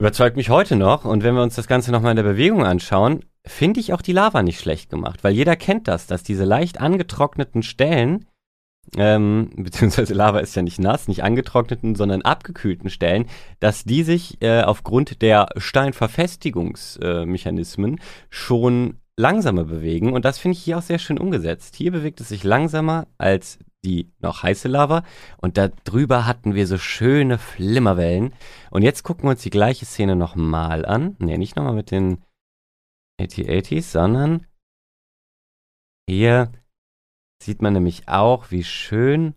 überzeugt 0.00 0.36
mich 0.36 0.50
heute 0.50 0.76
noch. 0.76 1.04
Und 1.04 1.22
wenn 1.22 1.34
wir 1.34 1.42
uns 1.42 1.54
das 1.54 1.66
Ganze 1.66 1.92
nochmal 1.92 2.12
in 2.12 2.16
der 2.16 2.22
Bewegung 2.22 2.64
anschauen, 2.64 3.24
finde 3.46 3.80
ich 3.80 3.92
auch 3.92 4.02
die 4.02 4.12
Lava 4.12 4.42
nicht 4.42 4.60
schlecht 4.60 4.90
gemacht, 4.90 5.24
weil 5.24 5.34
jeder 5.34 5.56
kennt 5.56 5.88
das, 5.88 6.06
dass 6.06 6.22
diese 6.22 6.44
leicht 6.44 6.80
angetrockneten 6.80 7.62
Stellen, 7.62 8.26
ähm, 8.96 9.50
beziehungsweise 9.56 10.14
Lava 10.14 10.38
ist 10.40 10.56
ja 10.56 10.62
nicht 10.62 10.80
nass, 10.80 11.06
nicht 11.08 11.22
angetrockneten, 11.22 11.94
sondern 11.94 12.22
abgekühlten 12.22 12.88
Stellen, 12.90 13.26
dass 13.60 13.84
die 13.84 14.02
sich 14.02 14.42
äh, 14.42 14.62
aufgrund 14.62 15.22
der 15.22 15.48
Steinverfestigungsmechanismen 15.56 17.98
äh, 17.98 18.00
schon 18.30 18.96
langsamer 19.16 19.62
bewegen 19.64 20.12
und 20.12 20.24
das 20.24 20.38
finde 20.38 20.56
ich 20.56 20.64
hier 20.64 20.78
auch 20.78 20.82
sehr 20.82 20.98
schön 20.98 21.18
umgesetzt. 21.18 21.76
Hier 21.76 21.92
bewegt 21.92 22.20
es 22.20 22.30
sich 22.30 22.42
langsamer 22.42 23.06
als 23.18 23.58
die 23.84 24.12
noch 24.20 24.42
heiße 24.42 24.68
Lava 24.68 25.04
und 25.38 25.56
da 25.56 25.68
drüber 25.68 26.26
hatten 26.26 26.54
wir 26.54 26.66
so 26.66 26.78
schöne 26.78 27.38
Flimmerwellen. 27.38 28.34
Und 28.70 28.82
jetzt 28.82 29.02
gucken 29.02 29.24
wir 29.24 29.30
uns 29.30 29.42
die 29.42 29.50
gleiche 29.50 29.86
Szene 29.86 30.16
nochmal 30.16 30.84
an. 30.84 31.16
Ne, 31.18 31.38
nicht 31.38 31.56
nochmal 31.56 31.74
mit 31.74 31.90
den 31.90 32.22
8080s, 33.20 33.90
sondern 33.90 34.46
hier 36.08 36.50
sieht 37.42 37.62
man 37.62 37.72
nämlich 37.72 38.08
auch, 38.08 38.50
wie 38.50 38.64
schön 38.64 39.34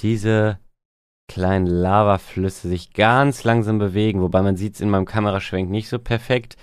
diese 0.00 0.58
kleinen 1.28 1.66
Lavaflüsse 1.66 2.68
sich 2.68 2.92
ganz 2.92 3.44
langsam 3.44 3.78
bewegen, 3.78 4.20
wobei 4.20 4.42
man 4.42 4.56
sieht 4.56 4.74
es 4.74 4.80
in 4.80 4.90
meinem 4.90 5.06
Kameraschwenk 5.06 5.70
nicht 5.70 5.88
so 5.88 5.98
perfekt. 5.98 6.56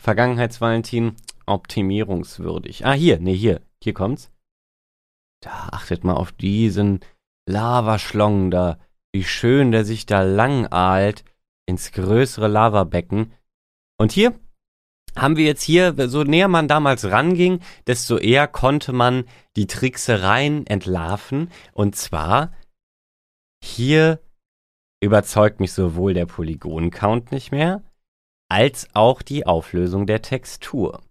Vergangenheitsvalentin, 0.00 1.16
optimierungswürdig. 1.46 2.86
Ah, 2.86 2.92
hier, 2.92 3.20
nee, 3.20 3.34
hier, 3.34 3.60
hier 3.82 3.94
kommt's. 3.94 4.30
Da 5.40 5.68
achtet 5.70 6.04
mal 6.04 6.14
auf 6.14 6.32
diesen 6.32 7.00
Lavaschlong 7.48 8.50
da, 8.50 8.78
wie 9.12 9.24
schön 9.24 9.72
der 9.72 9.84
sich 9.84 10.06
da 10.06 10.22
lang 10.22 10.66
ahlt 10.66 11.24
ins 11.66 11.92
größere 11.92 12.48
Lavabecken. 12.48 13.32
Und 13.98 14.12
hier 14.12 14.38
haben 15.16 15.36
wir 15.36 15.44
jetzt 15.44 15.62
hier, 15.62 15.94
so 16.08 16.22
näher 16.24 16.48
man 16.48 16.68
damals 16.68 17.04
ranging, 17.04 17.60
desto 17.86 18.18
eher 18.18 18.46
konnte 18.46 18.92
man 18.92 19.24
die 19.56 19.66
Tricksereien 19.66 20.66
entlarven. 20.66 21.50
Und 21.72 21.96
zwar, 21.96 22.52
hier 23.62 24.20
überzeugt 25.00 25.60
mich 25.60 25.72
sowohl 25.72 26.14
der 26.14 26.26
Polygon-Count 26.26 27.32
nicht 27.32 27.52
mehr, 27.52 27.82
als 28.48 28.88
auch 28.94 29.22
die 29.22 29.46
Auflösung 29.46 30.06
der 30.06 30.22
Textur. 30.22 31.02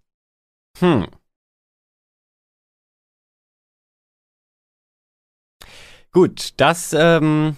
Hm. 0.79 1.07
Gut, 6.11 6.53
das 6.57 6.93
ähm, 6.93 7.57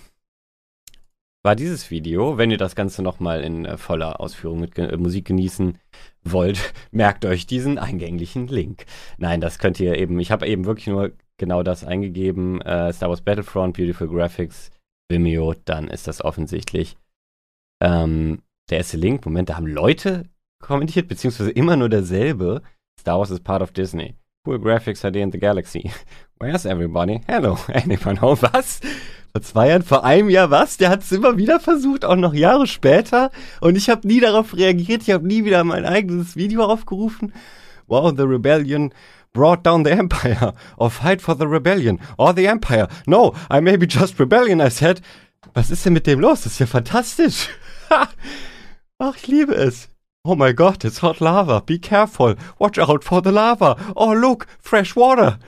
war 1.43 1.55
dieses 1.55 1.89
Video. 1.89 2.37
Wenn 2.37 2.51
ihr 2.51 2.57
das 2.57 2.75
Ganze 2.75 3.01
nochmal 3.01 3.43
in 3.43 3.65
äh, 3.65 3.77
voller 3.77 4.19
Ausführung 4.19 4.59
mit 4.59 4.77
äh, 4.77 4.97
Musik 4.97 5.25
genießen 5.25 5.77
wollt, 6.23 6.73
merkt 6.91 7.25
euch 7.25 7.47
diesen 7.47 7.77
eingänglichen 7.77 8.47
Link. 8.47 8.85
Nein, 9.17 9.41
das 9.41 9.59
könnt 9.59 9.79
ihr 9.79 9.97
eben, 9.97 10.19
ich 10.19 10.31
habe 10.31 10.47
eben 10.47 10.65
wirklich 10.65 10.87
nur 10.87 11.11
genau 11.37 11.63
das 11.63 11.83
eingegeben, 11.83 12.61
äh, 12.61 12.91
Star 12.91 13.09
Wars 13.09 13.21
Battlefront, 13.21 13.77
Beautiful 13.77 14.07
Graphics, 14.07 14.71
Vimeo, 15.09 15.55
dann 15.65 15.87
ist 15.87 16.07
das 16.07 16.23
offensichtlich 16.23 16.97
ähm, 17.81 18.41
der 18.69 18.79
erste 18.79 18.97
Link. 18.97 19.25
Moment, 19.25 19.49
da 19.49 19.55
haben 19.55 19.67
Leute 19.67 20.25
kommentiert, 20.61 21.07
beziehungsweise 21.07 21.51
immer 21.51 21.77
nur 21.77 21.89
derselbe. 21.89 22.61
Star 22.99 23.17
Wars 23.17 23.31
is 23.31 23.39
part 23.39 23.61
of 23.61 23.71
Disney. 23.71 24.15
Cool 24.45 24.57
Graphics 24.57 25.01
HD 25.01 25.17
in 25.17 25.31
the 25.31 25.37
Galaxy. 25.37 25.91
Where's 26.39 26.65
everybody? 26.65 27.21
Hello, 27.27 27.57
anyone 27.73 28.15
home? 28.15 28.37
Was? 28.41 28.79
Vor 29.33 29.41
zwei 29.41 29.67
Jahren, 29.67 29.83
vor 29.83 30.05
einem 30.05 30.29
Jahr 30.29 30.49
was? 30.49 30.77
Der 30.77 30.89
hat 30.89 31.01
es 31.01 31.11
immer 31.11 31.37
wieder 31.37 31.59
versucht, 31.59 32.05
auch 32.05 32.15
noch 32.15 32.33
Jahre 32.33 32.65
später. 32.65 33.31
Und 33.59 33.75
ich 33.75 33.89
habe 33.89 34.07
nie 34.07 34.21
darauf 34.21 34.55
reagiert. 34.55 35.01
Ich 35.01 35.11
habe 35.11 35.27
nie 35.27 35.43
wieder 35.43 35.65
mein 35.65 35.83
eigenes 35.85 36.37
Video 36.37 36.63
aufgerufen. 36.63 37.33
Wow, 37.87 38.13
the 38.15 38.23
rebellion 38.23 38.93
brought 39.33 39.65
down 39.65 39.83
the 39.83 39.91
empire. 39.91 40.53
Or 40.77 40.89
fight 40.89 41.21
for 41.21 41.35
the 41.35 41.45
rebellion. 41.45 41.99
Or 42.17 42.33
the 42.33 42.45
empire. 42.45 42.87
No, 43.05 43.35
I 43.51 43.59
may 43.59 43.75
be 43.75 43.87
just 43.87 44.17
rebellion, 44.21 44.61
I 44.61 44.69
said. 44.69 45.01
Was 45.53 45.69
ist 45.69 45.85
denn 45.85 45.93
mit 45.93 46.07
dem 46.07 46.21
los? 46.21 46.43
Das 46.43 46.53
ist 46.53 46.59
ja 46.59 46.65
fantastisch. 46.65 47.49
Ach, 47.89 49.15
ich 49.17 49.27
liebe 49.27 49.53
es. 49.53 49.89
Oh 50.23 50.35
my 50.35 50.53
god, 50.53 50.83
it's 50.83 51.01
hot 51.01 51.21
lava. 51.21 51.61
Be 51.61 51.79
careful. 51.79 52.35
Watch 52.59 52.77
out 52.77 53.03
for 53.03 53.21
the 53.21 53.31
lava. 53.31 53.77
Oh, 53.95 54.13
look, 54.13 54.47
fresh 54.59 54.95
water. 54.95 55.39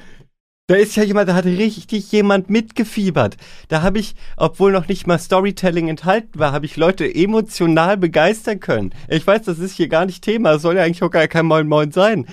Da 0.68 0.78
ist 0.78 0.96
ja 0.96 1.04
jemand, 1.04 1.28
da 1.28 1.34
hat 1.36 1.44
richtig 1.44 2.10
jemand 2.14 2.50
mitgefiebert. 2.50 3.36
Da 3.68 3.82
habe 3.82 4.00
ich, 4.00 4.16
obwohl 4.38 4.72
noch 4.72 4.88
nicht 4.88 5.06
mal 5.06 5.20
Storytelling 5.20 5.90
enthalten 5.90 6.40
war, 6.40 6.54
habe 6.54 6.66
ich 6.66 6.78
Leute 6.78 7.14
emotional 7.14 7.98
begeistern 7.98 8.62
können. 8.62 8.94
Ich 9.10 9.28
weiß, 9.28 9.42
das 9.44 9.60
ist 9.60 9.76
hier 9.76 9.90
gar 9.90 10.06
nicht 10.06 10.24
Thema, 10.24 10.54
es 10.54 10.62
soll 10.62 10.78
ja 10.78 10.84
eigentlich 10.84 11.04
auch 11.04 11.12
gar 11.12 11.28
kein 11.28 11.46
Moin 11.46 11.68
Moin 11.68 11.92
sein. 11.92 12.26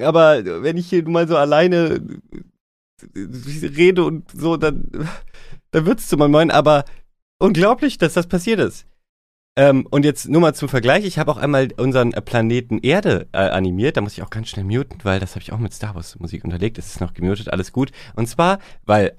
Aber 0.00 0.42
wenn 0.62 0.78
ich 0.78 0.88
hier 0.88 1.06
mal 1.06 1.28
so 1.28 1.36
alleine 1.36 2.00
rede 3.14 4.04
und 4.04 4.30
so, 4.32 4.56
dann, 4.56 4.84
dann 5.70 5.84
wird's 5.84 6.08
zu 6.08 6.16
Moin 6.16 6.30
Moin. 6.30 6.50
Aber 6.50 6.86
unglaublich, 7.38 7.98
dass 7.98 8.14
das 8.14 8.26
passiert 8.26 8.60
ist. 8.60 8.86
Ähm, 9.56 9.86
und 9.90 10.04
jetzt 10.04 10.28
nur 10.28 10.40
mal 10.40 10.54
zum 10.54 10.68
Vergleich, 10.68 11.04
ich 11.04 11.18
habe 11.18 11.30
auch 11.30 11.36
einmal 11.36 11.68
unseren 11.76 12.12
äh, 12.12 12.22
Planeten 12.22 12.78
Erde 12.78 13.28
äh, 13.32 13.38
animiert, 13.38 13.96
da 13.96 14.00
muss 14.00 14.12
ich 14.12 14.22
auch 14.22 14.30
ganz 14.30 14.48
schnell 14.48 14.64
muten, 14.64 15.00
weil 15.02 15.18
das 15.18 15.32
habe 15.32 15.42
ich 15.42 15.52
auch 15.52 15.58
mit 15.58 15.74
Star 15.74 15.96
Wars 15.96 16.18
Musik 16.20 16.44
unterlegt, 16.44 16.78
es 16.78 16.86
ist 16.86 17.00
noch 17.00 17.14
gemutet, 17.14 17.52
alles 17.52 17.72
gut. 17.72 17.90
Und 18.14 18.28
zwar, 18.28 18.60
weil, 18.86 19.12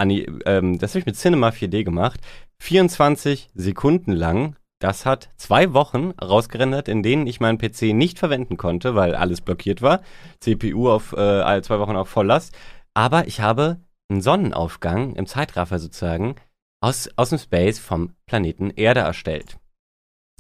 ähm, 0.46 0.80
das 0.80 0.92
habe 0.92 1.00
ich 1.00 1.06
mit 1.06 1.18
Cinema 1.18 1.50
4D 1.50 1.84
gemacht, 1.84 2.22
24 2.60 3.50
Sekunden 3.56 4.14
lang, 4.14 4.56
das 4.80 5.06
hat 5.06 5.30
zwei 5.36 5.74
Wochen 5.74 6.12
rausgerendert, 6.12 6.88
in 6.88 7.04
denen 7.04 7.28
ich 7.28 7.42
meinen 7.42 7.58
PC 7.58 7.94
nicht 7.94 8.18
verwenden 8.18 8.56
konnte, 8.56 8.96
weil 8.96 9.16
alles 9.16 9.42
blockiert 9.42 9.82
war, 9.82 10.02
CPU 10.40 10.90
auf 10.90 11.12
äh, 11.12 11.62
zwei 11.62 11.78
Wochen 11.80 11.98
auf 11.98 12.08
Volllast, 12.08 12.56
aber 12.94 13.28
ich 13.28 13.42
habe 13.42 13.82
einen 14.10 14.22
Sonnenaufgang 14.22 15.14
im 15.16 15.28
Zeitraffer 15.28 15.78
sozusagen 15.78 16.36
aus, 16.82 17.10
aus 17.18 17.30
dem 17.30 17.38
Space 17.38 17.80
vom 17.80 18.14
Planeten 18.26 18.72
Erde 18.72 19.02
erstellt. 19.02 19.61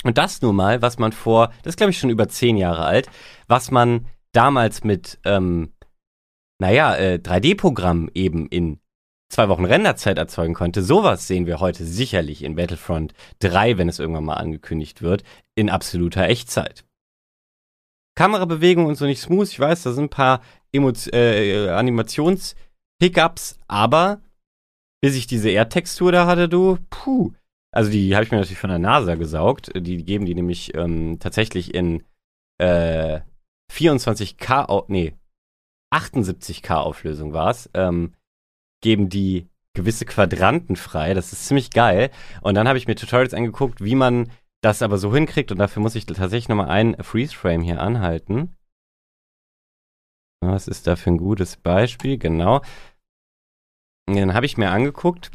Und 0.04 0.18
das 0.18 0.42
nun 0.42 0.56
mal, 0.56 0.82
was 0.82 0.98
man 0.98 1.12
vor, 1.12 1.52
das 1.64 1.74
ist 1.74 1.78
glaube 1.78 1.92
ich 1.92 2.00
schon 2.00 2.10
über 2.10 2.28
zehn 2.28 2.58
Jahre 2.58 2.86
alt, 2.86 3.10
was 3.48 3.72
man 3.72 4.08
damals 4.32 4.84
mit, 4.84 5.20
ähm, 5.26 5.74
naja, 6.60 6.96
äh, 6.96 7.20
3D-Programm 7.22 8.10
eben 8.14 8.48
in 8.48 8.80
zwei 9.30 9.50
Wochen 9.50 9.66
Renderzeit 9.66 10.18
erzeugen 10.18 10.54
konnte, 10.54 10.84
sowas 10.84 11.28
sehen 11.28 11.46
wir 11.46 11.60
heute 11.60 11.86
sicherlich 11.86 12.44
in 12.44 12.56
Battlefront 12.56 13.14
3, 13.40 13.78
wenn 13.78 13.90
es 13.90 14.00
irgendwann 14.00 14.26
mal 14.26 14.36
angekündigt 14.36 15.02
wird, 15.02 15.24
in 15.56 15.70
absoluter 15.70 16.28
Echtzeit. 16.28 16.86
Kamerabewegung 18.16 18.86
und 18.86 18.96
so 18.96 19.06
nicht 19.06 19.22
smooth, 19.22 19.48
ich 19.48 19.60
weiß, 19.60 19.84
da 19.84 19.94
sind 19.94 20.06
ein 20.06 20.10
paar 20.10 20.42
äh, 20.74 21.70
Animations-Hiccups, 21.70 23.58
aber 23.68 24.22
bis 25.02 25.16
ich 25.16 25.28
diese 25.28 25.50
Erdtextur 25.50 26.12
da 26.12 26.28
hatte, 26.28 26.50
du, 26.50 26.78
puh, 26.90 27.32
also 27.72 27.90
die 27.90 28.14
habe 28.16 28.26
ich 28.26 28.32
mir 28.32 28.38
natürlich 28.38 28.60
von 28.60 28.70
der 28.70 28.80
NASA 28.80 29.16
gesaugt. 29.16 29.72
Die 29.76 30.04
geben 30.04 30.26
die 30.26 30.36
nämlich 30.36 30.76
ähm, 30.76 31.20
tatsächlich 31.20 31.74
in 31.74 32.04
äh, 32.60 33.22
24K, 33.72 34.86
nee, 34.90 35.14
78K 35.94 36.76
Auflösung 36.76 37.34
war 37.34 37.50
es, 37.50 37.70
ähm, 37.74 38.14
geben 38.82 39.10
die 39.10 39.50
gewisse 39.74 40.06
Quadranten 40.06 40.76
frei. 40.76 41.14
Das 41.14 41.32
ist 41.32 41.46
ziemlich 41.48 41.72
geil. 41.72 42.12
Und 42.42 42.56
dann 42.56 42.68
habe 42.68 42.78
ich 42.78 42.88
mir 42.88 42.96
Tutorials 42.96 43.34
angeguckt, 43.34 43.82
wie 43.82 43.96
man 43.96 44.32
das 44.62 44.82
aber 44.82 44.98
so 44.98 45.14
hinkriegt. 45.14 45.52
Und 45.52 45.58
dafür 45.60 45.82
muss 45.82 45.96
ich 45.96 46.06
tatsächlich 46.06 46.50
nochmal 46.50 46.70
ein 46.70 47.02
Freeze-Frame 47.02 47.62
hier 47.62 47.82
anhalten. 47.82 48.56
Was 50.42 50.68
ist 50.68 50.88
da 50.88 50.96
für 50.96 51.12
ein 51.12 51.18
gutes 51.18 51.56
Beispiel? 51.56 52.18
Genau. 52.18 52.62
Und 54.10 54.16
dann 54.16 54.34
habe 54.34 54.46
ich 54.46 54.58
mir 54.58 54.72
angeguckt, 54.72 55.32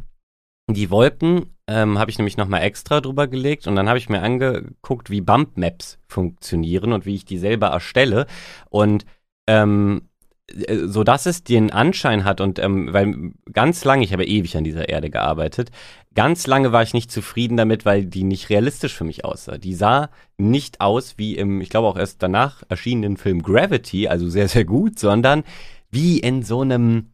die 0.69 0.91
Wolken 0.91 1.56
ähm, 1.69 1.99
habe 1.99 2.11
ich 2.11 2.19
nämlich 2.19 2.37
nochmal 2.37 2.63
extra 2.63 3.01
drüber 3.01 3.27
gelegt 3.27 3.67
und 3.67 3.77
dann 3.77 3.89
habe 3.89 3.99
ich 3.99 4.09
mir 4.09 4.23
angeguckt, 4.23 5.11
wie 5.11 5.21
Bump 5.21 5.57
Maps 5.57 5.99
funktionieren 6.07 6.93
und 6.93 7.07
wie 7.07 7.17
ich 7.17 7.25
die 7.25 7.39
selber 7.39 7.69
erstelle. 7.69 8.27
Und 8.71 9.05
ähm, 9.49 10.03
äh, 10.49 10.87
so 10.87 11.05
dass 11.05 11.27
es 11.27 11.43
den 11.45 11.73
Anschein 11.73 12.25
hat 12.25 12.41
und 12.41 12.59
ähm, 12.59 12.93
weil 12.93 13.33
ganz 13.53 13.85
lange, 13.85 14.05
ich 14.05 14.13
habe 14.13 14.25
ewig 14.25 14.57
an 14.57 14.65
dieser 14.65 14.89
Erde 14.89 15.11
gearbeitet, 15.11 15.71
ganz 16.15 16.47
lange 16.47 16.73
war 16.73 16.83
ich 16.83 16.95
nicht 16.95 17.11
zufrieden 17.11 17.57
damit, 17.57 17.85
weil 17.85 18.05
die 18.07 18.25
nicht 18.25 18.49
realistisch 18.49 18.95
für 18.95 19.05
mich 19.05 19.25
aussah. 19.25 19.59
Die 19.59 19.75
sah 19.75 20.11
nicht 20.39 20.81
aus 20.81 21.19
wie 21.19 21.37
im, 21.37 21.61
ich 21.61 21.69
glaube 21.71 21.89
auch 21.89 21.97
erst 21.97 22.23
danach 22.23 22.63
erschienenen 22.69 23.17
Film 23.17 23.43
Gravity, 23.43 24.09
also 24.09 24.29
sehr, 24.29 24.49
sehr 24.49 24.65
gut, 24.65 24.99
sondern 24.99 25.45
wie 25.91 26.19
in 26.19 26.43
so 26.43 26.63
einem 26.63 27.13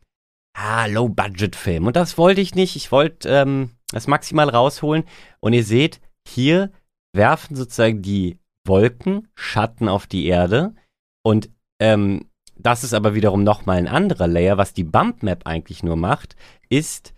ah, 0.55 0.87
Low-Budget-Film. 0.87 1.87
Und 1.87 1.97
das 1.97 2.19
wollte 2.19 2.41
ich 2.41 2.55
nicht. 2.55 2.77
Ich 2.77 2.93
wollte 2.93 3.29
ähm, 3.29 3.71
das 3.93 4.07
maximal 4.07 4.49
rausholen. 4.49 5.05
Und 5.41 5.53
ihr 5.53 5.65
seht, 5.65 6.01
hier 6.27 6.71
werfen 7.13 7.57
sozusagen 7.57 8.01
die 8.03 8.39
Wolken 8.65 9.29
Schatten 9.35 9.89
auf 9.89 10.07
die 10.07 10.27
Erde. 10.27 10.75
Und 11.23 11.51
ähm, 11.81 12.29
das 12.57 12.85
ist 12.85 12.95
aber 12.95 13.15
wiederum 13.15 13.45
nochmal 13.45 13.77
ein 13.79 13.89
anderer 13.89 14.29
Layer. 14.29 14.59
Was 14.59 14.75
die 14.75 14.85
Bump 14.85 15.23
Map 15.23 15.47
eigentlich 15.47 15.83
nur 15.83 15.97
macht, 15.97 16.37
ist 16.69 17.15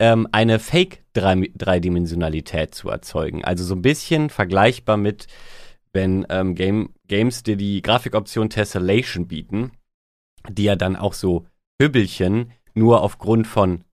ähm, 0.00 0.26
eine 0.32 0.58
Fake-Dreidimensionalität 0.58 2.74
zu 2.74 2.88
erzeugen. 2.88 3.44
Also 3.44 3.64
so 3.64 3.74
ein 3.74 3.82
bisschen 3.82 4.30
vergleichbar 4.30 4.96
mit 4.96 5.26
wenn 5.92 6.26
ähm, 6.28 6.54
Game, 6.54 6.90
Games 7.06 7.42
dir 7.42 7.56
die 7.56 7.82
Grafikoption 7.82 8.50
Tessellation 8.50 9.26
bieten, 9.26 9.72
die 10.48 10.64
ja 10.64 10.76
dann 10.76 10.96
auch 10.96 11.14
so 11.14 11.46
Hübbelchen 11.80 12.52
nur 12.74 13.02
aufgrund 13.02 13.46
von 13.46 13.84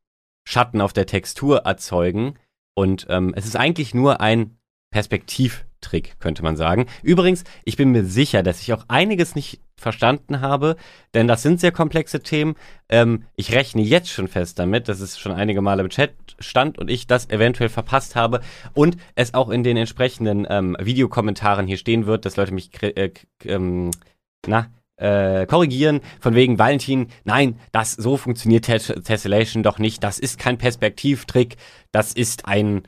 Schatten 0.46 0.82
auf 0.82 0.94
der 0.94 1.06
Textur 1.06 1.60
erzeugen. 1.60 2.36
Und 2.74 3.08
ähm, 3.10 3.34
es 3.36 3.46
ist 3.46 3.56
eigentlich 3.56 3.94
nur 3.94 4.22
ein 4.22 4.58
Perspektivtrick, 4.92 6.20
könnte 6.20 6.44
man 6.44 6.56
sagen. 6.56 6.86
Übrigens, 7.04 7.44
ich 7.66 7.76
bin 7.76 7.92
mir 7.92 8.06
sicher, 8.06 8.44
dass 8.44 8.62
ich 8.62 8.72
auch 8.74 8.86
einiges 8.88 9.36
nicht 9.36 9.60
verstanden 9.78 10.40
habe, 10.42 10.78
denn 11.14 11.28
das 11.28 11.42
sind 11.42 11.60
sehr 11.60 11.72
komplexe 11.72 12.22
Themen. 12.22 12.56
Ähm, 12.88 13.26
ich 13.36 13.54
rechne 13.54 13.82
jetzt 13.82 14.10
schon 14.10 14.28
fest 14.28 14.58
damit, 14.58 14.88
dass 14.88 15.02
es 15.02 15.20
schon 15.20 15.34
einige 15.34 15.62
Male 15.62 15.84
im 15.84 15.90
Chat 15.90 16.14
stand 16.40 16.78
und 16.78 16.90
ich 16.90 17.08
das 17.08 17.30
eventuell 17.30 17.70
verpasst 17.70 18.16
habe 18.16 18.42
und 18.74 18.98
es 19.16 19.34
auch 19.34 19.50
in 19.50 19.64
den 19.64 19.78
entsprechenden 19.78 20.48
ähm, 20.50 20.78
Videokommentaren 20.80 21.68
hier 21.68 21.78
stehen 21.78 22.06
wird, 22.06 22.26
dass 22.26 22.38
Leute 22.38 22.54
mich 22.54 22.72
äh, 22.82 23.12
ähm, 23.44 23.92
na, 24.48 24.70
äh, 24.98 25.46
korrigieren, 25.46 26.02
von 26.20 26.36
wegen 26.36 26.60
Valentin, 26.60 27.08
nein, 27.24 27.60
das 27.72 27.94
so 27.94 28.18
funktioniert 28.18 28.66
Tessellation 28.66 29.64
doch 29.64 29.80
nicht, 29.80 30.04
das 30.04 30.20
ist 30.20 30.40
kein 30.40 30.58
Perspektivtrick, 30.58 31.58
das 31.92 32.14
ist 32.14 32.46
ein 32.46 32.84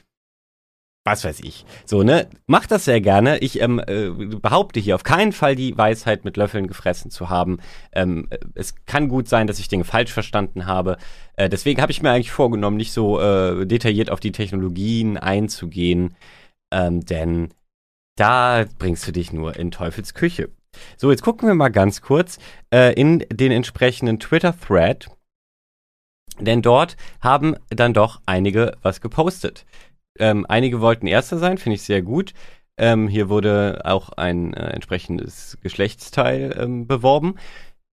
was 1.08 1.24
weiß 1.24 1.40
ich. 1.40 1.66
So, 1.86 2.04
ne? 2.04 2.28
Macht 2.48 2.70
das 2.70 2.84
sehr 2.84 3.00
gerne. 3.00 3.38
Ich 3.38 3.62
ähm, 3.62 3.80
äh, 3.88 4.10
behaupte 4.10 4.82
hier 4.82 4.94
auf 4.94 5.04
keinen 5.04 5.32
Fall 5.32 5.56
die 5.56 5.78
Weisheit 5.78 6.26
mit 6.26 6.36
Löffeln 6.36 6.68
gefressen 6.68 7.10
zu 7.10 7.30
haben. 7.30 7.60
Ähm, 7.94 8.28
äh, 8.30 8.40
es 8.56 8.76
kann 8.86 9.08
gut 9.08 9.30
sein, 9.30 9.48
dass 9.48 9.58
ich 9.58 9.70
Dinge 9.70 9.86
falsch 9.86 10.12
verstanden 10.12 10.66
habe. 10.66 10.98
Äh, 11.38 11.48
deswegen 11.48 11.82
habe 11.82 11.94
ich 11.94 12.02
mir 12.02 12.12
eigentlich 12.12 12.32
vorgenommen, 12.32 12.76
nicht 12.76 12.92
so 12.92 13.22
äh, 13.22 13.66
detailliert 13.66 14.12
auf 14.12 14.20
die 14.20 14.34
Technologien 14.34 15.18
einzugehen, 15.18 16.14
ähm, 16.74 17.06
denn 17.06 17.54
da 18.18 18.66
bringst 18.78 19.08
du 19.08 19.14
dich 19.14 19.32
nur 19.32 19.56
in 19.56 19.72
Teufels 19.72 20.14
Küche. 20.14 20.50
So, 20.98 21.12
jetzt 21.12 21.24
gucken 21.24 21.48
wir 21.48 21.56
mal 21.56 21.70
ganz 21.70 22.02
kurz 22.02 22.40
äh, 22.74 22.94
in 22.94 23.26
den 23.32 23.52
entsprechenden 23.52 24.20
Twitter-Thread. 24.20 25.08
Denn 26.40 26.62
dort 26.62 26.98
haben 27.22 27.56
dann 27.70 27.94
doch 27.94 28.22
einige 28.26 28.74
was 28.82 29.02
gepostet. 29.02 29.66
Ähm, 30.20 30.46
einige 30.48 30.82
wollten 30.82 31.08
Erster 31.08 31.38
sein, 31.38 31.58
finde 31.58 31.76
ich 31.76 31.84
sehr 31.84 32.02
gut. 32.02 32.34
Ähm, 32.78 33.08
hier 33.08 33.30
wurde 33.30 33.82
auch 33.86 34.10
ein 34.10 34.54
äh, 34.54 34.70
entsprechendes 34.70 35.58
Geschlechtsteil 35.62 36.56
ähm, 36.60 36.88
beworben. 36.88 37.36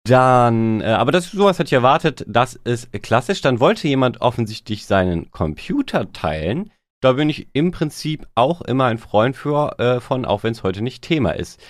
Dann, 0.06 0.82
äh, 0.82 0.86
aber 0.86 1.14
das 1.14 1.32
sowas 1.32 1.60
hatte 1.60 1.68
ich 1.68 1.74
erwartet, 1.74 2.26
das 2.28 2.56
ist 2.56 2.92
klassisch. 3.02 3.42
Dann 3.42 3.62
wollte 3.62 3.88
jemand 3.88 4.20
offensichtlich 4.20 4.86
seinen 4.86 5.32
Computer 5.32 6.12
teilen. 6.12 6.72
Da 7.02 7.14
bin 7.14 7.30
ich 7.30 7.48
im 7.54 7.72
Prinzip 7.72 8.28
auch 8.36 8.62
immer 8.62 8.86
ein 8.86 8.98
Freund 8.98 9.38
für, 9.38 9.80
äh, 9.80 10.00
von, 10.02 10.26
auch 10.26 10.44
wenn 10.44 10.52
es 10.52 10.64
heute 10.64 10.82
nicht 10.82 11.04
Thema 11.04 11.32
ist. 11.32 11.62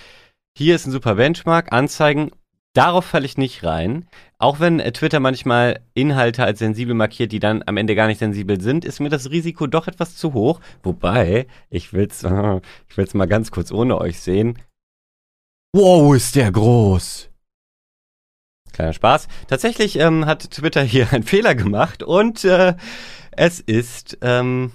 Hier 0.56 0.76
ist 0.76 0.86
ein 0.86 0.92
super 0.92 1.16
Benchmark, 1.16 1.72
Anzeigen 1.72 2.30
Darauf 2.74 3.04
falle 3.04 3.24
ich 3.24 3.38
nicht 3.38 3.62
rein. 3.62 4.08
Auch 4.36 4.58
wenn 4.58 4.80
äh, 4.80 4.90
Twitter 4.90 5.20
manchmal 5.20 5.80
Inhalte 5.94 6.44
als 6.44 6.58
sensibel 6.58 6.94
markiert, 6.94 7.30
die 7.30 7.38
dann 7.38 7.62
am 7.66 7.76
Ende 7.76 7.94
gar 7.94 8.08
nicht 8.08 8.18
sensibel 8.18 8.60
sind, 8.60 8.84
ist 8.84 8.98
mir 8.98 9.10
das 9.10 9.30
Risiko 9.30 9.68
doch 9.68 9.86
etwas 9.86 10.16
zu 10.16 10.34
hoch. 10.34 10.60
Wobei, 10.82 11.46
ich 11.70 11.92
will's, 11.92 12.24
ich 12.88 12.96
will's 12.96 13.14
mal 13.14 13.26
ganz 13.26 13.52
kurz 13.52 13.70
ohne 13.70 13.96
euch 13.98 14.18
sehen. 14.18 14.58
Wow, 15.72 16.16
ist 16.16 16.34
der 16.34 16.50
groß! 16.50 17.30
Kleiner 18.72 18.92
Spaß. 18.92 19.28
Tatsächlich 19.46 20.00
ähm, 20.00 20.26
hat 20.26 20.50
Twitter 20.50 20.82
hier 20.82 21.12
einen 21.12 21.22
Fehler 21.22 21.54
gemacht 21.54 22.02
und 22.02 22.44
äh, 22.44 22.74
es 23.30 23.60
ist 23.60 24.18
ähm, 24.20 24.72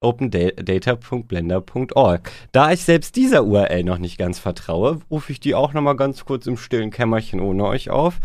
opendata.blender.org. 0.00 2.30
Da 2.52 2.72
ich 2.72 2.84
selbst 2.84 3.16
dieser 3.16 3.44
URL 3.44 3.84
noch 3.84 3.98
nicht 3.98 4.18
ganz 4.18 4.38
vertraue, 4.38 5.00
rufe 5.10 5.32
ich 5.32 5.40
die 5.40 5.54
auch 5.54 5.72
nochmal 5.72 5.96
ganz 5.96 6.24
kurz 6.24 6.46
im 6.46 6.56
stillen 6.56 6.90
Kämmerchen 6.90 7.40
ohne 7.40 7.64
euch 7.64 7.90
auf, 7.90 8.20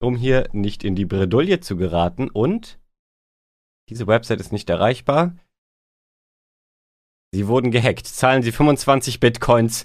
um 0.00 0.16
hier 0.16 0.48
nicht 0.52 0.84
in 0.84 0.94
die 0.94 1.04
Bredouille 1.04 1.60
zu 1.60 1.76
geraten. 1.76 2.30
Und 2.30 2.78
diese 3.88 4.06
Website 4.06 4.40
ist 4.40 4.52
nicht 4.52 4.70
erreichbar. 4.70 5.36
Sie 7.32 7.46
wurden 7.46 7.70
gehackt. 7.70 8.06
Zahlen 8.06 8.42
Sie 8.42 8.52
25 8.52 9.20
Bitcoins, 9.20 9.84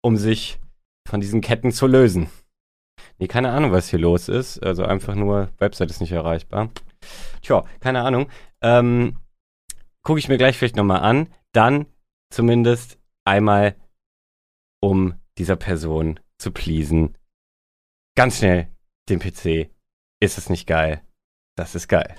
um 0.00 0.16
sich 0.16 0.58
von 1.06 1.20
diesen 1.20 1.42
Ketten 1.42 1.72
zu 1.72 1.86
lösen. 1.86 2.30
Nee, 3.18 3.26
keine 3.26 3.50
Ahnung, 3.50 3.72
was 3.72 3.90
hier 3.90 3.98
los 3.98 4.28
ist. 4.28 4.62
Also 4.62 4.84
einfach 4.84 5.14
nur, 5.14 5.50
Website 5.58 5.90
ist 5.90 6.00
nicht 6.00 6.12
erreichbar. 6.12 6.70
Tja, 7.42 7.64
keine 7.80 8.02
Ahnung. 8.02 8.28
Ähm, 8.62 9.16
gucke 10.02 10.18
ich 10.18 10.28
mir 10.28 10.38
gleich 10.38 10.56
vielleicht 10.56 10.76
nochmal 10.76 11.00
an. 11.00 11.28
Dann 11.52 11.86
zumindest 12.30 12.98
einmal, 13.24 13.76
um 14.80 15.14
dieser 15.38 15.56
Person 15.56 16.20
zu 16.38 16.52
pleasen. 16.52 17.16
Ganz 18.16 18.38
schnell 18.38 18.68
den 19.08 19.20
PC. 19.20 19.70
Ist 20.20 20.38
es 20.38 20.50
nicht 20.50 20.66
geil? 20.66 21.02
Das 21.56 21.74
ist 21.74 21.88
geil. 21.88 22.14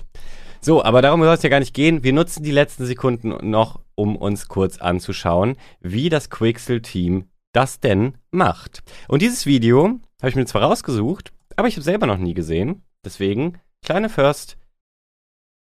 So, 0.60 0.84
aber 0.84 1.00
darum 1.00 1.22
soll 1.22 1.34
es 1.34 1.42
ja 1.42 1.48
gar 1.48 1.60
nicht 1.60 1.74
gehen. 1.74 2.02
Wir 2.02 2.12
nutzen 2.12 2.42
die 2.42 2.50
letzten 2.50 2.84
Sekunden 2.84 3.50
noch, 3.50 3.80
um 3.94 4.16
uns 4.16 4.48
kurz 4.48 4.78
anzuschauen, 4.78 5.56
wie 5.80 6.10
das 6.10 6.28
Quixel-Team 6.28 7.30
das 7.52 7.80
denn 7.80 8.18
macht. 8.30 8.82
Und 9.08 9.22
dieses 9.22 9.46
Video 9.46 10.00
habe 10.20 10.28
ich 10.28 10.36
mir 10.36 10.44
zwar 10.44 10.62
rausgesucht, 10.62 11.32
aber 11.56 11.68
ich 11.68 11.74
habe 11.74 11.82
selber 11.82 12.06
noch 12.06 12.18
nie 12.18 12.34
gesehen. 12.34 12.82
Deswegen, 13.04 13.58
kleine 13.82 14.10
First 14.10 14.58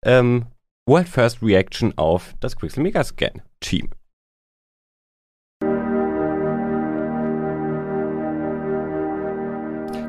ähm, 0.05 0.47
World 0.89 1.07
First 1.07 1.43
Reaction 1.43 1.93
auf 1.99 2.35
das 2.41 2.57
Quixel 2.57 2.83
Megascan 2.83 3.43
Team. 3.61 3.91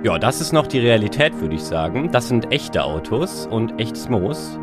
Ja, 0.02 0.18
das 0.18 0.40
ist 0.40 0.54
noch 0.54 0.68
die 0.68 0.80
Realität, 0.80 1.38
würde 1.42 1.56
ich 1.56 1.64
sagen. 1.64 2.14
Das 2.14 2.30
sind 2.30 2.54
echte 2.54 2.82
Autos 2.82 3.46
und 3.46 3.78
echtes 3.78 4.08
Moos. 4.08 4.58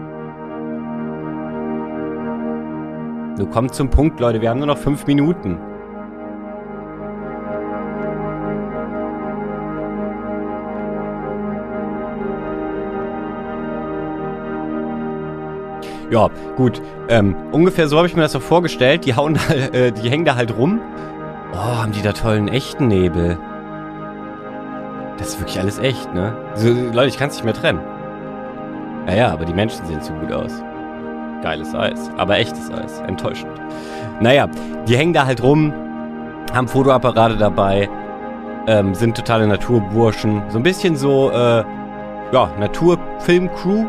Nun 3.38 3.50
kommt 3.50 3.74
zum 3.74 3.90
Punkt, 3.90 4.18
Leute. 4.18 4.40
Wir 4.40 4.48
haben 4.48 4.60
nur 4.60 4.68
noch 4.68 4.78
fünf 4.78 5.06
Minuten. 5.06 5.58
Ja, 16.10 16.28
gut. 16.56 16.80
Ähm, 17.08 17.34
ungefähr 17.52 17.88
so 17.88 17.96
habe 17.96 18.06
ich 18.06 18.14
mir 18.14 18.22
das 18.22 18.32
so 18.32 18.40
vorgestellt. 18.40 19.04
Die 19.04 19.14
hauen 19.14 19.34
da, 19.34 19.54
äh, 19.72 19.92
die 19.92 20.08
hängen 20.08 20.24
da 20.24 20.36
halt 20.36 20.56
rum. 20.56 20.80
Oh, 21.52 21.56
haben 21.56 21.92
die 21.92 22.02
da 22.02 22.12
tollen 22.12 22.48
echten 22.48 22.88
Nebel. 22.88 23.38
Das 25.18 25.28
ist 25.28 25.40
wirklich 25.40 25.58
alles 25.58 25.78
echt, 25.78 26.12
ne? 26.14 26.36
So, 26.54 26.68
Leute, 26.68 27.08
ich 27.08 27.18
kann 27.18 27.30
es 27.30 27.36
nicht 27.36 27.44
mehr 27.44 27.54
trennen. 27.54 27.80
Naja, 29.06 29.32
aber 29.32 29.44
die 29.44 29.54
Menschen 29.54 29.84
sehen 29.86 30.02
zu 30.02 30.12
gut 30.14 30.32
aus. 30.32 30.62
Geiles 31.42 31.74
Eis. 31.74 32.10
Aber 32.16 32.38
echtes 32.38 32.70
Eis. 32.70 33.00
Enttäuschend. 33.06 33.52
Naja, 34.20 34.48
die 34.86 34.96
hängen 34.96 35.12
da 35.12 35.26
halt 35.26 35.42
rum, 35.42 35.72
haben 36.52 36.68
Fotoapparate 36.68 37.36
dabei, 37.36 37.88
ähm, 38.66 38.94
sind 38.94 39.16
totale 39.16 39.46
Naturburschen. 39.46 40.42
So 40.48 40.58
ein 40.58 40.62
bisschen 40.62 40.96
so, 40.96 41.30
äh, 41.30 41.64
ja, 42.32 42.50
Naturfilm-Crew 42.58 43.86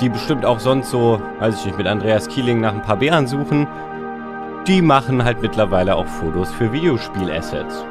die 0.00 0.08
bestimmt 0.08 0.44
auch 0.44 0.60
sonst 0.60 0.90
so, 0.90 1.20
weiß 1.40 1.58
ich 1.60 1.66
nicht, 1.66 1.78
mit 1.78 1.86
Andreas 1.86 2.28
Kieling 2.28 2.60
nach 2.60 2.72
ein 2.72 2.82
paar 2.82 2.96
Bären 2.96 3.26
suchen, 3.26 3.66
die 4.66 4.82
machen 4.82 5.24
halt 5.24 5.40
mittlerweile 5.40 5.96
auch 5.96 6.06
Fotos 6.06 6.52
für 6.52 6.72
Videospiel-Assets. 6.72 7.84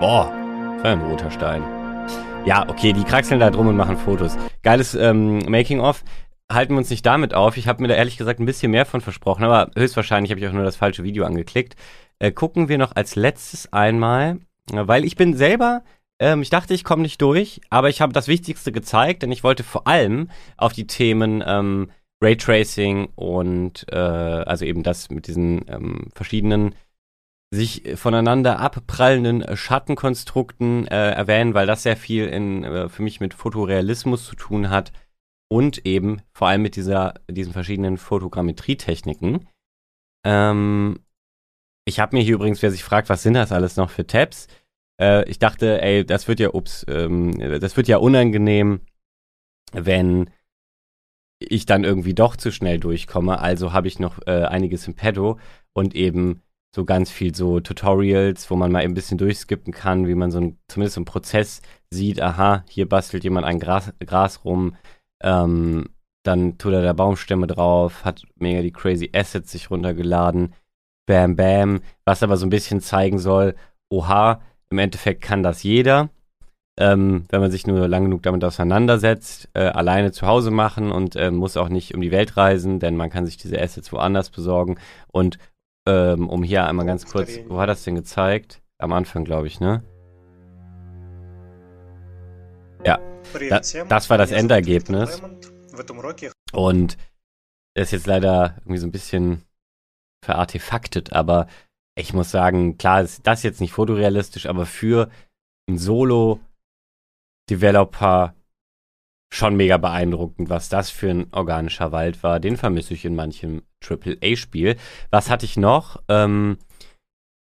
Boah, 0.00 0.32
für 0.80 0.88
ein 0.88 1.00
roter 1.02 1.30
Stein. 1.30 1.62
Ja, 2.44 2.68
okay, 2.68 2.92
die 2.92 3.04
kraxeln 3.04 3.38
da 3.38 3.50
drum 3.50 3.68
und 3.68 3.76
machen 3.76 3.96
Fotos. 3.96 4.36
Geiles 4.62 4.94
ähm, 4.94 5.38
Making-of. 5.48 6.02
Halten 6.50 6.74
wir 6.74 6.78
uns 6.78 6.90
nicht 6.90 7.06
damit 7.06 7.34
auf. 7.34 7.56
Ich 7.56 7.68
habe 7.68 7.80
mir 7.80 7.88
da 7.88 7.94
ehrlich 7.94 8.16
gesagt 8.16 8.40
ein 8.40 8.46
bisschen 8.46 8.72
mehr 8.72 8.84
von 8.84 9.00
versprochen, 9.00 9.44
aber 9.44 9.70
höchstwahrscheinlich 9.76 10.30
habe 10.32 10.40
ich 10.40 10.48
auch 10.48 10.52
nur 10.52 10.64
das 10.64 10.76
falsche 10.76 11.04
Video 11.04 11.24
angeklickt. 11.24 11.76
Äh, 12.18 12.32
gucken 12.32 12.68
wir 12.68 12.78
noch 12.78 12.96
als 12.96 13.16
letztes 13.16 13.72
einmal, 13.72 14.38
weil 14.70 15.04
ich 15.04 15.16
bin 15.16 15.34
selber 15.34 15.82
ähm, 16.22 16.40
ich 16.40 16.50
dachte, 16.50 16.72
ich 16.72 16.84
komme 16.84 17.02
nicht 17.02 17.20
durch, 17.20 17.60
aber 17.68 17.88
ich 17.88 18.00
habe 18.00 18.12
das 18.12 18.28
Wichtigste 18.28 18.70
gezeigt, 18.70 19.22
denn 19.22 19.32
ich 19.32 19.42
wollte 19.42 19.64
vor 19.64 19.88
allem 19.88 20.30
auf 20.56 20.72
die 20.72 20.86
Themen 20.86 21.42
ähm, 21.44 21.90
Raytracing 22.22 23.08
und 23.16 23.84
äh, 23.90 23.96
also 23.96 24.64
eben 24.64 24.84
das 24.84 25.10
mit 25.10 25.26
diesen 25.26 25.68
ähm, 25.68 26.08
verschiedenen 26.14 26.76
sich 27.52 27.96
voneinander 27.96 28.60
abprallenden 28.60 29.56
Schattenkonstrukten 29.56 30.86
äh, 30.86 31.10
erwähnen, 31.10 31.54
weil 31.54 31.66
das 31.66 31.82
sehr 31.82 31.96
viel 31.96 32.28
in, 32.28 32.62
äh, 32.62 32.88
für 32.88 33.02
mich 33.02 33.18
mit 33.20 33.34
Fotorealismus 33.34 34.24
zu 34.24 34.36
tun 34.36 34.70
hat 34.70 34.92
und 35.50 35.84
eben 35.84 36.22
vor 36.32 36.48
allem 36.48 36.62
mit 36.62 36.76
dieser, 36.76 37.14
diesen 37.28 37.52
verschiedenen 37.52 37.98
Fotogrammetrietechniken. 37.98 39.48
Ähm, 40.24 41.00
ich 41.84 41.98
habe 41.98 42.16
mir 42.16 42.22
hier 42.22 42.36
übrigens, 42.36 42.62
wer 42.62 42.70
sich 42.70 42.84
fragt, 42.84 43.08
was 43.08 43.24
sind 43.24 43.34
das 43.34 43.50
alles 43.50 43.76
noch 43.76 43.90
für 43.90 44.06
Tabs? 44.06 44.46
Äh, 45.02 45.28
ich 45.28 45.40
dachte, 45.40 45.82
ey, 45.82 46.06
das 46.06 46.28
wird 46.28 46.38
ja, 46.38 46.54
ups, 46.54 46.86
ähm, 46.88 47.36
das 47.60 47.76
wird 47.76 47.88
ja 47.88 47.96
unangenehm, 47.96 48.80
wenn 49.72 50.30
ich 51.40 51.66
dann 51.66 51.82
irgendwie 51.82 52.14
doch 52.14 52.36
zu 52.36 52.52
schnell 52.52 52.78
durchkomme. 52.78 53.40
Also 53.40 53.72
habe 53.72 53.88
ich 53.88 53.98
noch 53.98 54.20
äh, 54.26 54.44
einiges 54.44 54.86
im 54.86 54.94
Pedo 54.94 55.40
und 55.74 55.96
eben 55.96 56.42
so 56.74 56.84
ganz 56.84 57.10
viel 57.10 57.34
so 57.34 57.58
Tutorials, 57.58 58.48
wo 58.48 58.54
man 58.54 58.70
mal 58.70 58.82
ein 58.82 58.94
bisschen 58.94 59.18
durchskippen 59.18 59.72
kann, 59.72 60.06
wie 60.06 60.14
man 60.14 60.30
so 60.30 60.40
ein, 60.40 60.58
zumindest 60.68 60.94
so 60.94 61.00
einen 61.00 61.06
Prozess 61.06 61.62
sieht, 61.90 62.22
aha, 62.22 62.64
hier 62.68 62.88
bastelt 62.88 63.24
jemand 63.24 63.44
ein 63.44 63.58
Gras, 63.58 63.92
Gras 63.98 64.44
rum, 64.44 64.76
ähm, 65.22 65.88
dann 66.24 66.58
tut 66.58 66.74
er 66.74 66.82
da 66.82 66.92
Baumstämme 66.92 67.48
drauf, 67.48 68.04
hat 68.04 68.22
mega 68.36 68.62
die 68.62 68.72
crazy 68.72 69.10
Assets 69.12 69.50
sich 69.50 69.70
runtergeladen, 69.70 70.54
bam, 71.06 71.34
bam, 71.34 71.80
was 72.04 72.22
aber 72.22 72.36
so 72.36 72.46
ein 72.46 72.50
bisschen 72.50 72.80
zeigen 72.80 73.18
soll, 73.18 73.56
oha, 73.90 74.40
im 74.72 74.78
Endeffekt 74.78 75.22
kann 75.22 75.42
das 75.42 75.62
jeder, 75.62 76.08
ähm, 76.78 77.26
wenn 77.28 77.40
man 77.40 77.50
sich 77.50 77.66
nur 77.66 77.86
lang 77.86 78.04
genug 78.04 78.22
damit 78.22 78.42
auseinandersetzt, 78.42 79.50
äh, 79.52 79.64
alleine 79.64 80.12
zu 80.12 80.26
Hause 80.26 80.50
machen 80.50 80.90
und 80.90 81.14
äh, 81.14 81.30
muss 81.30 81.58
auch 81.58 81.68
nicht 81.68 81.94
um 81.94 82.00
die 82.00 82.10
Welt 82.10 82.36
reisen, 82.36 82.80
denn 82.80 82.96
man 82.96 83.10
kann 83.10 83.26
sich 83.26 83.36
diese 83.36 83.60
Assets 83.60 83.92
woanders 83.92 84.30
besorgen 84.30 84.78
und 85.08 85.38
ähm, 85.86 86.28
um 86.28 86.42
hier 86.42 86.66
einmal 86.66 86.86
ganz 86.86 87.06
kurz, 87.06 87.38
wo 87.48 87.60
hat 87.60 87.68
das 87.68 87.84
denn 87.84 87.94
gezeigt? 87.94 88.62
Am 88.78 88.92
Anfang, 88.92 89.24
glaube 89.24 89.46
ich, 89.46 89.60
ne? 89.60 89.82
Ja, 92.84 92.98
da, 93.50 93.60
das 93.88 94.10
war 94.10 94.18
das 94.18 94.32
Endergebnis. 94.32 95.22
Und 96.52 96.96
das 97.74 97.84
ist 97.88 97.92
jetzt 97.92 98.06
leider 98.06 98.56
irgendwie 98.60 98.78
so 98.78 98.86
ein 98.86 98.92
bisschen 98.92 99.42
verartefaktet, 100.24 101.12
aber 101.12 101.46
ich 101.94 102.14
muss 102.14 102.30
sagen, 102.30 102.78
klar 102.78 103.02
ist 103.02 103.26
das 103.26 103.42
jetzt 103.42 103.60
nicht 103.60 103.72
fotorealistisch, 103.72 104.46
aber 104.46 104.64
für 104.66 105.10
einen 105.68 105.78
Solo-Developer 105.78 108.34
schon 109.32 109.56
mega 109.56 109.78
beeindruckend, 109.78 110.50
was 110.50 110.68
das 110.68 110.90
für 110.90 111.10
ein 111.10 111.26
organischer 111.32 111.90
Wald 111.90 112.22
war. 112.22 112.38
Den 112.38 112.56
vermisse 112.56 112.94
ich 112.94 113.04
in 113.04 113.14
manchem 113.14 113.62
AAA-Spiel. 113.82 114.76
Was 115.10 115.30
hatte 115.30 115.46
ich 115.46 115.56
noch? 115.56 116.02
Ähm, 116.08 116.58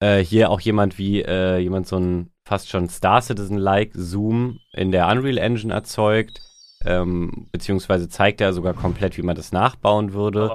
äh, 0.00 0.18
hier 0.18 0.50
auch 0.50 0.60
jemand 0.60 0.98
wie 0.98 1.22
äh, 1.22 1.58
jemand 1.58 1.86
so 1.86 1.96
ein 1.96 2.30
fast 2.46 2.68
schon 2.68 2.88
Star 2.88 3.22
Citizen-like 3.22 3.92
Zoom 3.94 4.58
in 4.72 4.92
der 4.92 5.08
Unreal 5.08 5.38
Engine 5.38 5.72
erzeugt. 5.72 6.42
Ähm, 6.84 7.48
beziehungsweise 7.52 8.08
zeigt 8.08 8.40
er 8.40 8.52
sogar 8.52 8.74
komplett, 8.74 9.16
wie 9.16 9.22
man 9.22 9.36
das 9.36 9.52
nachbauen 9.52 10.12
würde. 10.12 10.50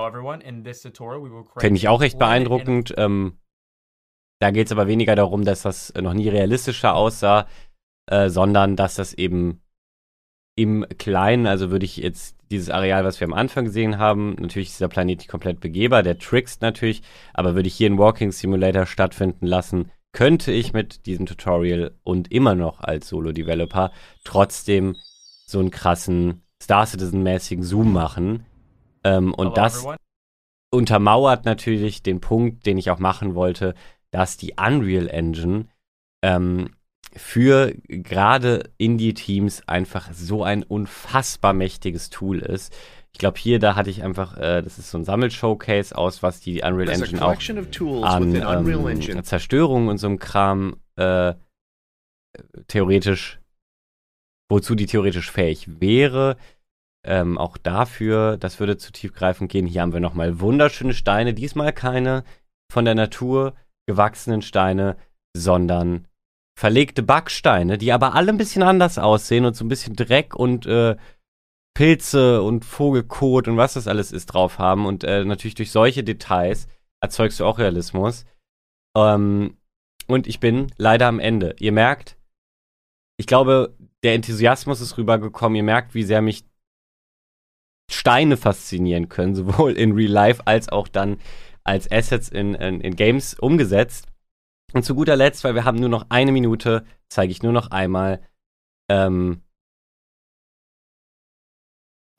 Finde 1.57 1.77
ich 1.77 1.87
auch 1.87 2.01
recht 2.01 2.19
beeindruckend. 2.19 2.93
Ähm, 2.97 3.37
da 4.39 4.51
geht 4.51 4.67
es 4.67 4.71
aber 4.71 4.87
weniger 4.87 5.15
darum, 5.15 5.45
dass 5.45 5.63
das 5.63 5.93
noch 5.99 6.13
nie 6.13 6.29
realistischer 6.29 6.95
aussah, 6.95 7.47
äh, 8.09 8.29
sondern 8.29 8.75
dass 8.75 8.95
das 8.95 9.13
eben 9.13 9.61
im 10.55 10.85
Kleinen, 10.97 11.45
also 11.45 11.69
würde 11.69 11.85
ich 11.85 11.97
jetzt 11.97 12.35
dieses 12.49 12.69
Areal, 12.69 13.03
was 13.03 13.19
wir 13.19 13.27
am 13.27 13.33
Anfang 13.33 13.65
gesehen 13.65 13.99
haben, 13.99 14.35
natürlich 14.39 14.69
ist 14.69 14.79
dieser 14.79 14.87
Planet 14.87 15.19
nicht 15.19 15.29
komplett 15.29 15.59
begehbar, 15.59 16.01
der 16.01 16.17
trickst 16.17 16.61
natürlich, 16.61 17.03
aber 17.33 17.55
würde 17.55 17.67
ich 17.67 17.75
hier 17.75 17.87
einen 17.87 17.99
Walking 17.99 18.31
Simulator 18.31 18.85
stattfinden 18.85 19.45
lassen, 19.45 19.91
könnte 20.13 20.51
ich 20.51 20.73
mit 20.73 21.05
diesem 21.05 21.25
Tutorial 21.25 21.91
und 22.03 22.31
immer 22.31 22.55
noch 22.55 22.79
als 22.79 23.09
Solo-Developer 23.09 23.91
trotzdem 24.23 24.95
so 25.45 25.59
einen 25.59 25.69
krassen 25.69 26.41
Star 26.61 26.87
Citizen-mäßigen 26.87 27.63
Zoom 27.63 27.93
machen. 27.93 28.45
Ähm, 29.03 29.33
und 29.33 29.47
Hello, 29.47 29.55
das 29.55 29.77
everyone. 29.79 29.97
untermauert 30.71 31.45
natürlich 31.45 32.01
den 32.01 32.19
Punkt, 32.19 32.65
den 32.65 32.77
ich 32.77 32.89
auch 32.89 32.99
machen 32.99 33.35
wollte, 33.35 33.75
dass 34.11 34.37
die 34.37 34.53
Unreal 34.57 35.07
Engine 35.07 35.67
ähm, 36.23 36.75
für 37.15 37.73
gerade 37.87 38.69
Indie-Teams 38.77 39.67
einfach 39.67 40.11
so 40.13 40.43
ein 40.43 40.63
unfassbar 40.63 41.53
mächtiges 41.53 42.09
Tool 42.09 42.39
ist. 42.39 42.75
Ich 43.13 43.19
glaube, 43.19 43.39
hier, 43.39 43.59
da 43.59 43.75
hatte 43.75 43.89
ich 43.89 44.03
einfach, 44.03 44.37
äh, 44.37 44.61
das 44.61 44.77
ist 44.77 44.91
so 44.91 44.97
ein 44.99 45.03
Sammel-Showcase 45.03 45.97
aus, 45.97 46.21
was 46.21 46.39
die 46.39 46.61
Unreal 46.61 46.89
Engine 46.89 47.25
auch 47.25 47.39
an 48.03 48.35
ähm, 48.35 49.23
Zerstörung 49.23 49.87
und 49.87 49.97
so 49.97 50.07
einem 50.07 50.19
Kram 50.19 50.77
äh, 50.97 51.33
theoretisch, 52.67 53.39
wozu 54.49 54.75
die 54.75 54.85
theoretisch 54.85 55.31
fähig 55.31 55.81
wäre. 55.81 56.37
Ähm, 57.03 57.37
auch 57.37 57.57
dafür, 57.57 58.37
das 58.37 58.59
würde 58.59 58.77
zu 58.77 58.91
tiefgreifend 58.91 59.51
gehen. 59.51 59.65
Hier 59.65 59.81
haben 59.81 59.93
wir 59.93 59.99
nochmal 59.99 60.39
wunderschöne 60.39 60.93
Steine, 60.93 61.33
diesmal 61.33 61.73
keine 61.73 62.23
von 62.71 62.85
der 62.85 62.95
Natur 62.95 63.55
gewachsenen 63.87 64.41
Steine, 64.41 64.97
sondern 65.35 66.07
verlegte 66.57 67.03
Backsteine, 67.03 67.77
die 67.77 67.91
aber 67.91 68.15
alle 68.15 68.31
ein 68.31 68.37
bisschen 68.37 68.63
anders 68.63 68.97
aussehen 68.97 69.45
und 69.45 69.55
so 69.55 69.63
ein 69.63 69.69
bisschen 69.69 69.95
Dreck 69.95 70.35
und 70.35 70.65
äh, 70.65 70.97
Pilze 71.75 72.41
und 72.41 72.65
Vogelkot 72.65 73.47
und 73.47 73.57
was 73.57 73.73
das 73.73 73.87
alles 73.87 74.11
ist 74.11 74.27
drauf 74.27 74.57
haben. 74.57 74.85
Und 74.85 75.03
äh, 75.03 75.23
natürlich 75.23 75.55
durch 75.55 75.71
solche 75.71 76.03
Details 76.03 76.67
erzeugst 77.01 77.39
du 77.39 77.45
auch 77.45 77.59
Realismus. 77.59 78.25
Ähm, 78.97 79.57
und 80.07 80.25
ich 80.25 80.39
bin 80.39 80.71
leider 80.77 81.07
am 81.07 81.19
Ende. 81.19 81.55
Ihr 81.59 81.71
merkt, 81.71 82.17
ich 83.17 83.27
glaube, 83.27 83.75
der 84.03 84.15
Enthusiasmus 84.15 84.81
ist 84.81 84.97
rübergekommen. 84.97 85.55
Ihr 85.55 85.63
merkt, 85.63 85.93
wie 85.93 86.03
sehr 86.03 86.21
mich 86.21 86.45
Steine 87.91 88.37
faszinieren 88.37 89.09
können, 89.09 89.35
sowohl 89.35 89.73
in 89.73 89.91
Real 89.91 90.11
Life 90.11 90.41
als 90.45 90.69
auch 90.69 90.87
dann 90.87 91.19
als 91.67 91.91
Assets 91.91 92.29
in, 92.29 92.55
in, 92.55 92.81
in 92.81 92.95
Games 92.95 93.33
umgesetzt. 93.33 94.07
Und 94.73 94.83
zu 94.83 94.95
guter 94.95 95.15
Letzt, 95.15 95.43
weil 95.43 95.55
wir 95.55 95.65
haben 95.65 95.79
nur 95.79 95.89
noch 95.89 96.07
eine 96.09 96.31
Minute, 96.31 96.85
zeige 97.09 97.31
ich 97.31 97.43
nur 97.43 97.53
noch 97.53 97.71
einmal, 97.71 98.21
ähm, 98.89 99.41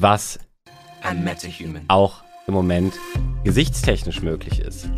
was 0.00 0.38
auch 1.88 2.22
im 2.46 2.54
Moment 2.54 2.94
gesichtstechnisch 3.44 4.22
möglich 4.22 4.60
ist. 4.60 4.88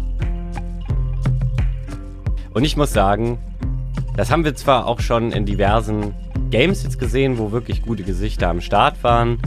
Und 2.52 2.64
ich 2.64 2.76
muss 2.76 2.92
sagen, 2.92 3.38
das 4.16 4.30
haben 4.30 4.44
wir 4.44 4.54
zwar 4.54 4.86
auch 4.86 5.00
schon 5.00 5.32
in 5.32 5.46
diversen 5.46 6.14
Games 6.50 6.82
jetzt 6.82 6.98
gesehen, 6.98 7.38
wo 7.38 7.52
wirklich 7.52 7.82
gute 7.82 8.02
Gesichter 8.02 8.48
am 8.48 8.60
Start 8.60 9.02
waren, 9.02 9.38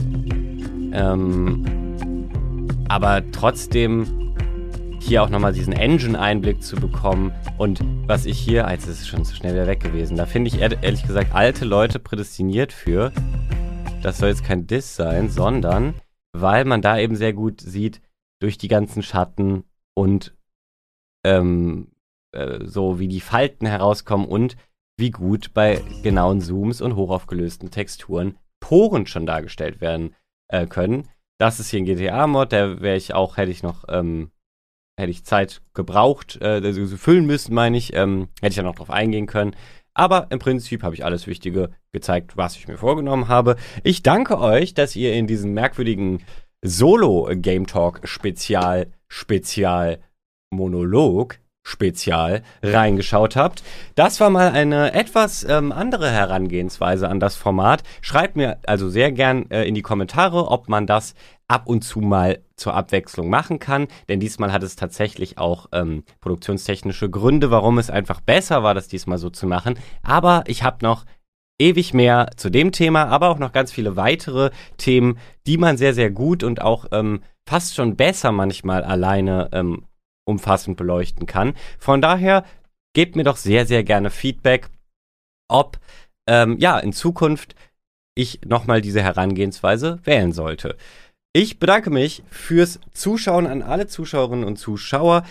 ähm, 0.92 1.64
aber 2.88 3.22
trotzdem 3.30 4.23
hier 5.04 5.22
auch 5.22 5.28
nochmal 5.28 5.52
diesen 5.52 5.72
Engine-Einblick 5.72 6.62
zu 6.62 6.76
bekommen. 6.76 7.32
Und 7.58 7.80
was 8.06 8.24
ich 8.24 8.38
hier, 8.38 8.66
als 8.66 8.86
ist 8.86 9.02
es 9.02 9.08
schon 9.08 9.24
zu 9.24 9.34
schnell 9.34 9.52
wieder 9.52 9.66
weg 9.66 9.80
gewesen, 9.80 10.16
da 10.16 10.24
finde 10.24 10.48
ich 10.48 10.60
ehrlich 10.60 11.06
gesagt 11.06 11.34
alte 11.34 11.64
Leute 11.64 11.98
prädestiniert 11.98 12.72
für. 12.72 13.12
Das 14.02 14.18
soll 14.18 14.30
jetzt 14.30 14.44
kein 14.44 14.66
Diss 14.66 14.96
sein, 14.96 15.28
sondern 15.28 15.94
weil 16.32 16.64
man 16.64 16.82
da 16.82 16.98
eben 16.98 17.16
sehr 17.16 17.32
gut 17.32 17.60
sieht, 17.60 18.00
durch 18.40 18.58
die 18.58 18.68
ganzen 18.68 19.02
Schatten 19.02 19.64
und 19.94 20.36
ähm, 21.24 21.92
äh, 22.32 22.64
so 22.64 22.98
wie 22.98 23.08
die 23.08 23.20
Falten 23.20 23.66
herauskommen 23.66 24.26
und 24.26 24.56
wie 24.98 25.10
gut 25.10 25.54
bei 25.54 25.82
genauen 26.02 26.40
Zooms 26.40 26.80
und 26.80 26.96
hochaufgelösten 26.96 27.70
Texturen 27.70 28.38
Poren 28.60 29.06
schon 29.06 29.26
dargestellt 29.26 29.80
werden 29.80 30.14
äh, 30.48 30.66
können. 30.66 31.08
Das 31.38 31.60
ist 31.60 31.70
hier 31.70 31.80
ein 31.80 31.84
GTA-Mod, 31.84 32.52
der 32.52 32.80
wäre 32.80 32.96
ich 32.96 33.12
auch, 33.12 33.36
hätte 33.36 33.50
ich 33.50 33.62
noch 33.62 33.84
ähm, 33.88 34.30
hätte 34.96 35.10
ich 35.10 35.24
Zeit 35.24 35.62
gebraucht, 35.74 36.38
äh, 36.40 36.60
also 36.64 36.96
füllen 36.96 37.26
müssen, 37.26 37.54
meine 37.54 37.76
ich. 37.76 37.94
Ähm, 37.94 38.28
hätte 38.40 38.52
ich 38.52 38.56
ja 38.56 38.62
noch 38.62 38.74
drauf 38.74 38.90
eingehen 38.90 39.26
können. 39.26 39.56
Aber 39.94 40.26
im 40.30 40.40
Prinzip 40.40 40.82
habe 40.82 40.94
ich 40.94 41.04
alles 41.04 41.26
Wichtige 41.26 41.70
gezeigt, 41.92 42.36
was 42.36 42.56
ich 42.56 42.66
mir 42.66 42.76
vorgenommen 42.76 43.28
habe. 43.28 43.56
Ich 43.84 44.02
danke 44.02 44.40
euch, 44.40 44.74
dass 44.74 44.96
ihr 44.96 45.14
in 45.14 45.26
diesen 45.26 45.54
merkwürdigen 45.54 46.24
Solo-Game 46.62 47.66
Talk-Spezial, 47.66 48.88
Spezial, 49.08 50.00
Monolog 50.50 51.38
Spezial 51.66 52.42
reingeschaut 52.62 53.36
habt. 53.36 53.62
Das 53.94 54.20
war 54.20 54.28
mal 54.28 54.50
eine 54.50 54.92
etwas 54.92 55.44
ähm, 55.44 55.72
andere 55.72 56.10
Herangehensweise 56.10 57.08
an 57.08 57.20
das 57.20 57.36
Format. 57.36 57.82
Schreibt 58.02 58.36
mir 58.36 58.58
also 58.66 58.90
sehr 58.90 59.12
gern 59.12 59.50
äh, 59.50 59.64
in 59.64 59.74
die 59.74 59.82
Kommentare, 59.82 60.48
ob 60.48 60.68
man 60.68 60.86
das 60.86 61.14
ab 61.48 61.66
und 61.66 61.82
zu 61.82 62.00
mal 62.00 62.42
zur 62.56 62.74
Abwechslung 62.74 63.28
machen 63.28 63.58
kann. 63.58 63.88
Denn 64.08 64.20
diesmal 64.20 64.52
hat 64.52 64.62
es 64.62 64.76
tatsächlich 64.76 65.38
auch 65.38 65.66
ähm, 65.72 66.04
produktionstechnische 66.20 67.10
Gründe, 67.10 67.50
warum 67.50 67.78
es 67.78 67.90
einfach 67.90 68.20
besser 68.20 68.62
war, 68.62 68.74
das 68.74 68.88
diesmal 68.88 69.18
so 69.18 69.30
zu 69.30 69.46
machen. 69.46 69.78
Aber 70.02 70.44
ich 70.46 70.62
habe 70.62 70.78
noch 70.82 71.04
ewig 71.58 71.94
mehr 71.94 72.30
zu 72.36 72.50
dem 72.50 72.72
Thema, 72.72 73.06
aber 73.06 73.28
auch 73.28 73.38
noch 73.38 73.52
ganz 73.52 73.72
viele 73.72 73.96
weitere 73.96 74.50
Themen, 74.76 75.18
die 75.46 75.58
man 75.58 75.76
sehr, 75.76 75.94
sehr 75.94 76.10
gut 76.10 76.42
und 76.42 76.60
auch 76.60 76.86
ähm, 76.92 77.22
fast 77.48 77.74
schon 77.74 77.96
besser 77.96 78.32
manchmal 78.32 78.82
alleine 78.82 79.50
ähm, 79.52 79.86
umfassend 80.24 80.76
beleuchten 80.76 81.26
kann. 81.26 81.54
Von 81.78 82.00
daher 82.00 82.44
gebt 82.94 83.16
mir 83.16 83.24
doch 83.24 83.36
sehr, 83.36 83.66
sehr 83.66 83.84
gerne 83.84 84.10
Feedback, 84.10 84.68
ob 85.48 85.78
ähm, 86.26 86.56
ja 86.58 86.78
in 86.78 86.92
Zukunft 86.92 87.54
ich 88.16 88.40
nochmal 88.46 88.80
diese 88.80 89.02
Herangehensweise 89.02 89.98
wählen 90.04 90.32
sollte. 90.32 90.76
Ich 91.36 91.58
bedanke 91.58 91.90
mich 91.90 92.22
fürs 92.30 92.78
Zuschauen 92.92 93.48
an 93.48 93.62
alle 93.62 93.88
Zuschauerinnen 93.88 94.44
und 94.44 94.56
Zuschauer. 94.56 95.24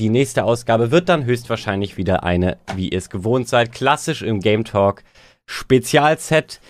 Die 0.00 0.08
nächste 0.08 0.42
Ausgabe 0.42 0.90
wird 0.90 1.08
dann 1.08 1.24
höchstwahrscheinlich 1.24 1.96
wieder 1.96 2.24
eine, 2.24 2.58
wie 2.74 2.88
ihr 2.88 2.98
es 2.98 3.08
gewohnt 3.08 3.48
seid, 3.48 3.70
klassisch 3.70 4.22
im 4.22 4.40
Game 4.40 4.64
Talk 4.64 5.04
Spezialset. 5.46 6.60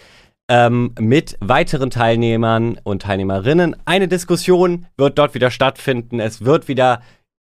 ähm, 0.50 0.94
mit 1.00 1.38
weiteren 1.40 1.88
Teilnehmern 1.88 2.78
und 2.84 3.00
Teilnehmerinnen. 3.00 3.74
Eine 3.86 4.08
Diskussion 4.08 4.84
wird 4.98 5.18
dort 5.18 5.32
wieder 5.32 5.50
stattfinden. 5.50 6.20
Es 6.20 6.44
wird 6.44 6.68
wieder 6.68 7.00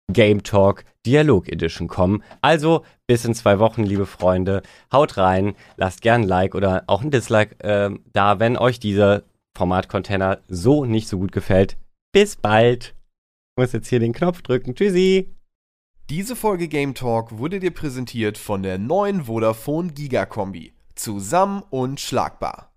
Game 0.10 0.44
Talk 0.44 0.86
Dialog 1.06 1.50
Edition 1.50 1.90
kommen. 1.90 2.24
Also 2.40 2.86
bis 3.08 3.26
in 3.26 3.34
zwei 3.34 3.60
Wochen, 3.60 3.84
liebe 3.84 4.06
Freunde. 4.06 4.62
Haut 4.94 5.18
rein, 5.18 5.56
lasst 5.76 6.02
gern 6.02 6.22
ein 6.22 6.28
Like 6.30 6.56
oder 6.56 6.86
auch 6.88 7.02
ein 7.02 7.12
Dislike 7.12 7.60
äh, 7.60 7.90
da, 8.14 8.40
wenn 8.40 8.56
euch 8.58 8.80
dieser 8.80 9.24
Format-Container 9.56 10.42
so 10.48 10.86
nicht 10.86 11.08
so 11.08 11.18
gut 11.18 11.32
gefällt. 11.32 11.78
Bis 12.14 12.36
bald. 12.36 12.96
Ich 13.58 13.62
muss 13.62 13.74
jetzt 13.74 13.88
hier 13.88 14.00
den 14.00 14.14
Knopf 14.14 14.42
drücken. 14.42 14.76
Tschüssi. 14.76 15.34
Diese 16.10 16.36
Folge 16.36 16.68
Game 16.68 16.94
Talk 16.94 17.40
wurde 17.40 17.60
dir 17.60 17.72
präsentiert 17.72 18.38
von 18.38 18.62
der 18.62 18.78
neuen 18.78 19.24
Vodafone 19.24 19.92
Giga 19.92 20.26
Kombi. 20.26 20.74
Zusammen 20.94 21.64
und 21.72 22.00
schlagbar. 22.00 22.75